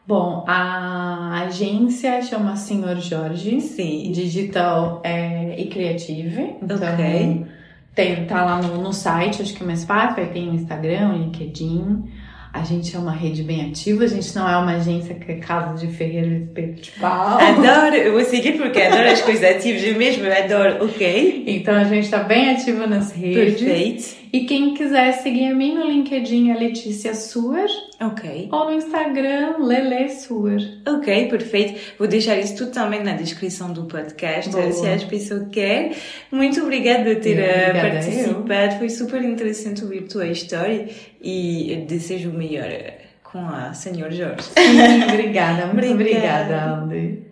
Bom, 0.08 0.42
a 0.48 1.42
agência 1.46 2.22
chama 2.22 2.56
Senhor 2.56 2.96
Jorge. 2.96 3.60
Sim. 3.60 4.10
Digital 4.10 5.02
é, 5.04 5.54
e 5.60 5.66
Creative. 5.66 6.54
Então, 6.62 6.78
Ok. 6.78 7.44
tem, 7.94 8.24
tá 8.24 8.42
lá 8.42 8.62
no, 8.62 8.80
no 8.80 8.90
site, 8.90 9.42
acho 9.42 9.52
que 9.52 9.62
é 9.62 9.66
mais 9.66 9.84
fácil. 9.84 10.22
Aí 10.22 10.30
tem 10.30 10.48
o 10.48 10.54
Instagram, 10.54 11.10
o 11.10 11.12
LinkedIn. 11.12 12.04
A 12.54 12.62
gente 12.64 12.96
é 12.96 12.98
uma 12.98 13.12
rede 13.12 13.42
bem 13.42 13.66
ativa. 13.68 14.04
A 14.04 14.06
gente 14.06 14.34
não 14.34 14.48
é 14.48 14.56
uma 14.56 14.76
agência 14.76 15.14
que 15.14 15.30
é 15.30 15.34
casa 15.34 15.74
de 15.74 15.92
ferreiro 15.92 16.30
e 16.30 16.42
espeto 16.44 16.80
de 16.80 16.90
pau. 16.92 17.38
Adoro, 17.38 17.94
eu 17.94 18.14
vou 18.14 18.24
seguir 18.24 18.52
porque 18.52 18.80
adoro 18.80 19.10
as 19.10 19.20
coisas 19.20 19.44
ativas, 19.44 19.84
eu 19.84 19.94
mesmo 19.98 20.24
adoro, 20.26 20.86
ok? 20.86 21.44
Então, 21.46 21.74
a 21.74 21.84
gente 21.84 22.08
tá 22.08 22.20
bem 22.20 22.52
ativa 22.52 22.86
nas 22.86 23.12
redes. 23.12 23.60
Perfeito. 23.60 24.16
E 24.32 24.44
quem 24.44 24.74
quiser 24.74 25.12
seguir 25.12 25.52
a 25.52 25.54
mim 25.54 25.74
no 25.74 25.86
LinkedIn 25.86 26.50
é 26.50 26.54
Letícia 26.58 27.14
Suer. 27.14 27.68
Ok. 28.00 28.48
Ou 28.52 28.64
no 28.66 28.72
Instagram, 28.72 29.56
Lele 29.58 30.08
Suer. 30.10 30.60
Ok, 30.86 31.28
perfeito. 31.28 31.78
Vou 31.98 32.06
deixar 32.06 32.38
isso 32.38 32.56
tudo 32.56 32.70
também 32.72 33.02
na 33.02 33.12
descrição 33.12 33.72
do 33.72 33.84
podcast, 33.84 34.50
Boa. 34.50 34.70
se 34.72 34.86
as 34.86 35.04
pessoas 35.04 35.48
querem. 35.50 35.92
Muito 36.30 36.60
obrigada 36.62 37.04
por 37.14 37.20
ter 37.20 37.38
eh, 37.38 37.68
Obrigada 37.70 37.90
participado. 37.90 38.78
Foi 38.78 38.88
super 38.90 39.22
interessante 39.24 39.82
ouvir 39.82 40.04
a 40.04 40.08
tua 40.08 40.26
história 40.26 40.88
e 41.22 41.84
desejo 41.88 42.30
o 42.30 42.34
melhor 42.34 42.66
eh, 42.66 42.98
com 43.22 43.40
a 43.40 43.72
Senhor 43.74 44.10
Jorge. 44.10 44.48
obrigada, 45.10 45.66
muito 45.66 45.90
Obrigada. 45.92 45.94
obrigada, 45.94 46.70
Aldi. 46.80 47.28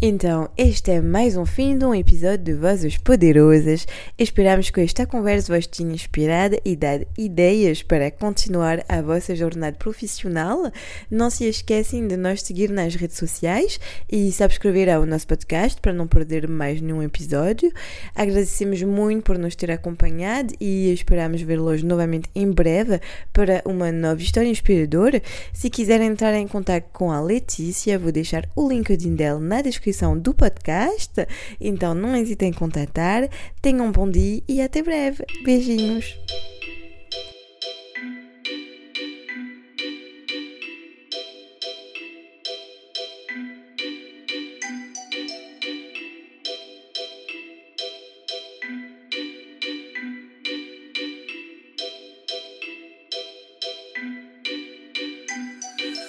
Então, 0.00 0.48
este 0.56 0.92
é 0.92 1.00
mais 1.00 1.36
um 1.36 1.44
fim 1.44 1.76
de 1.76 1.84
um 1.84 1.92
episódio 1.92 2.44
de 2.44 2.54
Vozes 2.54 2.96
Poderosas. 2.96 3.84
Esperamos 4.16 4.70
que 4.70 4.80
esta 4.80 5.04
conversa 5.04 5.52
vos 5.52 5.66
tenha 5.66 5.92
inspirado 5.92 6.56
e 6.64 6.76
dado 6.76 7.04
ideias 7.18 7.82
para 7.82 8.08
continuar 8.08 8.84
a 8.88 9.02
vossa 9.02 9.34
jornada 9.34 9.76
profissional. 9.76 10.70
Não 11.10 11.28
se 11.28 11.48
esquecem 11.48 12.06
de 12.06 12.16
nos 12.16 12.42
seguir 12.42 12.70
nas 12.70 12.94
redes 12.94 13.16
sociais 13.16 13.80
e 14.08 14.30
subscrever 14.30 14.88
ao 14.88 15.04
nosso 15.04 15.26
podcast 15.26 15.80
para 15.80 15.92
não 15.92 16.06
perder 16.06 16.46
mais 16.46 16.80
nenhum 16.80 17.02
episódio. 17.02 17.72
Agradecemos 18.14 18.80
muito 18.84 19.24
por 19.24 19.36
nos 19.36 19.56
ter 19.56 19.72
acompanhado 19.72 20.54
e 20.60 20.92
esperamos 20.92 21.42
vê-los 21.42 21.82
novamente 21.82 22.30
em 22.36 22.48
breve 22.48 23.00
para 23.32 23.62
uma 23.64 23.90
nova 23.90 24.22
história 24.22 24.48
inspiradora. 24.48 25.20
Se 25.52 25.68
quiserem 25.68 26.06
entrar 26.06 26.34
em 26.34 26.46
contato 26.46 26.84
com 26.92 27.10
a 27.10 27.20
Letícia, 27.20 27.98
vou 27.98 28.12
deixar 28.12 28.48
o 28.54 28.68
LinkedIn 28.68 29.16
dela 29.16 29.40
na 29.40 29.60
descrição 29.88 30.18
do 30.18 30.34
podcast. 30.34 31.26
Então 31.60 31.94
não 31.94 32.14
hesitem 32.14 32.50
em 32.50 32.52
contatar. 32.52 33.28
Tenham 33.60 33.86
um 33.86 33.92
bom 33.92 34.08
dia 34.08 34.42
e 34.46 34.60
até 34.60 34.82
breve. 34.82 35.24
Beijinhos. 35.44 36.16